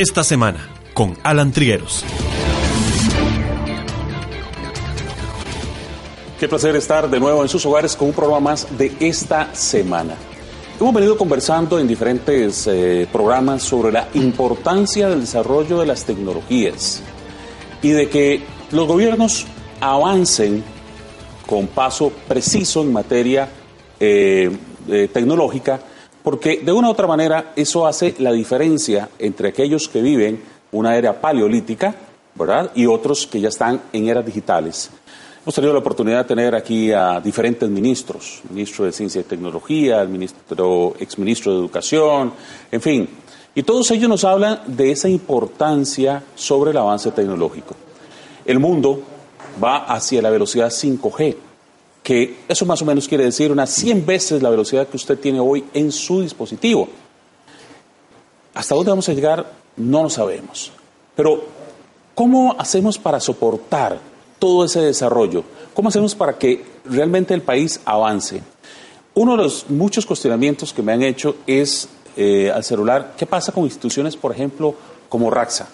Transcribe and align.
Esta 0.00 0.24
semana 0.24 0.66
con 0.94 1.14
Alan 1.22 1.52
Trigueros. 1.52 2.06
Qué 6.38 6.48
placer 6.48 6.74
estar 6.76 7.10
de 7.10 7.20
nuevo 7.20 7.42
en 7.42 7.50
sus 7.50 7.66
hogares 7.66 7.96
con 7.96 8.08
un 8.08 8.14
programa 8.14 8.40
más 8.40 8.78
de 8.78 8.94
esta 8.98 9.54
semana. 9.54 10.14
Hemos 10.80 10.94
venido 10.94 11.18
conversando 11.18 11.78
en 11.78 11.86
diferentes 11.86 12.66
eh, 12.66 13.08
programas 13.12 13.62
sobre 13.62 13.92
la 13.92 14.08
importancia 14.14 15.06
del 15.10 15.20
desarrollo 15.20 15.78
de 15.78 15.84
las 15.84 16.06
tecnologías 16.06 17.02
y 17.82 17.90
de 17.90 18.08
que 18.08 18.42
los 18.70 18.88
gobiernos 18.88 19.44
avancen 19.82 20.64
con 21.46 21.66
paso 21.66 22.10
preciso 22.26 22.80
en 22.80 22.94
materia 22.94 23.50
eh, 24.00 24.50
eh, 24.88 25.10
tecnológica, 25.12 25.78
porque 26.22 26.60
de 26.64 26.72
una 26.72 26.88
u 26.88 26.90
otra 26.90 27.06
manera 27.06 27.52
eso 27.56 27.86
hace 27.86 28.14
la 28.18 28.32
diferencia 28.32 29.08
entre 29.18 29.48
aquellos 29.48 29.88
que 29.88 30.02
viven 30.02 30.42
una 30.72 30.96
era 30.96 31.20
paleolítica, 31.20 31.94
¿verdad? 32.34 32.70
Y 32.74 32.86
otros 32.86 33.26
que 33.26 33.40
ya 33.40 33.48
están 33.48 33.80
en 33.92 34.08
eras 34.08 34.24
digitales. 34.24 34.90
Hemos 35.42 35.54
tenido 35.54 35.72
la 35.72 35.80
oportunidad 35.80 36.18
de 36.18 36.24
tener 36.24 36.54
aquí 36.54 36.92
a 36.92 37.18
diferentes 37.18 37.68
ministros, 37.68 38.42
ministro 38.50 38.84
de 38.84 38.92
Ciencia 38.92 39.22
y 39.22 39.24
Tecnología, 39.24 40.02
el 40.02 40.08
ministro, 40.08 40.94
exministro 41.00 41.52
de 41.52 41.58
Educación, 41.58 42.34
en 42.70 42.80
fin. 42.80 43.08
Y 43.54 43.62
todos 43.62 43.90
ellos 43.90 44.08
nos 44.08 44.24
hablan 44.24 44.60
de 44.66 44.92
esa 44.92 45.08
importancia 45.08 46.22
sobre 46.34 46.70
el 46.70 46.76
avance 46.76 47.10
tecnológico. 47.10 47.74
El 48.44 48.60
mundo 48.60 49.02
va 49.62 49.78
hacia 49.78 50.22
la 50.22 50.30
velocidad 50.30 50.70
5G, 50.70 51.36
que 52.02 52.40
eso 52.48 52.64
más 52.66 52.80
o 52.82 52.84
menos 52.84 53.08
quiere 53.08 53.24
decir 53.24 53.52
unas 53.52 53.70
100 53.70 54.06
veces 54.06 54.42
la 54.42 54.50
velocidad 54.50 54.88
que 54.88 54.96
usted 54.96 55.18
tiene 55.18 55.40
hoy 55.40 55.64
en 55.74 55.92
su 55.92 56.22
dispositivo. 56.22 56.88
¿Hasta 58.54 58.74
dónde 58.74 58.90
vamos 58.90 59.08
a 59.08 59.12
llegar? 59.12 59.52
No 59.76 60.02
lo 60.02 60.10
sabemos. 60.10 60.72
Pero, 61.14 61.44
¿cómo 62.14 62.56
hacemos 62.58 62.98
para 62.98 63.20
soportar 63.20 63.98
todo 64.38 64.64
ese 64.64 64.80
desarrollo? 64.80 65.44
¿Cómo 65.74 65.88
hacemos 65.88 66.14
para 66.14 66.36
que 66.36 66.64
realmente 66.84 67.34
el 67.34 67.42
país 67.42 67.80
avance? 67.84 68.42
Uno 69.14 69.36
de 69.36 69.42
los 69.44 69.68
muchos 69.68 70.06
cuestionamientos 70.06 70.72
que 70.72 70.82
me 70.82 70.92
han 70.92 71.02
hecho 71.02 71.36
es 71.46 71.88
eh, 72.16 72.50
al 72.50 72.64
celular, 72.64 73.14
¿qué 73.16 73.26
pasa 73.26 73.52
con 73.52 73.64
instituciones, 73.64 74.16
por 74.16 74.32
ejemplo, 74.32 74.74
como 75.08 75.30
Raxa? 75.30 75.68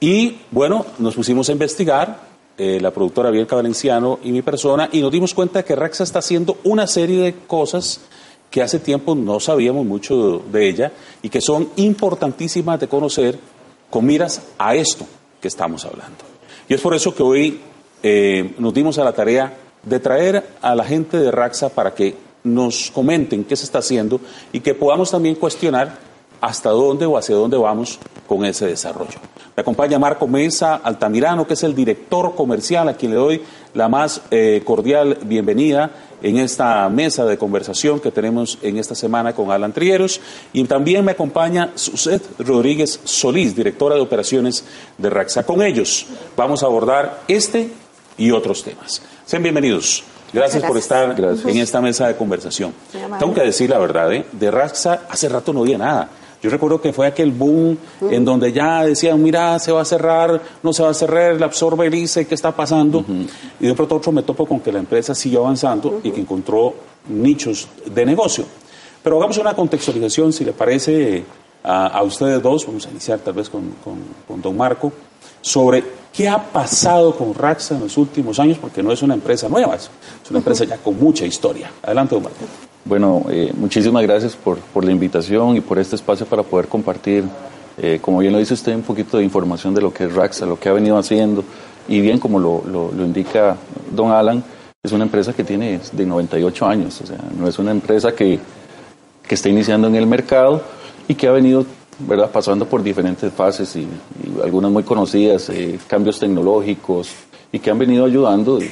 Y 0.00 0.38
bueno, 0.50 0.86
nos 0.98 1.14
pusimos 1.14 1.48
a 1.48 1.52
investigar, 1.52 2.29
eh, 2.58 2.78
la 2.80 2.90
productora 2.90 3.30
Bielka 3.30 3.56
Valenciano 3.56 4.18
y 4.22 4.32
mi 4.32 4.42
persona, 4.42 4.88
y 4.92 5.00
nos 5.00 5.10
dimos 5.12 5.34
cuenta 5.34 5.62
que 5.62 5.74
Raxa 5.74 6.04
está 6.04 6.18
haciendo 6.18 6.58
una 6.64 6.86
serie 6.86 7.22
de 7.22 7.34
cosas 7.46 8.00
que 8.50 8.62
hace 8.62 8.80
tiempo 8.80 9.14
no 9.14 9.38
sabíamos 9.40 9.86
mucho 9.86 10.42
de 10.50 10.68
ella 10.68 10.92
y 11.22 11.28
que 11.28 11.40
son 11.40 11.70
importantísimas 11.76 12.80
de 12.80 12.88
conocer 12.88 13.38
con 13.88 14.04
miras 14.04 14.42
a 14.58 14.74
esto 14.74 15.06
que 15.40 15.48
estamos 15.48 15.84
hablando. 15.84 16.24
Y 16.68 16.74
es 16.74 16.80
por 16.80 16.94
eso 16.94 17.14
que 17.14 17.22
hoy 17.22 17.60
eh, 18.02 18.54
nos 18.58 18.74
dimos 18.74 18.98
a 18.98 19.04
la 19.04 19.12
tarea 19.12 19.56
de 19.82 20.00
traer 20.00 20.44
a 20.60 20.74
la 20.74 20.84
gente 20.84 21.16
de 21.16 21.30
Raxa 21.30 21.68
para 21.70 21.94
que 21.94 22.14
nos 22.44 22.90
comenten 22.90 23.44
qué 23.44 23.56
se 23.56 23.64
está 23.64 23.78
haciendo 23.78 24.20
y 24.52 24.60
que 24.60 24.74
podamos 24.74 25.10
también 25.10 25.34
cuestionar 25.34 26.09
hasta 26.40 26.70
dónde 26.70 27.06
o 27.06 27.16
hacia 27.16 27.34
dónde 27.34 27.56
vamos 27.56 27.98
con 28.26 28.44
ese 28.44 28.66
desarrollo. 28.66 29.18
Me 29.56 29.62
acompaña 29.62 29.98
Marco 29.98 30.26
Mesa 30.26 30.76
Altamirano, 30.76 31.46
que 31.46 31.54
es 31.54 31.62
el 31.64 31.74
director 31.74 32.34
comercial, 32.34 32.88
a 32.88 32.94
quien 32.94 33.12
le 33.12 33.18
doy 33.18 33.42
la 33.74 33.88
más 33.88 34.22
eh, 34.30 34.62
cordial 34.64 35.18
bienvenida 35.22 35.90
en 36.22 36.38
esta 36.38 36.88
mesa 36.88 37.24
de 37.24 37.38
conversación 37.38 38.00
que 38.00 38.10
tenemos 38.10 38.58
en 38.62 38.78
esta 38.78 38.94
semana 38.94 39.34
con 39.34 39.50
Alan 39.50 39.72
Trieros. 39.72 40.20
Y 40.52 40.64
también 40.64 41.04
me 41.04 41.12
acompaña 41.12 41.70
Suset 41.74 42.22
Rodríguez 42.38 43.00
Solís, 43.04 43.56
directora 43.56 43.96
de 43.96 44.00
operaciones 44.00 44.64
de 44.98 45.10
Raxa. 45.10 45.44
Con 45.44 45.62
ellos 45.62 46.06
vamos 46.36 46.62
a 46.62 46.66
abordar 46.66 47.22
este 47.28 47.70
y 48.16 48.30
otros 48.30 48.62
temas. 48.62 49.02
Sean 49.26 49.42
bienvenidos. 49.42 50.04
Gracias, 50.32 50.62
por 50.62 50.78
estar 50.78 51.16
en 51.18 51.56
esta 51.56 51.80
mesa 51.80 52.06
de 52.06 52.16
conversación. 52.16 52.72
Tengo 53.18 53.34
que 53.34 53.42
decir 53.42 53.68
la 53.68 53.78
verdad, 53.78 54.12
¿eh? 54.12 54.24
de 54.30 54.50
Raxa 54.50 55.02
hace 55.08 55.28
rato 55.28 55.52
no 55.52 55.62
había 55.62 55.78
nada. 55.78 56.08
Yo 56.42 56.48
recuerdo 56.48 56.80
que 56.80 56.92
fue 56.92 57.06
aquel 57.06 57.32
boom 57.32 57.76
en 58.10 58.24
donde 58.24 58.52
ya 58.52 58.84
decían, 58.84 59.22
mira, 59.22 59.58
se 59.58 59.72
va 59.72 59.82
a 59.82 59.84
cerrar, 59.84 60.40
no 60.62 60.72
se 60.72 60.82
va 60.82 60.90
a 60.90 60.94
cerrar, 60.94 61.38
la 61.38 61.46
absorbe 61.46 61.86
el 61.86 61.94
ICE, 61.94 62.26
¿qué 62.26 62.34
está 62.34 62.54
pasando? 62.54 63.04
Y 63.58 63.66
de 63.66 63.74
pronto 63.74 63.96
otro 63.96 64.10
me 64.12 64.22
topo 64.22 64.46
con 64.46 64.60
que 64.60 64.72
la 64.72 64.78
empresa 64.78 65.14
siguió 65.14 65.40
avanzando 65.40 66.00
y 66.02 66.10
que 66.10 66.20
encontró 66.20 66.74
nichos 67.08 67.68
de 67.84 68.06
negocio. 68.06 68.44
Pero 69.02 69.18
hagamos 69.18 69.36
una 69.38 69.54
contextualización, 69.54 70.32
si 70.32 70.44
le 70.44 70.52
parece 70.52 71.24
a, 71.62 72.02
ustedes 72.02 72.42
dos, 72.42 72.66
vamos 72.66 72.86
a 72.86 72.90
iniciar 72.90 73.18
tal 73.18 73.34
vez 73.34 73.50
con, 73.50 73.74
con 74.26 74.40
don 74.40 74.56
Marco, 74.56 74.92
sobre 75.42 75.84
qué 76.12 76.28
ha 76.28 76.42
pasado 76.42 77.14
con 77.14 77.34
Raxa 77.34 77.74
en 77.74 77.82
los 77.82 77.96
últimos 77.96 78.38
años, 78.38 78.58
porque 78.58 78.82
no 78.82 78.92
es 78.92 79.02
una 79.02 79.14
empresa 79.14 79.48
nueva, 79.48 79.76
es 79.76 79.90
una 80.30 80.38
empresa 80.38 80.64
ya 80.64 80.78
con 80.78 80.98
mucha 80.98 81.24
historia. 81.24 81.70
Adelante, 81.82 82.14
don 82.14 82.24
Marco. 82.24 82.69
Bueno, 82.84 83.26
eh, 83.28 83.52
muchísimas 83.54 84.02
gracias 84.02 84.36
por, 84.36 84.58
la 84.82 84.90
invitación 84.90 85.56
y 85.56 85.60
por 85.60 85.78
este 85.78 85.96
espacio 85.96 86.26
para 86.26 86.42
poder 86.42 86.66
compartir, 86.66 87.24
eh, 87.76 87.98
como 88.00 88.18
bien 88.18 88.32
lo 88.32 88.38
dice 88.38 88.54
usted, 88.54 88.74
un 88.74 88.82
poquito 88.82 89.18
de 89.18 89.24
información 89.24 89.74
de 89.74 89.82
lo 89.82 89.92
que 89.92 90.04
es 90.04 90.14
Raxa, 90.14 90.46
lo 90.46 90.58
que 90.58 90.68
ha 90.68 90.72
venido 90.72 90.96
haciendo 90.96 91.44
y 91.88 92.00
bien 92.00 92.18
como 92.18 92.38
lo, 92.38 92.62
lo, 92.66 93.04
indica 93.04 93.56
don 93.94 94.10
Alan, 94.10 94.42
es 94.82 94.92
una 94.92 95.04
empresa 95.04 95.32
que 95.32 95.44
tiene 95.44 95.80
de 95.92 96.06
98 96.06 96.66
años, 96.66 97.00
o 97.02 97.06
sea, 97.06 97.18
no 97.38 97.46
es 97.46 97.58
una 97.58 97.70
empresa 97.70 98.12
que, 98.12 98.38
está 99.28 99.48
iniciando 99.48 99.86
en 99.86 99.94
el 99.94 100.08
mercado 100.08 100.60
y 101.06 101.14
que 101.14 101.28
ha 101.28 101.30
venido 101.30 101.64
¿verdad? 102.00 102.32
pasando 102.32 102.66
por 102.66 102.82
diferentes 102.82 103.32
fases 103.32 103.76
y, 103.76 103.82
y 103.82 104.40
algunas 104.42 104.72
muy 104.72 104.82
conocidas, 104.82 105.48
eh, 105.50 105.78
cambios 105.86 106.18
tecnológicos 106.18 107.12
y 107.52 107.58
que 107.58 107.70
han 107.70 107.78
venido 107.78 108.04
ayudando 108.04 108.58
eh, 108.60 108.68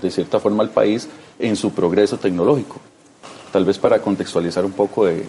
de 0.00 0.10
cierta 0.10 0.40
forma 0.40 0.62
al 0.62 0.70
país 0.70 1.08
en 1.38 1.56
su 1.56 1.72
progreso 1.72 2.16
tecnológico. 2.16 2.80
Tal 3.52 3.64
vez 3.66 3.78
para 3.78 4.00
contextualizar 4.00 4.64
un 4.64 4.72
poco 4.72 5.04
de, 5.04 5.24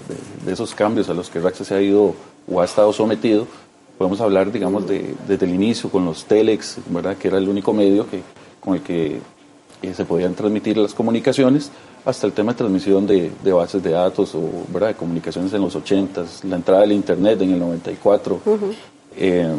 de, 0.46 0.54
esos 0.54 0.74
cambios 0.74 1.10
a 1.10 1.14
los 1.14 1.30
que 1.30 1.42
Raxa 1.42 1.66
se 1.66 1.76
ha 1.76 1.82
ido 1.82 2.16
o 2.50 2.62
ha 2.62 2.66
estado 2.66 2.94
sometido, 2.94 3.46
podemos 3.98 4.22
hablar, 4.22 4.52
digamos, 4.52 4.88
de, 4.88 5.14
desde 5.28 5.46
el 5.46 5.54
inicio 5.54 5.90
con 5.90 6.06
los 6.06 6.24
telex, 6.24 6.78
¿verdad? 6.88 7.18
que 7.18 7.28
era 7.28 7.38
el 7.38 7.50
único 7.50 7.74
medio 7.74 8.10
que, 8.10 8.22
con 8.62 8.76
el 8.76 8.82
que 8.82 9.20
eh, 9.82 9.94
se 9.94 10.06
podían 10.06 10.34
transmitir 10.36 10.78
las 10.78 10.94
comunicaciones, 10.94 11.70
hasta 12.06 12.28
el 12.28 12.34
tema 12.34 12.54
de 12.54 12.60
transmisión 12.60 13.06
de, 13.06 13.32
de 13.44 13.52
bases 13.52 13.82
de 13.84 13.92
datos 13.92 14.34
o 14.36 14.42
¿verdad? 14.70 14.90
de 14.90 14.96
comunicaciones 14.96 15.54
en 15.54 15.62
los 15.62 15.76
80, 15.76 16.24
la 16.44 16.56
entrada 16.56 16.82
del 16.82 16.94
Internet 16.94 17.42
en 17.42 17.52
el 17.52 17.60
94. 17.60 18.42
Uh 18.46 18.50
-huh. 18.50 18.74
eh, 19.18 19.56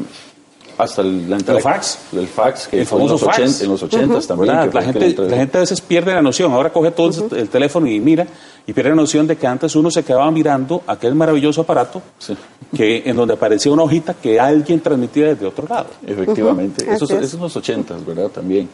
hasta 0.77 1.03
el, 1.03 1.31
la 1.31 1.37
entrada, 1.37 1.59
el 1.59 1.63
fax. 1.63 1.99
El 2.13 2.27
fax, 2.27 2.69
que 2.69 2.81
el 2.81 2.87
famoso 2.87 3.15
en 3.15 3.21
los, 3.21 3.21
fax. 3.23 3.39
80, 3.39 3.65
en 3.65 3.71
los 3.71 3.83
80 3.83 4.07
uh 4.07 4.19
-huh. 4.19 4.27
también. 4.27 4.55
La, 4.73 4.83
gente, 4.83 5.15
la 5.23 5.37
gente 5.37 5.59
a 5.59 5.61
veces 5.61 5.81
pierde 5.81 6.13
la 6.13 6.23
noción. 6.23 6.53
Ahora 6.53 6.71
coge 6.73 6.91
todo 6.91 7.09
uh 7.09 7.11
-huh. 7.13 7.37
el 7.37 7.49
teléfono 7.49 7.87
y 7.87 8.01
mira, 8.01 8.27
y 8.67 8.73
pierde 8.73 8.91
la 8.91 8.97
noción 8.97 9.27
de 9.27 9.37
que 9.37 9.47
antes 9.47 9.77
uno 9.77 9.91
se 9.91 10.03
quedaba 10.03 10.31
mirando 10.31 10.83
aquel 10.87 11.15
maravilloso 11.15 11.61
aparato 11.61 12.01
sí. 12.19 12.35
que 12.75 13.03
en 13.05 13.15
donde 13.17 13.35
aparecía 13.35 13.71
una 13.71 13.83
hojita 13.83 14.15
que 14.15 14.41
alguien 14.41 14.81
transmitía 14.81 15.29
desde 15.29 15.47
otro 15.47 15.67
lado. 15.69 15.89
Efectivamente. 16.07 16.85
Esos, 16.91 17.11
esos, 17.11 17.35
en 17.35 17.41
los 17.41 17.57
80, 17.57 17.97
¿verdad? 18.07 18.29
También. 18.29 18.69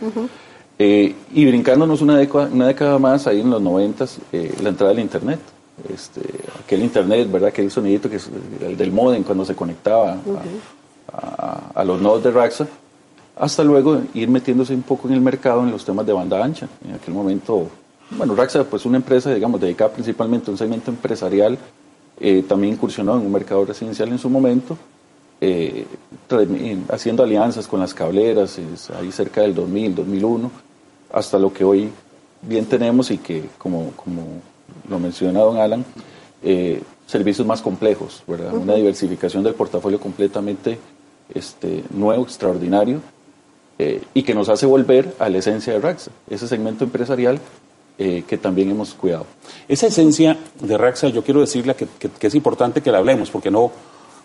Eh, 0.78 1.14
y 1.34 1.44
brincándonos 1.44 2.00
una 2.02 2.16
década, 2.16 2.48
una 2.52 2.69
década 2.69 2.98
más, 2.98 3.26
ahí 3.26 3.40
en 3.40 3.50
los 3.50 3.60
90, 3.60 4.06
eh, 4.32 4.54
la 4.62 4.69
entrada 4.69 4.92
del 4.92 5.02
Internet. 5.02 5.40
Este, 5.92 6.20
aquel 6.62 6.82
Internet, 6.82 7.31
¿verdad? 7.31 7.48
Aquel 7.48 7.70
sonidito 7.70 8.08
que 8.08 8.16
es 8.16 8.31
el 8.60 8.76
del 8.76 8.92
modem 8.92 9.25
cuando 9.25 9.44
se 9.44 9.54
conectaba 9.54 10.12
a, 10.12 10.19
a, 11.12 11.60
a, 11.75 11.84
los 11.84 12.00
nodos 12.00 12.22
de 12.22 12.31
Raxa, 12.31 12.66
hasta 13.37 13.64
luego 13.64 14.02
ir 14.14 14.28
metiéndose 14.28 14.75
un 14.75 14.82
poco 14.82 15.08
en 15.08 15.14
el 15.14 15.20
mercado 15.20 15.64
en 15.64 15.70
los 15.70 15.84
temas 15.84 16.06
de 16.06 16.12
banda 16.12 16.44
ancha. 16.44 16.69
En 16.87 16.94
aquel 16.94 17.14
momento, 17.14 17.69
bueno, 18.10 18.34
Raxa, 18.34 18.64
pues 18.64 18.84
una 18.86 18.96
empresa, 18.96 19.32
digamos, 19.32 19.60
dedicada 19.60 19.92
principalmente 19.92 20.50
a 20.50 20.52
un 20.52 20.58
segmento 20.58 20.90
empresarial, 20.90 21.58
eh, 22.18 22.44
también 22.46 22.74
incursionó 22.74 23.16
en 23.16 23.26
un 23.26 23.32
mercado 23.32 23.64
residencial 23.64 24.08
en 24.10 24.18
su 24.18 24.28
momento, 24.28 24.76
eh, 25.40 25.86
haciendo 26.90 27.22
alianzas 27.22 27.66
con 27.66 27.80
las 27.80 27.94
cableras, 27.94 28.58
ahí 28.98 29.10
cerca 29.10 29.40
del 29.40 29.54
2000, 29.54 29.94
2001 29.94 30.50
hasta 31.12 31.38
lo 31.38 31.52
que 31.52 31.64
hoy 31.64 31.90
bien 32.42 32.66
tenemos 32.66 33.10
y 33.10 33.18
que, 33.18 33.44
como, 33.58 33.92
como 33.92 34.40
lo 34.88 34.98
menciona 34.98 35.40
don 35.40 35.58
Alan, 35.58 35.84
eh, 36.42 36.82
servicios 37.06 37.46
más 37.46 37.60
complejos, 37.60 38.22
¿verdad? 38.26 38.54
Una 38.54 38.74
diversificación 38.74 39.42
del 39.42 39.54
portafolio 39.54 39.98
completamente 39.98 40.78
este, 41.34 41.84
nuevo, 41.90 42.22
extraordinario, 42.22 43.00
eh, 43.78 44.02
y 44.14 44.22
que 44.22 44.34
nos 44.34 44.48
hace 44.48 44.66
volver 44.66 45.14
a 45.18 45.28
la 45.28 45.38
esencia 45.38 45.72
de 45.72 45.80
Raxa, 45.80 46.10
ese 46.28 46.46
segmento 46.46 46.84
empresarial 46.84 47.40
eh, 48.02 48.25
que 48.26 48.38
también 48.38 48.70
hemos 48.70 48.94
cuidado. 48.94 49.26
Esa 49.69 49.88
esencia 49.88 50.38
de 50.58 50.79
Raxa, 50.79 51.08
yo 51.08 51.23
quiero 51.23 51.41
decirle 51.41 51.75
que, 51.75 51.87
que, 51.87 52.26
es 52.26 52.35
importante 52.35 52.81
que 52.81 52.91
la 52.91 52.97
hablemos, 52.97 53.29
porque 53.31 53.50
no, 53.50 53.70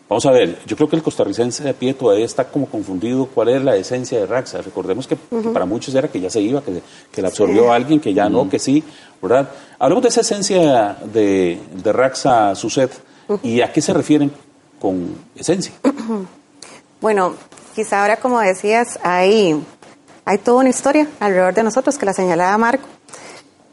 vamos 0.07 0.25
a 0.25 0.31
ver, 0.31 0.59
yo 0.65 0.77
creo 0.77 0.87
que 0.87 0.95
el 0.95 1.03
costarricense 1.03 1.61
de 1.61 1.73
pie 1.73 1.93
todavía 1.93 2.23
está 2.23 2.45
como 2.45 2.67
confundido 2.67 3.25
cuál 3.25 3.49
es 3.49 3.61
la 3.61 3.75
esencia 3.75 4.17
de 4.17 4.27
Raxa. 4.27 4.61
Recordemos 4.61 5.07
que, 5.07 5.17
para 5.17 5.65
muchos 5.65 5.93
era 5.93 6.07
que 6.07 6.21
ya 6.21 6.29
se 6.29 6.39
iba, 6.39 6.61
que, 6.61 6.81
que 7.11 7.21
la 7.21 7.27
absorbió 7.27 7.69
alguien, 7.73 7.99
que 7.99 8.13
ya 8.13 8.29
no, 8.29 8.49
que 8.49 8.59
sí, 8.59 8.81
¿verdad? 9.21 9.49
Hablemos 9.77 10.03
de 10.03 10.07
esa 10.07 10.21
esencia 10.21 10.95
de, 11.03 11.59
de 11.83 11.91
Raxa 11.91 12.55
Suset 12.55 12.93
y 13.43 13.59
a 13.59 13.73
qué 13.73 13.81
se 13.81 13.93
refieren 13.93 14.31
con 14.79 15.17
esencia. 15.35 15.73
Bueno, 17.01 17.35
quizá 17.75 18.01
ahora 18.01 18.17
como 18.17 18.39
decías, 18.39 18.97
hay, 19.03 19.61
hay 20.23 20.37
toda 20.39 20.61
una 20.61 20.69
historia 20.69 21.07
alrededor 21.19 21.53
de 21.53 21.61
nosotros 21.61 21.97
que 21.99 22.05
la 22.05 22.13
señalaba 22.13 22.57
Marco. 22.57 22.87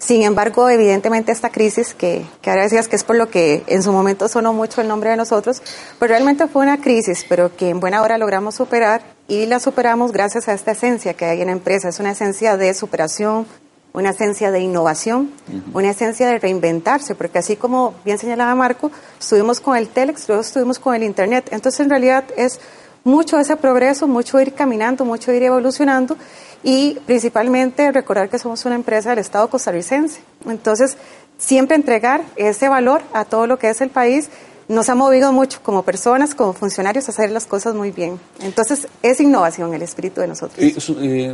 Sin 0.05 0.25
embargo, 0.25 0.69
evidentemente 0.69 1.31
esta 1.31 1.51
crisis, 1.51 1.95
que, 1.95 2.27
que, 2.41 2.51
ahora 2.51 2.65
decías 2.65 2.89
que 2.89 2.97
es 2.97 3.05
por 3.05 3.15
lo 3.15 3.31
que 3.31 3.63
en 3.69 3.85
su 3.85 3.93
momento 3.93 4.27
sonó 4.27 4.53
mucho 4.53 4.81
el 4.81 4.89
nombre 4.89 5.11
de 5.11 5.17
nosotros, 5.17 5.63
pues 6.01 6.11
realmente 6.11 6.49
fue 6.49 6.63
una 6.63 6.81
crisis, 6.81 7.25
pero 7.29 7.55
que 7.55 7.69
en 7.69 7.79
buena 7.79 8.03
hora 8.03 8.19
logramos 8.19 8.57
superar 8.57 9.03
y 9.29 9.47
la 9.47 9.61
superamos 9.61 10.11
gracias 10.11 10.49
a 10.49 10.55
esta 10.55 10.73
esencia 10.73 11.15
que 11.15 11.27
hay 11.27 11.41
en 11.41 11.47
la 11.47 11.53
empresa. 11.53 11.89
Es 11.89 12.01
una 12.01 12.11
esencia 12.11 12.57
de 12.57 12.75
superación, 12.75 13.47
una 13.93 14.11
esencia 14.11 14.51
de 14.51 14.59
innovación, 14.59 15.31
una 15.73 15.91
esencia 15.91 16.27
de 16.27 16.41
reinventarse, 16.41 17.15
porque 17.15 17.39
así 17.39 17.55
como 17.55 17.95
bien 18.05 18.19
señalaba 18.19 18.57
Marco, 18.57 18.91
estuvimos 19.21 19.61
con 19.61 19.77
el 19.77 19.87
Telex, 19.87 20.27
luego 20.27 20.43
estuvimos 20.43 20.81
con 20.81 20.97
el 20.97 21.05
Internet. 21.05 21.47
Entonces, 21.53 21.79
en 21.79 21.91
realidad 21.91 22.25
es 22.37 22.59
mucho 23.05 23.39
ese 23.39 23.55
progreso, 23.55 24.09
mucho 24.09 24.41
ir 24.41 24.53
caminando, 24.53 25.05
mucho 25.05 25.33
ir 25.33 25.45
evolucionando 25.45 26.17
y 26.63 26.95
principalmente 27.07 27.91
recordar 27.93 28.29
que 28.29 28.39
somos 28.39 28.65
una 28.65 28.75
empresa 28.75 29.11
del 29.11 29.19
Estado 29.19 29.49
costarricense. 29.49 30.21
Entonces, 30.47 30.97
siempre 31.39 31.77
entregar 31.77 32.23
ese 32.37 32.69
valor 32.69 33.03
a 33.13 33.25
todo 33.25 33.47
lo 33.47 33.59
que 33.59 33.71
es 33.71 33.81
el 33.81 33.91
país 33.91 34.31
nos 34.69 34.89
ha 34.89 34.95
movido 34.95 35.33
mucho 35.33 35.61
como 35.63 35.83
personas, 35.83 36.35
como 36.35 36.53
funcionarios, 36.53 37.09
a 37.09 37.13
hacer 37.13 37.31
las 37.31 37.47
cosas 37.47 37.75
muy 37.75 37.91
bien. 37.91 38.19
Entonces, 38.41 38.89
es 39.03 39.21
innovación 39.21 39.75
el 39.75 39.83
espíritu 39.83 40.21
de 40.21 40.29
nosotros. 40.29 40.59
Eh, 40.59 41.33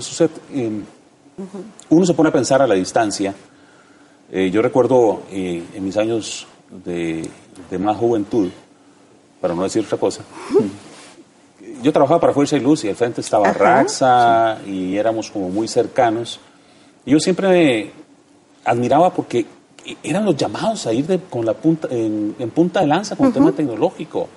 eh, 0.51 0.83
uno 1.91 2.07
se 2.07 2.15
pone 2.15 2.31
a 2.31 2.33
pensar 2.33 2.63
a 2.63 2.67
la 2.67 2.75
distancia. 2.75 3.35
Eh, 4.31 4.51
yo 4.51 4.61
recuerdo 4.61 5.23
eh, 5.31 5.63
en 5.75 5.85
mis 5.85 5.97
años 5.97 6.47
de, 6.85 7.29
de 7.71 7.79
más 7.79 7.97
juventud, 7.97 8.49
para 9.41 9.55
no 9.55 9.63
decir 9.63 9.85
otra 9.85 9.99
cosa, 9.99 10.23
yo 11.83 11.93
trabajaba 11.93 12.21
para 12.21 12.33
Fuerza 12.33 12.57
y 12.57 12.61
Luz 12.61 12.85
y 12.85 12.89
al 12.89 12.97
frente 12.97 13.21
estaba 13.21 13.53
Raxa 13.53 14.59
y 14.67 14.97
éramos 14.97 15.31
como 15.31 15.49
muy 15.49 15.69
cercanos. 15.69 16.41
Y 17.05 17.13
yo 17.13 17.21
siempre 17.21 17.49
me 17.49 17.91
admiraba 18.65 19.13
porque 19.13 19.47
eran 20.03 20.25
los 20.25 20.37
llamados 20.37 20.87
a 20.87 20.93
ir 20.93 21.07
de, 21.07 21.19
con 21.19 21.45
la 21.45 21.55
punta, 21.55 21.89
en, 21.91 22.35
punta 22.55 22.81
de 22.81 22.87
lanza 22.87 23.17
con 23.17 23.29
el 23.29 23.33
tema 23.33 23.53
tecnológico. 23.53 24.29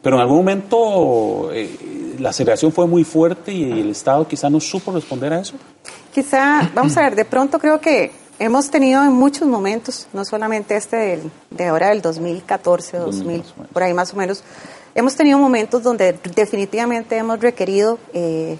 Pero 0.00 0.16
en 0.16 0.22
algún 0.22 0.38
momento 0.38 1.50
eh, 1.52 2.16
la 2.18 2.30
aceleración 2.30 2.72
fue 2.72 2.86
muy 2.86 3.04
fuerte 3.04 3.52
y 3.52 3.80
el 3.80 3.90
Estado 3.90 4.26
quizá 4.28 4.48
no 4.48 4.60
supo 4.60 4.92
responder 4.92 5.32
a 5.32 5.40
eso. 5.40 5.54
Quizá, 6.14 6.70
vamos 6.74 6.96
a 6.96 7.02
ver, 7.02 7.16
de 7.16 7.24
pronto 7.24 7.58
creo 7.58 7.80
que 7.80 8.12
hemos 8.38 8.70
tenido 8.70 9.02
en 9.02 9.12
muchos 9.12 9.48
momentos, 9.48 10.06
no 10.12 10.24
solamente 10.24 10.76
este 10.76 11.20
de 11.50 11.66
ahora 11.66 11.88
del 11.88 12.00
2014, 12.00 12.98
2000, 12.98 13.44
por 13.72 13.82
ahí 13.82 13.92
más 13.92 14.14
o 14.14 14.16
menos, 14.16 14.44
hemos 14.98 15.14
tenido 15.14 15.38
momentos 15.38 15.84
donde 15.84 16.18
definitivamente 16.34 17.16
hemos 17.16 17.38
requerido 17.38 18.00
eh, 18.12 18.58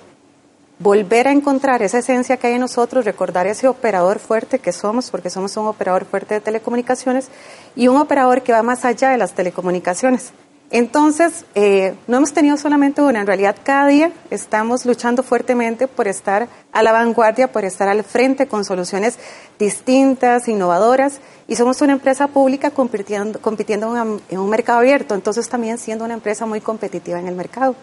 volver 0.79 1.27
a 1.27 1.33
encontrar 1.33 1.83
esa 1.83 1.99
esencia 1.99 2.37
que 2.37 2.47
hay 2.47 2.53
en 2.55 2.61
nosotros, 2.61 3.05
recordar 3.05 3.49
ese 3.49 3.67
operador 3.67 4.21
fuerte 4.21 4.61
que 4.61 4.71
somos, 4.71 5.11
porque 5.11 5.31
somos 5.31 5.57
un 5.57 5.67
operador 5.67 6.05
fuerte 6.05 6.35
de 6.35 6.41
telecomunicaciones 6.41 7.29
y 7.75 7.89
un 7.89 7.97
operador 7.97 8.43
que 8.43 8.53
va 8.53 8.63
más 8.63 8.85
allá 8.85 9.11
de 9.11 9.19
las 9.19 9.33
telecomunicaciones. 9.33 10.33
Entonces, 10.71 11.47
eh, 11.55 11.95
no 12.07 12.19
hemos 12.19 12.35
tenido 12.35 12.59
solamente 12.59 13.01
una, 13.01 13.21
en 13.21 13.27
realidad 13.27 13.57
cada 13.63 13.89
día 13.89 14.13
estamos 14.31 14.85
luchando 14.85 15.23
fuertemente 15.23 15.89
por 15.89 16.09
estar 16.09 16.49
a 16.73 16.83
la 16.83 16.93
vanguardia, 16.93 17.51
por 17.51 17.65
estar 17.65 17.89
al 17.89 18.05
frente 18.05 18.49
con 18.49 18.67
soluciones 18.67 19.19
distintas, 19.59 20.47
innovadoras, 20.47 21.21
y 21.47 21.57
somos 21.57 21.81
una 21.81 21.95
empresa 21.95 22.27
pública 22.27 22.71
compitiendo, 22.71 23.41
compitiendo 23.41 23.97
en, 24.29 24.39
un 24.39 24.51
mercado 24.51 24.81
abierto, 24.81 25.15
entonces 25.15 25.49
también 25.49 25.79
siendo 25.79 26.05
una 26.05 26.15
empresa 26.15 26.45
muy 26.45 26.61
competitiva 26.61 27.19
en 27.19 27.29
el 27.29 27.35
mercado. 27.35 27.75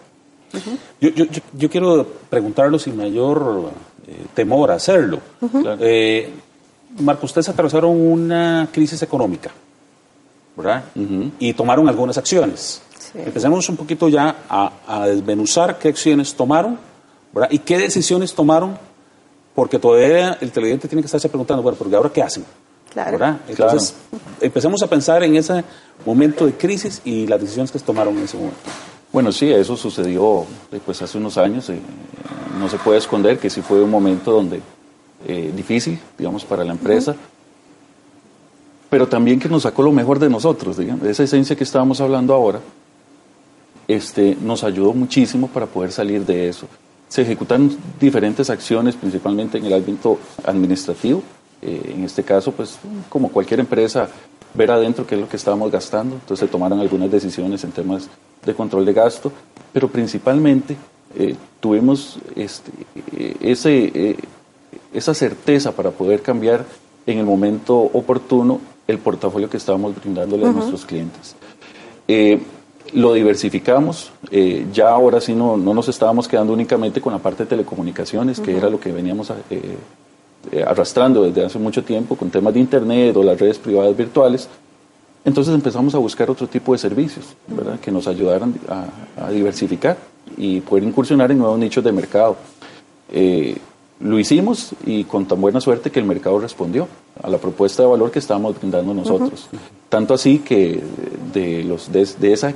yo, 1.00 1.08
yo, 1.08 1.24
yo, 1.54 1.68
quiero 1.68 2.06
preguntarlo 2.30 2.78
sin 2.78 2.96
mayor 2.96 3.72
eh, 4.06 4.26
temor 4.32 4.70
a 4.70 4.74
hacerlo. 4.74 5.18
Eh, 5.80 6.30
Marco, 7.00 7.26
ustedes 7.26 7.48
atravesaron 7.48 7.90
una 8.00 8.68
crisis 8.72 9.02
económica. 9.02 9.50
¿Verdad? 10.56 10.84
Y 11.38 11.52
tomaron 11.52 11.88
algunas 11.88 12.16
acciones. 12.16 12.80
Empecemos 13.14 13.68
un 13.68 13.76
poquito 13.76 14.08
ya 14.08 14.36
a, 14.48 15.06
desmenuzar 15.06 15.78
qué 15.78 15.88
acciones 15.88 16.34
tomaron, 16.34 16.78
¿verdad? 17.32 17.50
Y 17.50 17.58
qué 17.60 17.78
decisiones 17.78 18.34
tomaron, 18.34 18.76
porque 19.54 19.78
todavía 19.78 20.38
el 20.40 20.50
televidente 20.50 20.88
tiene 20.88 21.02
que 21.02 21.06
estarse 21.06 21.28
preguntando, 21.28 21.62
bueno, 21.62 21.78
porque 21.78 21.96
ahora 21.96 22.10
qué 22.10 22.22
hacen, 22.22 22.44
claro. 22.92 23.12
¿verdad? 23.12 23.40
Entonces, 23.48 23.94
empecemos 24.40 24.82
a 24.82 24.86
pensar 24.86 25.22
en 25.22 25.36
ese 25.36 25.64
momento 26.04 26.46
de 26.46 26.52
crisis 26.54 27.00
y 27.04 27.26
las 27.26 27.40
decisiones 27.40 27.70
que 27.70 27.78
se 27.78 27.84
tomaron 27.84 28.16
en 28.18 28.24
ese 28.24 28.36
momento. 28.36 28.58
Bueno, 29.12 29.32
sí, 29.32 29.50
eso 29.50 29.76
sucedió 29.76 30.44
pues, 30.84 31.00
hace 31.00 31.16
unos 31.16 31.38
años. 31.38 31.70
Eh, 31.70 31.78
no 32.58 32.68
se 32.68 32.76
puede 32.76 32.98
esconder 32.98 33.38
que 33.38 33.48
sí 33.48 33.62
fue 33.62 33.82
un 33.82 33.90
momento 33.90 34.32
donde 34.32 34.60
eh, 35.26 35.52
difícil, 35.54 35.98
digamos, 36.18 36.44
para 36.44 36.64
la 36.64 36.72
empresa 36.72 37.14
pero 38.88 39.08
también 39.08 39.38
que 39.38 39.48
nos 39.48 39.62
sacó 39.62 39.82
lo 39.82 39.92
mejor 39.92 40.18
de 40.18 40.28
nosotros, 40.28 40.76
digamos, 40.76 41.06
esa 41.06 41.24
esencia 41.24 41.56
que 41.56 41.64
estábamos 41.64 42.00
hablando 42.00 42.34
ahora, 42.34 42.60
este, 43.88 44.36
nos 44.40 44.64
ayudó 44.64 44.92
muchísimo 44.92 45.48
para 45.48 45.66
poder 45.66 45.92
salir 45.92 46.24
de 46.24 46.48
eso. 46.48 46.66
Se 47.08 47.22
ejecutan 47.22 47.70
diferentes 48.00 48.50
acciones, 48.50 48.96
principalmente 48.96 49.58
en 49.58 49.66
el 49.66 49.74
ámbito 49.74 50.18
administrativo. 50.44 51.22
Eh, 51.62 51.92
en 51.94 52.04
este 52.04 52.22
caso, 52.22 52.52
pues, 52.52 52.78
como 53.08 53.30
cualquier 53.30 53.60
empresa, 53.60 54.08
ver 54.54 54.70
adentro 54.70 55.06
qué 55.06 55.14
es 55.14 55.20
lo 55.20 55.28
que 55.28 55.36
estábamos 55.36 55.70
gastando. 55.70 56.16
Entonces 56.16 56.46
se 56.46 56.50
tomaron 56.50 56.80
algunas 56.80 57.10
decisiones 57.10 57.62
en 57.64 57.70
temas 57.70 58.08
de 58.44 58.54
control 58.54 58.84
de 58.84 58.92
gasto, 58.92 59.32
pero 59.72 59.88
principalmente 59.88 60.76
eh, 61.16 61.36
tuvimos 61.60 62.18
este, 62.34 62.72
eh, 63.16 63.36
ese, 63.40 64.16
esa 64.92 65.14
certeza 65.14 65.72
para 65.72 65.90
poder 65.90 66.22
cambiar 66.22 66.64
en 67.06 67.18
el 67.18 67.24
momento 67.24 67.76
oportuno 67.76 68.60
el 68.86 68.98
portafolio 68.98 69.50
que 69.50 69.56
estábamos 69.56 69.94
brindándole 69.96 70.46
a 70.46 70.52
nuestros 70.52 70.84
clientes. 70.84 71.34
Eh, 72.08 72.40
lo 72.92 73.12
diversificamos, 73.12 74.12
eh, 74.30 74.66
ya 74.72 74.90
ahora 74.90 75.20
sí 75.20 75.34
no, 75.34 75.56
no, 75.56 75.74
nos 75.74 75.88
estábamos 75.88 76.28
quedando 76.28 76.52
únicamente 76.52 77.00
con 77.00 77.12
la 77.12 77.18
parte 77.18 77.42
de 77.42 77.48
telecomunicaciones, 77.48 78.38
que 78.38 78.56
era 78.56 78.70
lo 78.70 78.78
que 78.78 78.92
veníamos 78.92 79.32
eh, 79.50 80.64
arrastrando 80.64 81.24
desde 81.24 81.44
hace 81.44 81.58
mucho 81.58 81.82
tiempo 81.82 82.14
con 82.14 82.30
temas 82.30 82.54
de 82.54 82.60
Internet 82.60 83.16
o 83.16 83.24
las 83.24 83.38
redes 83.40 83.58
privadas 83.58 83.96
virtuales. 83.96 84.48
Entonces 85.24 85.52
empezamos 85.52 85.92
a 85.96 85.98
buscar 85.98 86.30
otro 86.30 86.46
tipo 86.46 86.72
de 86.72 86.78
servicios 86.78 87.34
¿verdad? 87.48 87.80
que 87.80 87.90
nos 87.90 88.06
ayudaran 88.06 88.54
a, 88.68 89.30
diversificar 89.30 89.96
y 90.36 90.60
poder 90.60 90.84
incursionar 90.84 91.32
en 91.32 91.38
nuevos 91.38 91.58
nichos 91.58 91.82
de 91.82 91.90
mercado. 91.90 92.36
Lo 94.00 94.18
hicimos 94.18 94.72
y 94.84 95.04
con 95.04 95.26
tan 95.26 95.40
buena 95.40 95.60
suerte 95.60 95.90
que 95.90 96.00
el 96.00 96.04
mercado 96.04 96.38
respondió 96.38 96.86
a 97.22 97.30
la 97.30 97.38
propuesta 97.38 97.82
de 97.82 97.88
valor 97.88 98.10
que 98.10 98.18
estábamos 98.18 98.58
brindando 98.58 98.92
nosotros. 98.92 99.48
Tanto 99.88 100.12
así 100.12 100.40
que 100.40 100.82
de, 101.32 101.64
los, 101.64 101.90
de, 101.90 102.32
esa, 102.32 102.52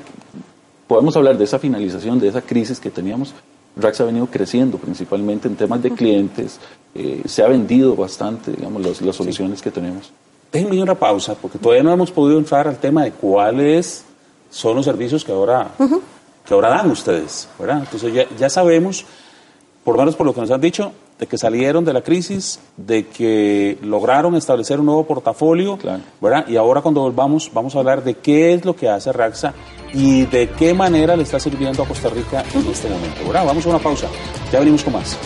podemos 0.87 1.17
hablar 1.17 1.39
de 1.39 1.45
esa 1.45 1.59
finalización, 1.59 2.21
de 2.21 2.29
esa 2.29 2.43
crisis 2.43 2.79
que 2.79 2.91
teníamos, 2.91 3.33
Rax 3.77 4.01
ha 4.01 4.05
venido 4.05 4.27
creciendo 4.27 4.77
principalmente 4.77 5.49
en 5.49 5.57
temas 5.57 5.83
de 5.83 5.93
clientes, 5.93 6.59
eh, 6.95 7.23
se 7.25 7.43
ha 7.43 7.49
vendido 7.49 7.97
bastante, 7.97 8.51
digamos, 8.51 9.01
las 9.01 9.17
soluciones 9.17 9.63
que 9.63 9.71
tenemos. 9.71 10.13
Déjenme 10.53 10.83
una 10.83 10.97
pausa, 10.97 11.35
porque 11.35 11.59
todavía 11.59 11.85
no 11.85 11.93
hemos 11.93 12.11
podido 12.11 12.39
entrar 12.39 12.67
al 12.67 12.79
tema 12.79 13.05
de 13.05 13.13
cuáles 13.13 14.05
son 14.51 14.77
los 14.77 14.85
servicios 14.85 15.25
que 15.25 15.33
ahora, 15.33 15.71
que 16.45 16.53
ahora 16.53 16.71
dan 16.71 16.91
ustedes, 16.91 17.49
¿verdad? 17.59 17.79
Entonces 17.79 18.13
ya, 18.13 18.27
ya 18.37 18.51
sabemos, 18.51 19.07
por 19.85 19.95
lo 19.95 20.03
menos 20.03 20.17
por 20.17 20.27
lo 20.27 20.35
que 20.35 20.41
nos 20.41 20.51
han 20.51 20.61
dicho, 20.61 20.93
de 21.21 21.27
que 21.27 21.37
salieron 21.37 21.85
de 21.85 21.93
la 21.93 22.01
crisis, 22.01 22.59
de 22.79 23.07
que 23.07 23.79
lograron 23.83 24.35
establecer 24.35 24.81
un 24.81 24.87
nuevo 24.87 25.05
portafolio, 25.07 25.79
¿verdad? 26.21 26.49
Y 26.49 26.57
ahora 26.57 26.81
cuando 26.81 27.03
volvamos 27.03 27.51
vamos 27.53 27.77
a 27.77 27.81
hablar 27.81 28.03
de 28.03 28.15
qué 28.15 28.55
es 28.55 28.65
lo 28.65 28.75
que 28.75 28.89
hace 28.89 29.13
Raxa 29.13 29.53
y 29.93 30.25
de 30.27 30.49
qué 30.49 30.73
manera 30.73 31.15
le 31.17 31.23
está 31.23 31.39
sirviendo 31.39 31.83
a 31.83 31.87
Costa 31.87 32.09
Rica 32.09 32.43
en 32.55 32.67
este 32.67 32.89
momento, 32.89 33.23
¿verdad? 33.27 33.45
Vamos 33.45 33.67
a 33.67 33.69
una 33.69 33.79
pausa, 33.79 34.09
ya 34.51 34.59
venimos 34.59 34.83
con 34.83 34.95
más. 34.95 35.17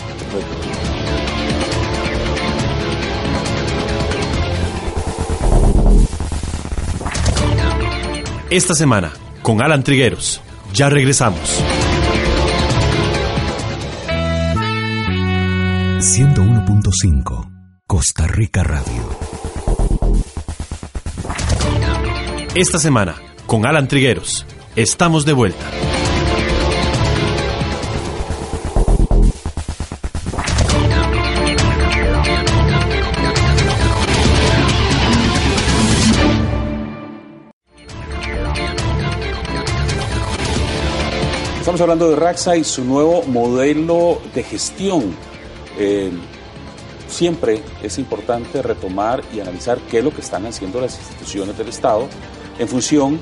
Esta 8.49 8.75
semana, 8.75 9.11
con 9.41 9.61
Alan 9.61 9.83
Trigueros. 9.83 10.41
Ya 10.73 10.89
regresamos. 10.89 11.74
101.5 16.17 17.83
Costa 17.85 18.25
Rica 18.25 18.63
Radio. 18.63 19.03
Esta 22.55 22.79
semana, 22.79 23.15
con 23.45 23.65
Alan 23.65 23.89
Trigueros. 23.89 24.45
Estamos 24.77 25.25
de 25.25 25.33
vuelta. 25.33 25.65
Estamos 41.59 41.81
hablando 41.81 42.09
de 42.09 42.15
Raxa 42.15 42.55
y 42.55 42.63
su 42.63 42.85
nuevo 42.85 43.21
modelo 43.23 44.21
de 44.33 44.43
gestión. 44.43 45.34
Eh, 45.77 46.11
siempre 47.07 47.61
es 47.83 47.97
importante 47.97 48.61
retomar 48.61 49.23
y 49.33 49.39
analizar 49.39 49.79
qué 49.89 49.99
es 49.99 50.03
lo 50.03 50.11
que 50.11 50.21
están 50.21 50.45
haciendo 50.45 50.81
las 50.81 50.97
instituciones 50.97 51.57
del 51.57 51.69
Estado 51.69 52.07
en 52.57 52.67
función 52.67 53.19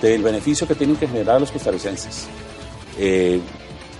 del 0.00 0.22
beneficio 0.22 0.66
que 0.66 0.74
tienen 0.74 0.96
que 0.96 1.06
generar 1.06 1.36
a 1.36 1.40
los 1.40 1.52
costarricenses. 1.52 2.26
Eh, 2.98 3.40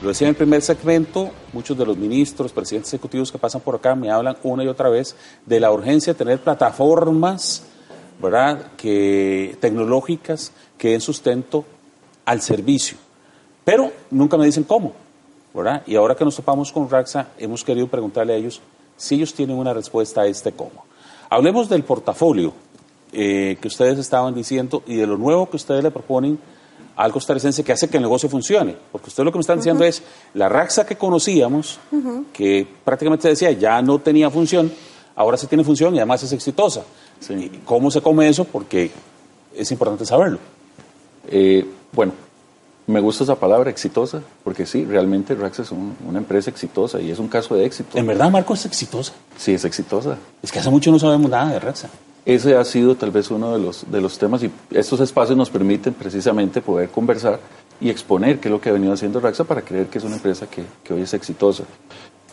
lo 0.03 0.09
decía 0.09 0.27
en 0.27 0.31
el 0.31 0.37
primer 0.37 0.63
segmento, 0.63 1.31
muchos 1.53 1.79
de 1.79 1.87
los 1.87 1.97
ministros, 1.97 2.53
presidentes 2.53 2.93
ejecutivos 2.93 3.31
que 3.31 3.39
pasan 3.39 3.61
por 3.61 3.77
acá 3.77 3.95
me 3.95 4.11
hablan 4.11 4.37
una 4.43 4.65
y 4.65 4.69
otra 4.69 4.89
vez 4.89 5.15
de 5.47 5.61
la 5.61 5.71
urgencia 5.71 6.13
de 6.13 6.19
tener 6.19 6.41
plataformas 6.41 7.65
¿verdad? 8.21 8.73
Tecnológicas 8.77 10.53
que 10.79 10.91
den 10.91 11.01
sustento 11.01 11.65
al 12.25 12.41
servicio 12.41 12.97
pero 13.65 13.93
nunca 14.11 14.37
me 14.37 14.47
dicen 14.47 14.65
cómo, 14.65 14.93
¿verdad? 15.55 15.83
Y 15.87 15.97
ahora 15.97 16.15
que 16.15 16.25
nos 16.25 16.37
topamos 16.37 16.73
con 16.73 16.89
Raxa, 16.89 17.29
hemos 17.39 17.65
querido 17.65 17.87
preguntarle 17.87 18.35
a 18.35 18.37
ellos 18.37 18.61
si 18.97 19.17
ellos 19.17 19.35
tienen 19.35 19.57
una 19.57 19.73
respuesta 19.75 20.23
a 20.23 20.27
este 20.27 20.53
cómo. 20.53 20.85
Hablemos 21.29 21.69
del 21.69 21.83
portafolio 21.83 22.53
eh, 23.13 23.57
que 23.61 23.69
ustedes 23.69 23.99
estaban 23.99 24.35
diciendo 24.35 24.83
y 24.87 24.97
de 24.97 25.07
lo 25.07 25.17
nuevo 25.17 25.49
que 25.49 25.57
ustedes 25.57 25.83
le 25.83 25.91
proponen 25.91 26.39
al 26.97 27.13
costarricense 27.13 27.65
que 27.65 27.73
hace 27.73 27.89
que 27.89 27.97
el 27.97 28.03
negocio 28.03 28.29
funcione. 28.29 28.77
Porque 28.91 29.09
ustedes 29.09 29.25
lo 29.25 29.33
que 29.33 29.39
me 29.39 29.43
están 29.43 29.59
diciendo 29.59 29.85
es, 29.85 30.03
la 30.35 30.49
Raxa 30.49 30.87
que 30.87 30.97
conocíamos, 30.97 31.79
que 32.33 32.67
prácticamente 32.85 33.29
decía 33.29 33.51
ya 33.53 33.81
no 33.83 33.99
tenía 33.99 34.31
función, 34.31 34.71
ahora 35.17 35.37
sí 35.37 35.47
tiene 35.47 35.65
función 35.65 35.95
y 35.95 35.99
además 35.99 36.23
es 36.23 36.33
exitosa. 36.33 36.85
¿Cómo 37.65 37.91
se 37.91 38.01
come 38.01 38.29
eso? 38.29 38.45
Porque 38.45 38.91
es 39.55 39.71
importante 39.71 40.05
saberlo. 40.05 40.39
Eh, 41.29 41.67
bueno, 41.93 42.13
me 42.93 43.01
gusta 43.01 43.25
esa 43.25 43.35
palabra, 43.37 43.71
exitosa, 43.71 44.23
porque 44.45 44.67
sí, 44.67 44.85
realmente 44.85 45.35
Rax 45.35 45.61
es 45.61 45.73
una 45.73 46.19
empresa 46.19 46.51
exitosa 46.51 47.01
y 47.01 47.11
es 47.11 47.19
un 47.19 47.29
caso 47.29 47.55
de 47.55 47.65
éxito. 47.65 47.99
¿En 47.99 48.07
verdad 48.07 48.31
Marco 48.31 48.55
es 48.55 48.65
exitosa? 48.67 49.13
Sí, 49.37 49.55
es 49.55 49.65
exitosa. 49.65 50.17
Es 50.43 50.53
que 50.53 50.59
hace 50.59 50.71
mucho 50.71 50.93
no 50.93 50.99
sabemos 50.99 51.31
nada 51.31 51.53
de 51.53 51.59
Raxa. 51.59 51.89
Ese 52.25 52.55
ha 52.57 52.65
sido 52.65 52.95
tal 52.95 53.11
vez 53.11 53.31
uno 53.31 53.53
de 53.53 53.59
los, 53.59 53.91
de 53.91 54.01
los 54.01 54.17
temas 54.17 54.45
y 54.45 54.51
estos 54.71 55.01
espacios 55.01 55.37
nos 55.37 55.51
permiten 55.51 55.95
precisamente 55.95 56.61
poder 56.61 56.89
conversar 56.91 57.41
y 57.81 57.91
exponer 57.91 58.39
qué 58.39 58.47
es 58.47 58.53
lo 58.53 58.61
que 58.61 58.69
ha 58.69 58.73
venido 58.73 58.93
haciendo 58.93 59.19
Raxa 59.19 59.43
para 59.43 59.63
creer 59.63 59.87
que 59.89 59.99
es 59.99 60.05
una 60.05 60.17
empresa 60.17 60.47
que, 60.49 60.63
que 60.85 60.95
hoy 60.95 61.03
es 61.03 61.15
exitosa. 61.15 61.65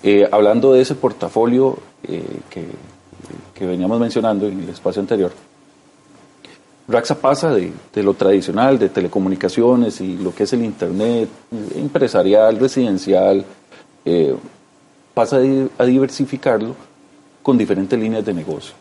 Eh, 0.03 0.27
hablando 0.31 0.73
de 0.73 0.81
ese 0.81 0.93
portafolio 0.95 1.77
eh, 2.03 2.23
que, 2.49 2.65
que 3.53 3.65
veníamos 3.65 3.99
mencionando 3.99 4.47
en 4.47 4.61
el 4.61 4.69
espacio 4.69 5.01
anterior, 5.01 5.31
Raxa 6.89 7.13
pasa 7.13 7.53
de, 7.53 7.71
lo 8.01 8.15
tradicional, 8.15 8.79
de 8.79 8.89
telecomunicaciones 8.89 10.01
y 10.01 10.17
lo 10.17 10.33
que 10.33 10.43
es 10.43 10.53
el 10.53 10.63
Internet, 10.63 11.29
empresarial, 11.75 12.57
residencial, 12.57 13.45
eh, 14.05 14.35
pasa 15.13 15.37
a 15.77 15.85
diversificarlo 15.85 16.75
con 17.43 17.59
diferentes 17.59 17.97
líneas 17.97 18.25
de 18.25 18.33
negocio. 18.33 18.73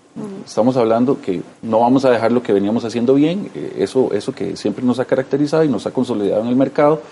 Estamos 0.44 0.76
hablando 0.78 1.20
que 1.20 1.42
no 1.60 1.80
vamos 1.80 2.06
a 2.06 2.10
dejar 2.10 2.32
lo 2.32 2.42
que 2.42 2.54
veníamos 2.54 2.82
haciendo 2.84 3.14
bien, 3.14 3.50
eh, 3.54 3.74
eso, 3.80 4.10
eso 4.12 4.32
que 4.32 4.56
siempre 4.56 4.82
nos 4.82 4.98
ha 4.98 5.04
caracterizado 5.04 5.62
y 5.64 5.68
nos 5.68 5.86
ha 5.86 5.90
consolidado 5.90 6.40
en 6.40 6.48
el 6.48 6.56
mercado, 6.56 7.02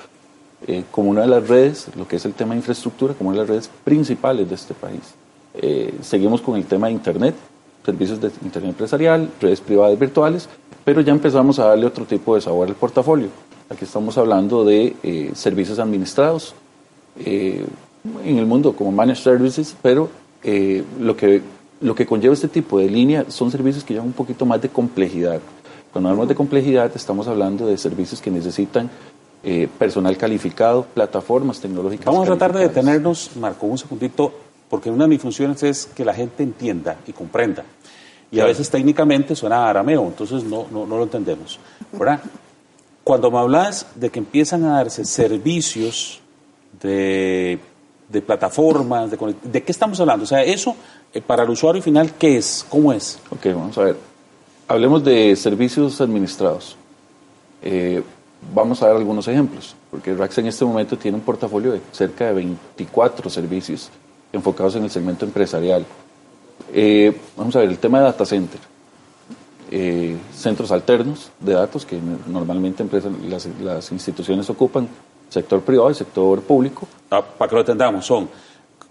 eh, 0.66 0.84
como 0.90 1.10
una 1.10 1.20
de 1.20 1.26
las 1.26 1.46
redes, 1.46 1.88
lo 1.94 2.08
que 2.08 2.16
es 2.16 2.24
el 2.24 2.32
tema 2.32 2.54
de 2.54 2.60
infraestructura, 2.60 3.12
como 3.12 3.30
una 3.30 3.40
de 3.40 3.42
las 3.42 3.50
redes 3.50 3.70
principales 3.84 4.48
de 4.48 4.54
este 4.54 4.72
país. 4.72 5.14
seguimos 6.02 6.40
con 6.40 6.56
el 6.56 6.64
tema 6.64 6.86
de 6.88 6.94
Internet, 6.94 7.34
servicios 7.84 8.20
de 8.20 8.30
Internet 8.42 8.70
empresarial, 8.70 9.30
redes 9.40 9.60
privadas 9.60 9.98
virtuales, 9.98 10.48
pero 10.87 11.00
ya 11.00 11.11
empezamos 11.11 11.59
a 11.59 11.64
darle 11.64 11.85
otro 11.85 12.05
tipo 12.05 12.37
de 12.37 12.40
sabor 12.40 12.69
al 12.69 12.76
portafolio. 12.76 13.26
Aquí 13.69 13.85
estamos 13.85 14.16
hablando 14.19 14.64
de 14.64 14.95
eh, 15.02 15.33
servicios 15.35 15.81
administrados 15.81 16.55
eh, 17.19 17.66
en 18.25 18.38
el 18.38 18.47
mundo 18.47 18.73
como 18.73 18.93
managed 18.93 19.21
services, 19.21 19.75
pero 19.83 20.09
eh, 20.45 20.85
lo, 21.00 21.16
que, 21.16 21.43
lo 21.81 21.93
que 21.93 22.07
conlleva 22.07 22.35
este 22.35 22.47
tipo 22.47 22.78
de 22.78 22.88
línea 22.88 23.25
son 23.28 23.50
servicios 23.50 23.83
que 23.83 23.95
llevan 23.95 24.07
un 24.07 24.12
poquito 24.12 24.47
más 24.47 24.62
de 24.62 24.69
complejidad. 24.69 25.40
Cuando 25.93 26.11
hablamos 26.11 26.28
de 26.28 26.37
complejidad 26.37 26.93
estamos 26.95 27.26
hablando 27.26 27.66
de 27.66 27.76
servicios 27.78 28.23
que 28.23 28.31
necesitan 28.31 28.88
personal 29.78 30.16
calificado, 30.16 30.87
plataformas 30.93 31.61
tecnológicas. 31.61 32.07
Vamos 32.07 32.28
a 32.28 32.37
tratar 32.37 32.52
de 32.52 32.61
detenernos, 32.66 33.31
Marco, 33.37 33.66
un 33.66 33.78
segundito, 33.78 34.33
porque 34.69 34.90
una 34.90 35.05
de 35.05 35.09
mis 35.09 35.23
funciones 35.23 35.62
es 35.62 35.87
que 35.87 36.05
la 36.05 36.14
gente 36.14 36.43
entienda 36.43 36.97
y 37.07 37.12
comprenda 37.12 37.64
y 38.30 38.40
a 38.40 38.45
veces 38.45 38.68
técnicamente 38.71 39.37
suena 39.37 39.68
arameo, 39.68 40.04
entonces 40.04 40.45
no, 40.45 40.66
no, 40.71 40.87
no 40.87 40.97
lo 40.97 41.04
entendemos. 41.04 41.59
¿verdad? 41.92 42.21
Cuando 43.04 43.30
me 43.30 43.38
hablas 43.38 43.87
de 43.95 44.11
que 44.11 44.18
empiezan 44.18 44.64
a 44.64 44.76
darse 44.78 45.04
servicios 45.04 46.21
de, 46.80 47.59
de 48.09 48.23
plataformas, 48.23 49.11
de, 49.11 49.35
de, 49.42 49.62
qué 49.62 49.73
estamos 49.73 50.00
hablando? 50.00 50.25
O 50.25 50.26
sea, 50.26 50.42
eso 50.42 50.75
eh, 51.14 51.21
para 51.21 51.45
el 51.45 51.50
usuario 51.50 51.80
final, 51.80 52.12
¿qué 52.14 52.37
es? 52.37 52.66
¿Cómo 52.68 52.92
es? 52.92 53.18
Ok, 53.30 53.47
vamos 53.47 53.78
a 53.78 53.85
ver. 53.85 53.97
Hablemos 54.68 55.04
de 55.04 55.37
servicios 55.37 56.00
administrados. 56.00 56.76
Eh, 57.62 58.02
vamos 58.54 58.83
a 58.83 58.88
dar 58.88 58.97
algunos 58.97 59.28
ejemplos, 59.28 59.76
porque 59.90 60.14
Rax 60.14 60.38
en 60.38 60.49
este 60.49 60.64
momento 60.64 60.99
tiene 60.99 61.16
un 61.16 61.23
portafolio 61.23 61.73
de 61.73 61.80
cerca 61.92 62.26
de 62.26 62.35
24 62.35 63.30
servicios 63.30 63.90
enfocados 64.33 64.76
en 64.76 64.85
el 64.85 64.90
segmento 64.90 65.25
empresarial 65.25 65.87
eh, 66.72 67.16
vamos 67.36 67.54
a 67.56 67.60
ver, 67.60 67.68
el 67.68 67.78
tema 67.78 67.98
de 67.98 68.04
data 68.04 68.25
center. 68.25 68.60
Eh, 69.68 70.16
centros 70.32 70.70
alternos 70.70 71.32
de 71.40 71.54
datos 71.54 71.84
que 71.84 71.98
normalmente 72.28 72.84
empresas, 72.84 73.12
las, 73.60 73.90
instituciones 73.90 74.48
ocupan, 74.48 74.88
sector 75.28 75.60
privado 75.62 75.90
y 75.90 75.94
sector 75.94 76.40
público. 76.42 76.86
Ah, 77.10 77.22
para 77.22 77.48
que 77.48 77.54
lo 77.56 77.60
entendamos, 77.62 78.06
son 78.06 78.28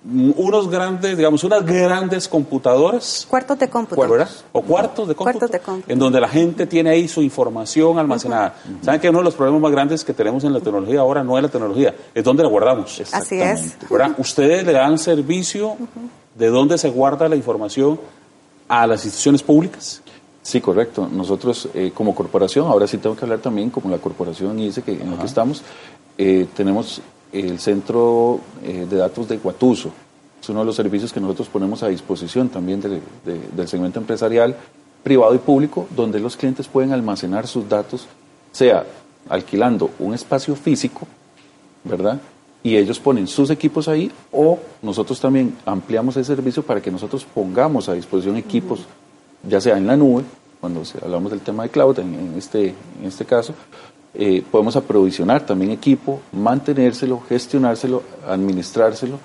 unos 0.06 0.70
grandes, 0.70 1.18
digamos, 1.18 1.44
unas 1.44 1.66
grandes 1.66 2.28
computadoras. 2.28 3.26
Cuartos 3.30 3.58
de 3.58 3.70
cómputo. 3.70 4.02
O 4.52 4.62
cuartos 4.62 5.08
de 5.08 5.16
cómputo. 5.16 5.48
En 5.88 5.98
donde 5.98 6.20
la 6.20 6.28
gente 6.28 6.68
tiene 6.68 6.92
ahí 6.92 7.08
su 7.08 7.22
información 7.22 7.98
almacenada. 7.98 8.56
¿Saben 8.82 9.00
que 9.00 9.10
uno 9.10 9.20
de 9.20 9.26
los 9.26 9.34
problemas 9.34 9.62
más 9.62 9.72
grandes 9.72 10.04
que 10.04 10.14
tenemos 10.14 10.44
en 10.44 10.54
la 10.54 10.60
tecnología 10.60 11.00
ahora 11.00 11.24
no 11.24 11.38
es 11.38 11.44
la 11.44 11.50
tecnología, 11.50 11.96
es 12.14 12.24
donde 12.24 12.44
la 12.44 12.50
guardamos? 12.50 13.02
Así 13.12 13.42
es. 13.42 13.78
Ustedes 14.18 14.66
le 14.66 14.74
dan 14.74 15.00
servicio 15.00 15.76
de 16.36 16.48
dónde 16.48 16.78
se 16.78 16.90
guarda 16.90 17.28
la 17.28 17.36
información 17.36 18.00
a 18.68 18.86
las 18.88 19.04
instituciones 19.06 19.42
públicas. 19.42 20.02
Sí, 20.42 20.62
correcto. 20.62 21.10
Nosotros 21.12 21.70
eh, 21.74 21.92
como 21.94 22.14
corporación, 22.14 22.68
ahora 22.68 22.86
sí 22.88 22.98
tengo 22.98 23.16
que 23.16 23.26
hablar 23.26 23.40
también 23.40 23.70
como 23.72 23.90
la 23.90 23.98
corporación 23.98 24.60
ICE 24.60 24.84
que, 24.84 24.92
en 24.92 25.12
la 25.12 25.18
que 25.18 25.26
estamos, 25.26 25.64
eh, 26.18 26.46
tenemos 26.56 27.02
el 27.32 27.60
centro 27.60 28.40
eh, 28.64 28.86
de 28.88 28.98
datos 28.98 29.28
de 29.28 29.38
Guatuso. 29.38 29.92
Es 30.40 30.50
uno 30.50 30.60
de 30.60 30.66
los 30.68 30.76
servicios 30.76 31.12
que 31.12 31.20
nosotros 31.20 31.48
ponemos 31.48 31.82
a 31.82 31.88
disposición 31.88 32.50
también 32.50 32.80
del 32.80 33.68
segmento 33.68 34.00
empresarial, 34.00 34.56
privado 35.04 35.34
y 35.34 35.40
público, 35.40 35.88
donde 35.96 36.20
los 36.20 36.38
clientes 36.38 36.68
pueden 36.68 36.92
almacenar 36.92 37.48
sus 37.48 37.68
datos, 37.68 38.06
sea 38.52 38.86
alquilando 39.28 39.90
un 39.98 40.14
espacio 40.14 40.56
físico, 40.56 41.08
¿verdad? 41.84 42.20
Y 42.66 42.78
ellos 42.78 43.00
ponen 43.00 43.28
sus 43.28 43.52
equipos 43.52 43.88
ahí 43.88 44.12
o 44.32 44.58
nosotros 44.82 45.20
también 45.20 45.56
ampliamos 45.68 46.18
el 46.18 46.26
servicio 46.26 46.64
para 46.64 46.82
que 46.82 46.90
nosotros 46.90 47.24
pongamos 47.24 47.88
a 47.90 47.94
disposición 47.94 48.38
equipos, 48.38 48.88
ya 49.48 49.62
sea 49.62 49.78
en 49.78 49.86
la 49.86 49.96
nube, 49.96 50.24
cuando 50.60 50.82
hablamos 51.04 51.30
del 51.30 51.42
tema 51.42 51.62
de 51.62 51.70
cloud, 51.70 52.00
en, 52.00 52.34
este, 52.36 52.70
en 52.70 53.06
este 53.06 53.24
caso, 53.24 53.54
eh, 54.16 54.44
podemos 54.50 54.76
aprovisionar 54.76 55.46
también 55.46 55.70
equipo, 55.70 56.22
mantenérselo, 56.32 57.22
gestionárselo, 57.30 58.02
administrárselo. 58.28 59.20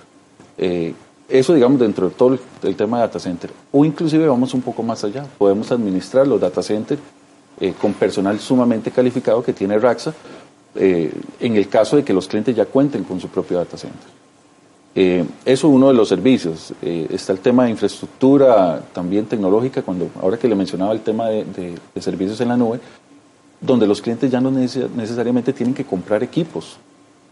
Eh, 0.58 0.92
eso, 1.26 1.54
digamos, 1.54 1.80
dentro 1.80 2.10
de 2.10 2.14
todo 2.14 2.38
el, 2.62 2.76
tema 2.76 2.98
de 2.98 3.06
data 3.06 3.18
center. 3.18 3.50
O 3.72 3.86
inclusive 3.86 4.28
vamos 4.28 4.52
un 4.52 4.60
poco 4.60 4.82
más 4.82 5.02
allá. 5.02 5.24
Podemos 5.38 5.72
administrar 5.72 6.26
los 6.28 6.38
data 6.38 6.62
centers 6.62 7.00
eh, 7.58 7.72
con 7.80 7.94
personal 7.94 8.38
sumamente 8.38 8.90
calificado 8.90 9.42
que 9.42 9.54
tiene 9.54 9.78
Raxa 9.78 10.12
eh, 10.74 11.12
en 11.40 11.56
el 11.56 11.68
caso 11.68 11.96
de 11.96 12.04
que 12.04 12.12
los 12.12 12.28
clientes 12.28 12.54
ya 12.54 12.64
cuenten 12.64 13.02
con 13.02 13.20
su 13.20 13.28
propio 13.28 13.58
data 13.58 13.76
center. 13.76 14.20
Eh, 14.94 15.24
eso 15.44 15.68
es 15.68 15.74
uno 15.74 15.88
de 15.88 15.94
los 15.94 16.08
servicios. 16.08 16.72
Eh, 16.80 17.08
está 17.10 17.32
el 17.32 17.40
tema 17.40 17.64
de 17.64 17.70
infraestructura 17.70 18.80
también 18.92 19.26
tecnológica, 19.26 19.82
cuando 19.82 20.10
ahora 20.20 20.38
que 20.38 20.48
le 20.48 20.54
mencionaba 20.54 20.92
el 20.92 21.00
tema 21.00 21.28
de, 21.28 21.74
servicios 22.00 22.40
en 22.40 22.48
la 22.48 22.56
nube, 22.56 22.80
donde 23.60 23.86
los 23.86 24.00
clientes 24.00 24.30
ya 24.30 24.40
no 24.40 24.50
necesariamente 24.50 25.52
tienen 25.52 25.74
que 25.74 25.84
comprar 25.84 26.22
equipos, 26.22 26.76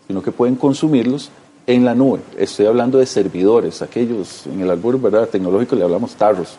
sino 0.07 0.21
que 0.21 0.33
pueden 0.33 0.57
consumirlos 0.57 1.31
en 1.67 1.85
la 1.85 1.95
nube. 1.95 2.21
Estoy 2.37 2.67
hablando 2.67 2.99
de 2.99 3.07
servidores, 3.07 3.83
aquellos 3.83 4.47
en 4.47 4.61
el 4.61 4.71
albur 4.71 5.01
¿verdad? 5.01 5.29
tecnológico 5.29 5.77
le 5.77 5.85
hablamos 5.85 6.15
tarros, 6.17 6.57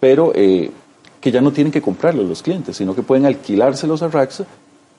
pero 0.00 0.32
que 0.32 1.32
ya 1.32 1.40
no 1.40 1.52
tienen 1.52 1.72
que 1.72 1.82
comprarlos 1.82 2.26
los 2.26 2.42
clientes, 2.42 2.76
sino 2.76 2.94
que 2.94 3.02
pueden 3.02 3.26
alquilárselos 3.26 4.02
a 4.02 4.08
Raxa, 4.08 4.46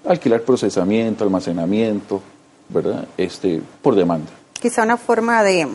alquilar 0.07 0.41
procesamiento, 0.41 1.23
almacenamiento, 1.23 2.21
¿verdad? 2.69 3.07
Este, 3.17 3.61
por 3.81 3.95
demanda. 3.95 4.29
Quizá 4.59 4.83
una 4.83 4.97
forma 4.97 5.43
de, 5.43 5.67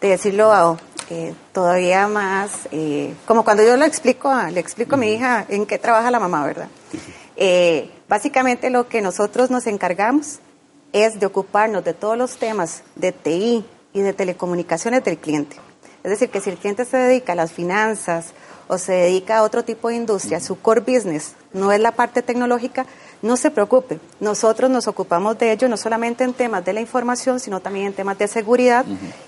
de 0.00 0.08
decirlo 0.08 0.78
eh, 1.10 1.34
todavía 1.52 2.06
más, 2.08 2.68
eh, 2.70 3.14
como 3.26 3.44
cuando 3.44 3.62
yo 3.62 3.76
lo 3.76 3.84
explico, 3.84 4.30
le 4.52 4.60
explico 4.60 4.94
a 4.94 4.98
mi 4.98 5.12
hija 5.12 5.46
en 5.48 5.66
qué 5.66 5.78
trabaja 5.78 6.10
la 6.10 6.20
mamá, 6.20 6.44
¿verdad? 6.44 6.68
Eh, 7.36 7.90
básicamente 8.08 8.68
lo 8.68 8.88
que 8.88 9.00
nosotros 9.00 9.50
nos 9.50 9.66
encargamos 9.66 10.40
es 10.92 11.20
de 11.20 11.26
ocuparnos 11.26 11.84
de 11.84 11.94
todos 11.94 12.18
los 12.18 12.36
temas 12.36 12.82
de 12.96 13.12
TI 13.12 13.64
y 13.92 14.00
de 14.00 14.12
telecomunicaciones 14.12 15.04
del 15.04 15.18
cliente. 15.18 15.56
Es 16.02 16.10
decir, 16.10 16.30
que 16.30 16.40
si 16.40 16.50
el 16.50 16.58
cliente 16.58 16.84
se 16.84 16.96
dedica 16.96 17.32
a 17.32 17.36
las 17.36 17.52
finanzas 17.52 18.32
o 18.68 18.78
se 18.78 18.92
dedica 18.92 19.38
a 19.38 19.42
otro 19.42 19.64
tipo 19.64 19.88
de 19.88 19.96
industria, 19.96 20.40
su 20.40 20.60
core 20.60 20.80
business 20.80 21.34
no 21.52 21.72
es 21.72 21.80
la 21.80 21.92
parte 21.92 22.22
tecnológica, 22.22 22.86
no 23.22 23.36
se 23.36 23.50
preocupe, 23.50 23.98
nosotros 24.20 24.70
nos 24.70 24.86
ocupamos 24.88 25.38
de 25.38 25.52
ello 25.52 25.68
no 25.68 25.76
solamente 25.76 26.24
en 26.24 26.32
temas 26.32 26.64
de 26.64 26.72
la 26.72 26.80
información, 26.80 27.40
sino 27.40 27.60
también 27.60 27.86
en 27.86 27.92
temas 27.92 28.18
de 28.18 28.28
seguridad 28.28 28.84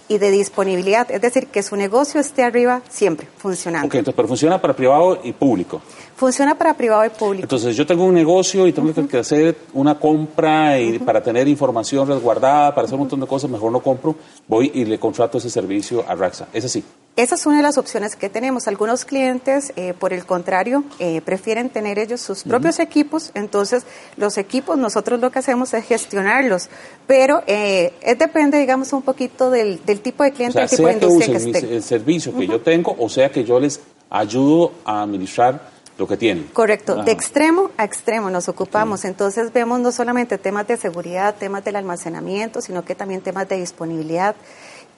y 0.08 0.18
de 0.18 0.30
disponibilidad, 0.30 1.10
es 1.10 1.20
decir, 1.20 1.46
que 1.48 1.62
su 1.62 1.76
negocio 1.76 2.20
esté 2.20 2.42
arriba 2.42 2.82
siempre, 2.88 3.28
funcionando. 3.38 3.86
Ok, 3.86 3.94
entonces, 3.94 4.16
pero 4.16 4.28
funciona 4.28 4.60
para 4.60 4.74
privado 4.74 5.20
y 5.22 5.32
público. 5.32 5.80
Funciona 6.16 6.56
para 6.56 6.74
privado 6.74 7.04
y 7.04 7.10
público. 7.10 7.44
Entonces, 7.44 7.76
yo 7.76 7.86
tengo 7.86 8.04
un 8.04 8.14
negocio 8.14 8.66
y 8.66 8.72
tengo 8.72 8.92
que 9.08 9.18
hacer 9.18 9.56
una 9.72 9.98
compra 9.98 10.78
y 10.78 10.98
para 10.98 11.22
tener 11.22 11.48
información 11.48 12.06
resguardada, 12.06 12.74
para 12.74 12.84
hacer 12.84 12.94
un 12.94 13.00
montón 13.00 13.20
de 13.20 13.26
cosas, 13.26 13.50
mejor 13.50 13.72
no 13.72 13.80
compro, 13.80 14.14
voy 14.46 14.70
y 14.74 14.84
le 14.84 14.98
contrato 14.98 15.38
ese 15.38 15.50
servicio 15.50 16.04
a 16.06 16.14
Raxa. 16.14 16.48
¿Es 16.52 16.64
así? 16.64 16.84
Esa 17.16 17.34
es 17.34 17.44
una 17.44 17.58
de 17.58 17.62
las 17.62 17.76
opciones 17.76 18.16
que 18.16 18.28
tenemos. 18.28 18.68
Algunos 18.68 19.04
clientes, 19.04 19.72
eh, 19.76 19.94
por 19.98 20.12
el 20.12 20.24
contrario, 20.24 20.84
eh, 20.98 21.20
prefieren 21.20 21.68
tener 21.68 21.98
ellos 21.98 22.20
sus 22.20 22.44
propios 22.44 22.78
equipos, 22.78 23.32
entonces 23.34 23.84
los 24.16 24.38
equipos 24.38 24.78
nosotros 24.78 25.20
lo 25.20 25.30
que 25.30 25.40
hacemos 25.40 25.74
es 25.74 25.84
gestionarlos, 25.84 26.70
pero 27.06 27.42
eh, 27.46 27.92
es 28.00 28.18
depende, 28.18 28.58
digamos, 28.58 28.92
un 28.92 29.02
poquito 29.02 29.50
del, 29.50 29.80
tipo 29.80 30.22
de 30.22 30.32
cliente, 30.32 30.62
o 30.62 30.68
sea, 30.68 30.76
tipo 30.76 30.88
de 30.88 30.94
industria 30.94 31.38
que, 31.38 31.48
usen 31.50 31.72
el 31.72 31.82
servicio 31.82 32.34
que 32.34 32.46
yo 32.46 32.60
tengo, 32.60 32.94
o 32.98 33.08
sea 33.08 33.30
que 33.30 33.44
yo 33.44 33.58
les 33.58 33.80
ayudo 34.08 34.72
a 34.84 35.02
administrar 35.02 35.60
lo 35.98 36.06
que 36.06 36.16
tienen. 36.16 36.44
Correcto, 36.52 37.02
de 37.02 37.12
extremo 37.12 37.70
a 37.76 37.84
extremo 37.84 38.30
nos 38.30 38.48
ocupamos, 38.48 39.04
entonces 39.04 39.52
vemos 39.52 39.80
no 39.80 39.92
solamente 39.92 40.38
temas 40.38 40.66
de 40.68 40.78
seguridad, 40.78 41.34
temas 41.38 41.64
del 41.64 41.76
almacenamiento, 41.76 42.62
sino 42.62 42.84
que 42.84 42.94
también 42.94 43.20
temas 43.20 43.48
de 43.48 43.58
disponibilidad 43.58 44.34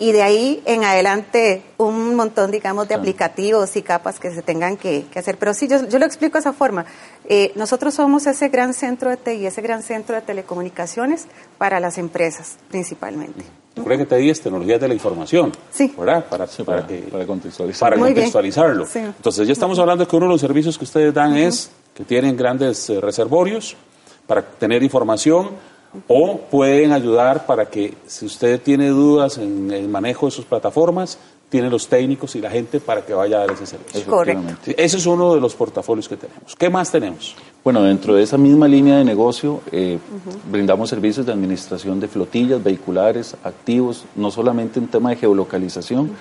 y 0.02 0.11
de 0.11 0.21
ahí 0.21 0.61
en 0.64 0.82
adelante 0.82 1.62
un 1.78 2.16
montón, 2.16 2.50
digamos, 2.50 2.88
de 2.88 2.97
aplicativos 2.97 3.76
y 3.76 3.82
capas 3.82 4.18
que 4.18 4.35
se 4.35 4.42
tengan 4.42 4.76
que, 4.76 5.04
hacer. 5.14 5.38
Pero 5.38 5.54
sí, 5.54 5.68
yo, 5.68 5.88
yo, 5.88 6.00
lo 6.00 6.06
explico 6.06 6.35
de 6.35 6.40
esa 6.40 6.52
forma. 6.52 6.85
Eh, 7.25 7.52
nosotros 7.54 7.94
somos 7.94 8.26
ese 8.26 8.49
gran 8.49 8.75
centro 8.75 9.11
de 9.11 9.16
TI, 9.16 9.47
ese 9.47 9.62
gran 9.62 9.80
centro 9.85 10.16
de 10.16 10.23
telecomunicaciones 10.23 11.28
para 11.56 11.78
las 11.78 11.99
empresas 11.99 12.56
principalmente. 12.68 13.44
Recuerda 13.76 14.04
que 14.04 14.16
TI 14.16 14.30
es 14.30 14.40
tecnología 14.40 14.76
de 14.76 14.88
la 14.88 14.94
información, 14.94 15.52
sí. 15.71 15.94
¿verdad? 15.97 16.25
Para, 16.25 16.49
para, 16.49 16.85
que, 16.85 16.99
para 17.02 17.25
contextualizarlo. 17.25 17.97
Para 18.00 18.06
contextualizarlo. 18.09 18.88
Entonces, 18.92 19.47
ya 19.47 19.52
estamos 19.52 19.78
hablando 19.78 20.04
de 20.04 20.11
que 20.11 20.16
uno 20.16 20.26
de 20.26 20.32
los 20.32 20.40
servicios 20.40 20.76
que 20.78 20.85
ustedes 20.85 21.14
dan 21.14 21.37
es 21.37 21.71
que 21.94 22.02
tienen 22.02 22.37
grandes 22.37 22.90
eh, 22.90 23.00
reservorios 23.00 23.76
para 24.26 24.42
tener 24.42 24.82
información 24.82 25.50
o 26.08 26.38
pueden 26.50 26.92
ayudar 26.92 27.46
para 27.46 27.66
que 27.66 27.94
si 28.07 28.26
usted 28.26 28.61
tiene 28.61 28.88
dudas 28.88 29.38
en 29.38 29.70
el 29.70 29.88
manejo 29.88 30.26
de 30.26 30.33
sus 30.33 30.44
plataformas, 30.44 31.18
tiene 31.52 31.68
los 31.68 31.87
técnicos 31.87 32.35
y 32.35 32.40
la 32.40 32.50
gente 32.50 32.81
para 32.81 33.05
que 33.05 33.12
vaya 33.12 33.37
a 33.37 33.40
dar 33.40 33.50
ese 33.50 33.66
servicio. 33.66 34.07
Correcto. 34.07 34.70
Ese 34.74 34.96
es 34.96 35.05
uno 35.05 35.35
de 35.35 35.40
los 35.40 35.55
portafolios 35.55 36.09
que 36.09 36.16
tenemos. 36.16 36.57
¿Qué 36.57 36.70
más 36.70 36.90
tenemos? 36.90 37.37
Bueno, 37.62 37.83
dentro 37.83 38.14
de 38.14 38.22
esa 38.22 38.38
misma 38.38 38.66
línea 38.66 38.96
de 38.96 39.05
negocio, 39.05 39.61
eh, 39.70 39.98
brindamos 40.50 40.88
servicios 40.88 41.26
de 41.26 41.33
administración 41.33 42.00
de 42.00 42.09
flotillas 42.09 42.64
vehiculares, 42.64 43.37
activos, 43.44 44.07
no 44.16 44.31
solamente 44.31 44.78
en 44.81 44.88
tema 44.88 45.11
de 45.11 45.16
geolocalización, 45.16 46.12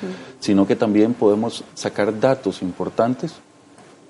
sino 0.41 0.67
que 0.67 0.75
también 0.75 1.13
podemos 1.13 1.63
sacar 1.75 2.19
datos 2.19 2.61
importantes. 2.61 3.33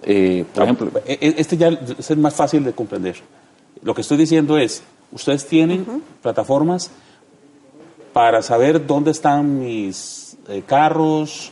Eh, 0.02 0.44
por 0.52 0.64
ah, 0.64 0.66
ejemplo, 0.66 0.92
e, 1.06 1.20
e, 1.22 1.36
este 1.38 1.56
ya 1.56 1.68
es 1.68 2.18
más 2.18 2.34
fácil 2.34 2.64
de 2.64 2.74
comprender. 2.74 3.18
Lo 3.84 3.94
que 3.94 4.02
estoy 4.02 4.18
diciendo 4.18 4.58
es, 4.58 4.82
Ustedes 5.12 5.46
tienen 5.46 5.86
plataformas 6.22 6.92
para 8.14 8.42
saber 8.42 8.86
dónde 8.86 9.12
están 9.12 9.60
mis 9.60 10.38
eh, 10.48 10.64
carros, 10.66 11.52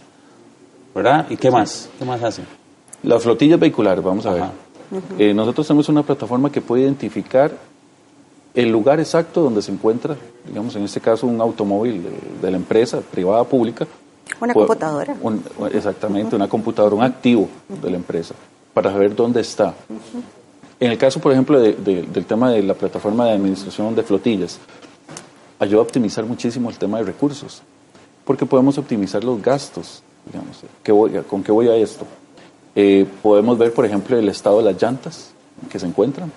¿verdad? 0.94 1.28
¿Y 1.30 1.38
qué 1.38 1.52
más? 1.52 1.90
¿Qué 1.98 2.06
más 2.06 2.22
hacen? 2.24 2.46
Las 3.04 3.24
flotillas 3.24 3.60
vehiculares, 3.60 4.04
vamos 4.04 4.26
a 4.26 4.34
ver. 4.34 4.44
Eh, 5.18 5.34
nosotros 5.34 5.68
tenemos 5.68 5.88
una 5.90 6.04
plataforma 6.04 6.52
que 6.52 6.62
puede 6.62 6.84
identificar 6.84 7.52
el 8.54 8.70
lugar 8.70 9.00
exacto 9.00 9.42
donde 9.42 9.62
se 9.62 9.72
encuentra, 9.72 10.16
digamos, 10.46 10.76
en 10.76 10.84
este 10.84 11.00
caso, 11.00 11.28
un 11.28 11.40
automóvil 11.40 12.04
de, 12.42 12.52
la 12.52 12.58
empresa, 12.58 13.00
privada, 13.00 13.44
pública. 13.44 13.88
Una 14.42 14.54
computadora. 14.54 15.16
exactamente, 15.72 16.36
una 16.36 16.48
computadora, 16.48 16.96
un 16.96 17.04
activo 17.04 17.48
de 17.82 17.90
la 17.90 17.98
empresa, 17.98 18.34
para 18.74 18.92
saber 18.92 19.16
dónde 19.16 19.42
está. 19.42 19.74
En 20.80 20.92
el 20.92 20.98
caso, 20.98 21.20
por 21.20 21.32
ejemplo, 21.34 21.60
del 21.60 22.26
tema 22.26 22.52
de 22.52 22.64
la 22.64 22.74
plataforma 22.74 23.26
de 23.26 23.32
administración 23.32 23.96
de 23.96 24.04
flotillas, 24.04 24.60
ayuda 25.60 25.80
a 25.80 25.84
optimizar 25.84 26.26
muchísimo 26.26 26.70
el 26.70 26.78
tema 26.78 27.00
de 27.00 27.04
recursos, 27.04 27.62
porque 28.24 28.46
podemos 28.46 28.78
optimizar 28.78 29.24
los 29.24 29.42
gastos, 29.42 30.02
digamos, 30.26 31.26
¿con 31.28 31.44
qué 31.44 31.52
voy 31.52 31.68
a 31.68 31.76
esto? 31.76 32.06
Eh, 32.76 33.06
podemos 33.22 33.58
ver, 33.58 33.74
por 33.74 33.86
ejemplo, 33.86 34.18
el 34.18 34.30
estado 34.30 34.60
de 34.60 34.72
las 34.72 34.82
llantas 34.82 35.32
que 35.70 35.80
se 35.80 35.86
encuentran, 35.86 36.32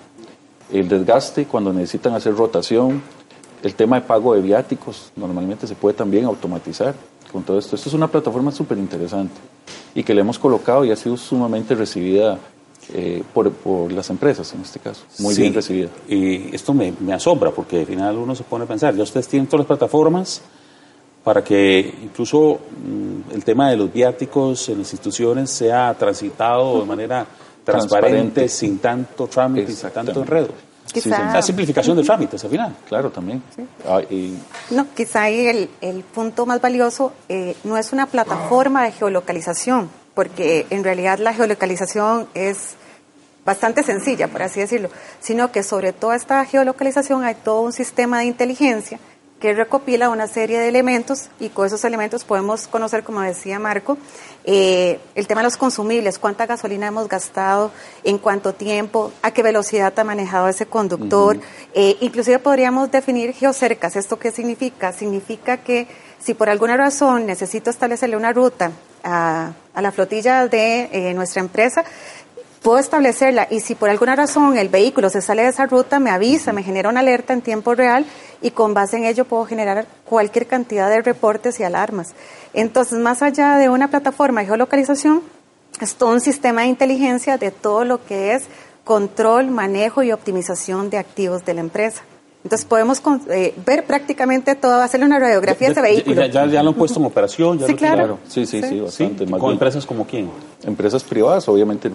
el 0.73 0.89
desgaste 0.89 1.45
cuando 1.45 1.71
necesitan 1.71 2.13
hacer 2.13 2.35
rotación, 2.35 3.01
el 3.61 3.75
tema 3.75 3.95
de 3.97 4.05
pago 4.05 4.33
de 4.33 4.41
viáticos, 4.41 5.13
normalmente 5.15 5.67
se 5.67 5.75
puede 5.75 5.95
también 5.95 6.25
automatizar 6.25 6.95
con 7.31 7.43
todo 7.43 7.57
esto. 7.57 7.77
Esto 7.77 7.87
es 7.87 7.95
una 7.95 8.09
plataforma 8.09 8.51
súper 8.51 8.77
interesante 8.77 9.39
y 9.95 10.03
que 10.03 10.13
le 10.13 10.19
hemos 10.19 10.37
colocado 10.37 10.83
y 10.83 10.91
ha 10.91 10.97
sido 10.97 11.15
sumamente 11.15 11.75
recibida 11.75 12.37
eh, 12.93 13.23
por, 13.33 13.51
por, 13.51 13.91
las 13.91 14.09
empresas 14.09 14.53
en 14.53 14.61
este 14.61 14.79
caso, 14.79 15.03
muy 15.19 15.35
bien 15.35 15.53
recibida. 15.53 15.89
Y 16.07 16.53
esto 16.55 16.73
me, 16.73 16.93
me, 16.99 17.13
asombra 17.13 17.51
porque 17.51 17.81
al 17.81 17.85
final 17.85 18.17
uno 18.17 18.35
se 18.35 18.43
pone 18.43 18.65
a 18.65 18.67
pensar, 18.67 18.95
ya 18.95 19.03
ustedes 19.03 19.27
tienen 19.27 19.47
todas 19.47 19.61
las 19.61 19.67
plataformas 19.67 20.41
para 21.23 21.43
que 21.43 21.93
incluso 22.03 22.59
mm, 22.85 23.33
el 23.33 23.43
tema 23.43 23.69
de 23.69 23.77
los 23.77 23.91
viáticos 23.91 24.69
en 24.69 24.79
las 24.79 24.91
instituciones 24.91 25.49
sea 25.49 25.93
transitado 25.93 26.81
de 26.81 26.85
manera 26.85 27.25
transparente, 27.63 28.47
sin 28.49 28.79
tanto 28.79 29.27
trámite 29.27 29.71
y 29.71 29.75
sin 29.75 29.89
tanto 29.89 30.21
enredo. 30.21 30.49
Quizá, 30.91 31.33
la 31.33 31.41
simplificación 31.41 31.97
de 31.97 32.03
trámites 32.03 32.43
al 32.43 32.51
final. 32.51 32.75
Claro, 32.87 33.09
también. 33.09 33.41
Ah, 33.87 34.01
no, 34.69 34.85
quizá 34.93 35.23
ahí 35.23 35.47
el, 35.47 35.69
el 35.81 36.03
punto 36.03 36.45
más 36.45 36.61
valioso 36.61 37.13
eh, 37.29 37.55
no 37.63 37.77
es 37.77 37.93
una 37.93 38.05
plataforma 38.05 38.83
de 38.83 38.91
geolocalización, 38.91 39.89
porque 40.13 40.65
en 40.69 40.83
realidad 40.83 41.19
la 41.19 41.33
geolocalización 41.33 42.27
es 42.33 42.75
bastante 43.45 43.83
sencilla, 43.83 44.27
por 44.27 44.41
así 44.41 44.59
decirlo, 44.59 44.89
sino 45.19 45.51
que 45.51 45.63
sobre 45.63 45.93
toda 45.93 46.15
esta 46.15 46.43
geolocalización 46.45 47.23
hay 47.23 47.35
todo 47.35 47.61
un 47.61 47.73
sistema 47.73 48.19
de 48.19 48.25
inteligencia 48.25 48.99
que 49.43 49.53
recopila 49.53 50.09
una 50.09 50.27
serie 50.27 50.57
de 50.57 50.69
elementos 50.69 51.29
y 51.37 51.49
con 51.49 51.67
esos 51.67 51.83
elementos 51.83 52.23
podemos 52.23 52.65
conocer, 52.65 53.03
como 53.03 53.19
decía 53.19 53.59
Marco, 53.59 53.97
eh, 54.45 55.01
el 55.15 55.27
tema 55.27 55.41
de 55.41 55.47
los 55.47 55.57
consumibles, 55.57 56.17
cuánta 56.17 56.45
gasolina 56.45 56.87
hemos 56.87 57.09
gastado, 57.09 57.69
en 58.05 58.19
cuánto 58.19 58.53
tiempo, 58.53 59.11
a 59.21 59.31
qué 59.31 59.43
velocidad 59.43 59.99
ha 59.99 60.03
manejado 60.05 60.47
ese 60.47 60.65
conductor. 60.65 61.37
Eh, 61.73 61.97
inclusive 61.99 62.39
podríamos 62.39 62.89
definir 62.89 63.33
geocercas. 63.33 63.97
¿Esto 63.97 64.17
qué 64.17 64.31
significa? 64.31 64.93
Significa 64.93 65.57
que 65.57 65.87
si 66.19 66.33
por 66.33 66.47
alguna 66.47 66.77
razón 66.77 67.25
necesito 67.25 67.69
establecerle 67.69 68.15
una 68.15 68.31
ruta 68.31 68.71
a, 69.03 69.53
la 69.75 69.91
flotilla 69.91 70.47
de 70.47 70.89
eh, 70.91 71.13
nuestra 71.13 71.41
empresa, 71.41 71.83
puedo 72.61 72.79
establecerla 72.79 73.47
y 73.51 73.59
si 73.59 73.75
por 73.75 73.89
alguna 73.89 74.15
razón 74.15 74.57
el 74.57 74.69
vehículo 74.69 75.09
se 75.09 75.21
sale 75.21 75.43
de 75.43 75.49
esa 75.49 75.65
ruta, 75.65 75.99
me 75.99 76.09
avisa, 76.09 76.53
me 76.53 76.63
genera 76.63 76.89
una 76.89 77.01
alerta 77.01 77.33
en 77.33 77.41
tiempo 77.41 77.75
real 77.75 78.05
y 78.41 78.51
con 78.51 78.73
base 78.73 78.97
en 78.97 79.05
ello 79.05 79.25
puedo 79.25 79.45
generar 79.45 79.85
cualquier 80.05 80.47
cantidad 80.47 80.89
de 80.89 81.01
reportes 81.01 81.59
y 81.59 81.63
alarmas. 81.63 82.13
Entonces, 82.53 82.97
más 82.99 83.21
allá 83.21 83.57
de 83.57 83.69
una 83.69 83.89
plataforma 83.89 84.41
de 84.41 84.47
geolocalización, 84.47 85.21
es 85.81 85.95
todo 85.95 86.11
un 86.11 86.21
sistema 86.21 86.61
de 86.61 86.67
inteligencia 86.67 87.37
de 87.37 87.51
todo 87.51 87.83
lo 87.83 88.05
que 88.05 88.33
es 88.33 88.43
control, 88.83 89.49
manejo 89.49 90.03
y 90.03 90.11
optimización 90.11 90.89
de 90.89 90.97
activos 90.97 91.43
de 91.45 91.53
la 91.55 91.61
empresa. 91.61 92.03
Entonces 92.43 92.65
podemos 92.65 93.01
eh, 93.29 93.53
ver 93.65 93.85
prácticamente 93.85 94.55
todo, 94.55 94.81
hacerle 94.81 95.05
una 95.05 95.17
radiografía 95.17 95.67
de 95.67 95.71
ese 95.71 95.81
vehículo. 95.81 96.25
Ya, 96.27 96.45
ya, 96.45 96.61
lo 96.61 96.69
han 96.69 96.75
puesto 96.75 96.99
en 96.99 97.05
operación. 97.05 97.59
sí, 97.65 97.73
claro. 97.73 98.19
Sí, 98.27 98.45
sí, 98.45 98.61
sí, 98.61 98.79
bastante. 98.81 99.25
¿Con 99.25 99.51
empresas 99.53 99.85
como 99.85 100.05
quién? 100.05 100.29
Empresas 100.63 101.03
privadas, 101.03 101.47
obviamente 101.47 101.89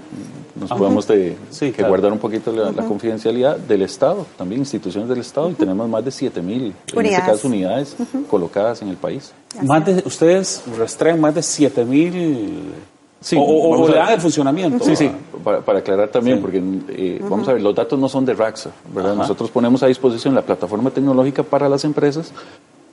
nos 0.58 0.70
podemos 0.70 1.06
de, 1.06 1.36
que 1.58 1.82
guardar 1.82 2.12
un 2.12 2.18
poquito 2.18 2.50
la, 2.52 2.72
confidencialidad 2.84 3.56
del 3.56 3.82
Estado, 3.82 4.26
también 4.36 4.60
instituciones 4.60 5.08
del 5.08 5.20
Estado, 5.20 5.50
y 5.50 5.54
tenemos 5.54 5.88
más 5.88 6.04
de 6.04 6.10
7 6.10 6.40
mil, 6.42 6.74
en 6.94 7.06
este 7.06 7.20
caso, 7.20 7.48
unidades 7.48 7.96
colocadas 8.30 8.82
en 8.82 8.88
el 8.88 8.96
país. 8.96 9.32
Más 9.62 9.84
de, 9.84 10.02
ustedes 10.04 10.62
rastrean 10.78 11.20
más 11.20 11.34
de 11.34 11.42
7 11.42 11.84
mil 11.84 12.72
Sí, 13.20 13.36
o, 13.38 13.88
le 13.88 14.14
el 14.14 14.20
funcionamiento. 14.20 14.84
Sí, 14.84 14.94
sí, 14.94 15.10
para, 15.42 15.78
aclarar 15.78 16.08
también, 16.08 16.40
porque 16.40 16.62
eh, 16.88 17.18
vamos 17.28 17.48
a 17.48 17.52
ver, 17.52 17.62
los 17.62 17.74
datos 17.74 17.98
no 17.98 18.08
son 18.08 18.24
de 18.24 18.34
Raxa, 18.34 18.70
¿verdad? 18.94 19.16
Nosotros 19.16 19.50
ponemos 19.50 19.82
a 19.82 19.86
disposición 19.86 20.34
la 20.34 20.42
plataforma 20.42 20.90
tecnológica 20.90 21.42
para 21.42 21.68
las 21.68 21.84
empresas 21.84 22.32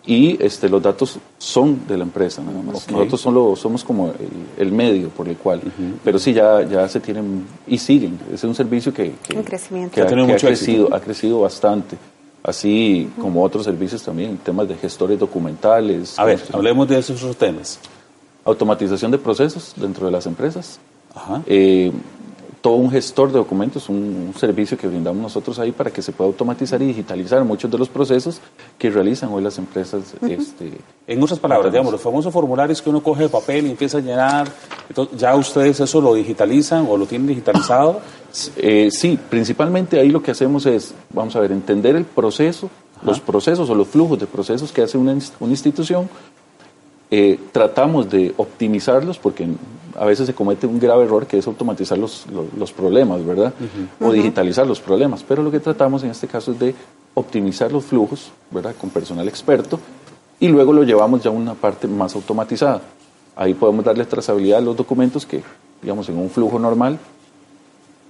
y 0.08 0.44
este, 0.44 0.68
los 0.68 0.82
datos 0.82 1.20
son 1.38 1.88
de 1.88 1.98
la 1.98 2.04
empresa 2.04 2.42
nada 2.42 2.60
más. 2.62 2.90
Nosotros 2.90 3.22
solo 3.22 3.56
somos 3.56 3.84
como 3.84 4.14
el, 4.58 4.72
medio 4.72 5.10
por 5.10 5.28
el 5.28 5.38
cual, 5.38 5.62
pero 6.04 6.18
sí 6.18 6.34
ya, 6.34 6.64
ya 6.64 6.88
se 6.90 7.00
tienen 7.00 7.46
y 7.68 7.78
siguen. 7.78 8.20
Es 8.34 8.44
un 8.44 8.56
servicio 8.56 8.92
que, 8.92 9.14
que, 9.28 9.36
que, 9.36 10.02
ha, 10.02 10.38
crecido, 10.38 10.94
ha 10.94 11.00
crecido 11.00 11.42
bastante. 11.42 11.98
Así 12.44 13.10
como 13.20 13.44
otros 13.44 13.66
servicios 13.66 14.04
también, 14.04 14.38
temas 14.38 14.68
de 14.68 14.76
gestores 14.76 15.18
documentales. 15.20 16.18
A 16.18 16.26
ver, 16.26 16.42
hablemos 16.52 16.88
de 16.88 17.00
esos 17.00 17.22
otros 17.22 17.38
temas 17.38 17.80
automatización 18.46 19.12
de 19.12 19.18
procesos 19.18 19.74
dentro 19.76 20.06
de 20.06 20.12
las 20.12 20.26
empresas. 20.28 20.80
Eh, 21.48 21.92
todo 22.62 22.78
un 22.78 22.90
gestor 22.90 23.32
de 23.32 23.38
documentos, 23.38 23.90
un, 23.90 24.34
servicio 24.36 24.76
que 24.76 24.88
brindamos 24.88 25.22
nosotros 25.22 25.60
ahí 25.60 25.72
para 25.72 25.92
que 25.92 26.02
se 26.02 26.12
pueda 26.12 26.30
automatizar 26.30 26.82
y 26.82 26.88
digitalizar 26.88 27.44
muchos 27.44 27.70
de 27.70 27.78
los 27.78 27.90
procesos 27.90 28.42
que 28.80 28.90
realizan 28.90 29.32
hoy 29.32 29.44
las 29.44 29.60
empresas. 29.60 30.16
este, 30.28 30.72
en 31.06 31.22
otras 31.22 31.38
palabras, 31.38 31.72
digamos, 31.72 31.92
los 31.92 32.02
famosos 32.02 32.34
formularios 32.34 32.82
que 32.82 32.90
uno 32.90 33.04
coge 33.04 33.24
de 33.24 33.30
papel 33.30 33.68
y 33.68 33.70
empieza 33.70 34.00
a 34.00 34.02
llenar, 34.02 34.48
¿ya 35.16 35.36
ustedes 35.36 35.80
eso 35.80 36.02
lo 36.02 36.16
digitalizan 36.16 36.88
o 36.90 36.98
lo 36.98 37.06
tienen 37.06 37.28
digitalizado? 37.28 38.00
Eh, 38.58 38.90
sí, 38.92 39.20
principalmente 39.30 40.00
ahí 40.00 40.10
lo 40.10 40.24
que 40.24 40.32
hacemos 40.32 40.66
es, 40.66 40.96
vamos 41.14 41.36
a 41.36 41.42
ver, 41.42 41.52
entender 41.52 41.96
el 41.96 42.06
proceso, 42.06 42.72
los 43.04 43.20
procesos 43.20 43.70
o 43.70 43.76
los 43.76 43.88
flujos 43.88 44.20
de 44.20 44.26
procesos 44.26 44.72
que 44.72 44.82
hace 44.82 44.98
una, 44.98 45.16
una 45.40 45.52
institución 45.52 46.10
eh, 47.12 47.40
tratamos 47.52 48.10
de 48.10 48.34
optimizarlos 48.38 49.18
porque 49.18 49.48
a 49.98 50.06
veces 50.06 50.28
se 50.28 50.34
comete 50.34 50.68
un 50.68 50.80
grave 50.80 51.06
error 51.06 51.26
que 51.26 51.38
es 51.38 51.48
automatizar 51.48 51.98
los, 51.98 52.26
los, 52.58 52.74
problemas, 52.74 53.26
¿verdad? 53.26 53.54
O 54.02 54.12
digitalizar 54.12 54.68
los 54.68 54.80
problemas. 54.80 55.24
Pero 55.24 55.42
lo 55.42 55.52
que 55.52 55.60
tratamos 55.60 56.04
en 56.04 56.10
este 56.10 56.28
caso 56.28 56.52
es 56.52 56.60
de 56.60 56.76
optimizar 57.14 57.72
los 57.72 57.86
flujos, 57.86 58.32
¿verdad? 58.52 58.76
Con 58.80 58.90
personal 58.90 59.28
experto 59.28 59.80
y 60.40 60.48
luego 60.48 60.74
lo 60.74 60.84
llevamos 60.84 61.24
ya 61.24 61.30
a 61.30 61.34
una 61.34 61.54
parte 61.54 61.88
más 61.88 62.16
automatizada. 62.16 62.82
Ahí 63.36 63.54
podemos 63.54 63.86
darle 63.86 64.06
trazabilidad 64.06 64.60
a 64.60 64.62
los 64.62 64.76
documentos 64.76 65.26
que, 65.26 65.42
digamos, 65.82 66.08
en 66.10 66.18
un 66.18 66.30
flujo 66.30 66.60
normal, 66.60 67.00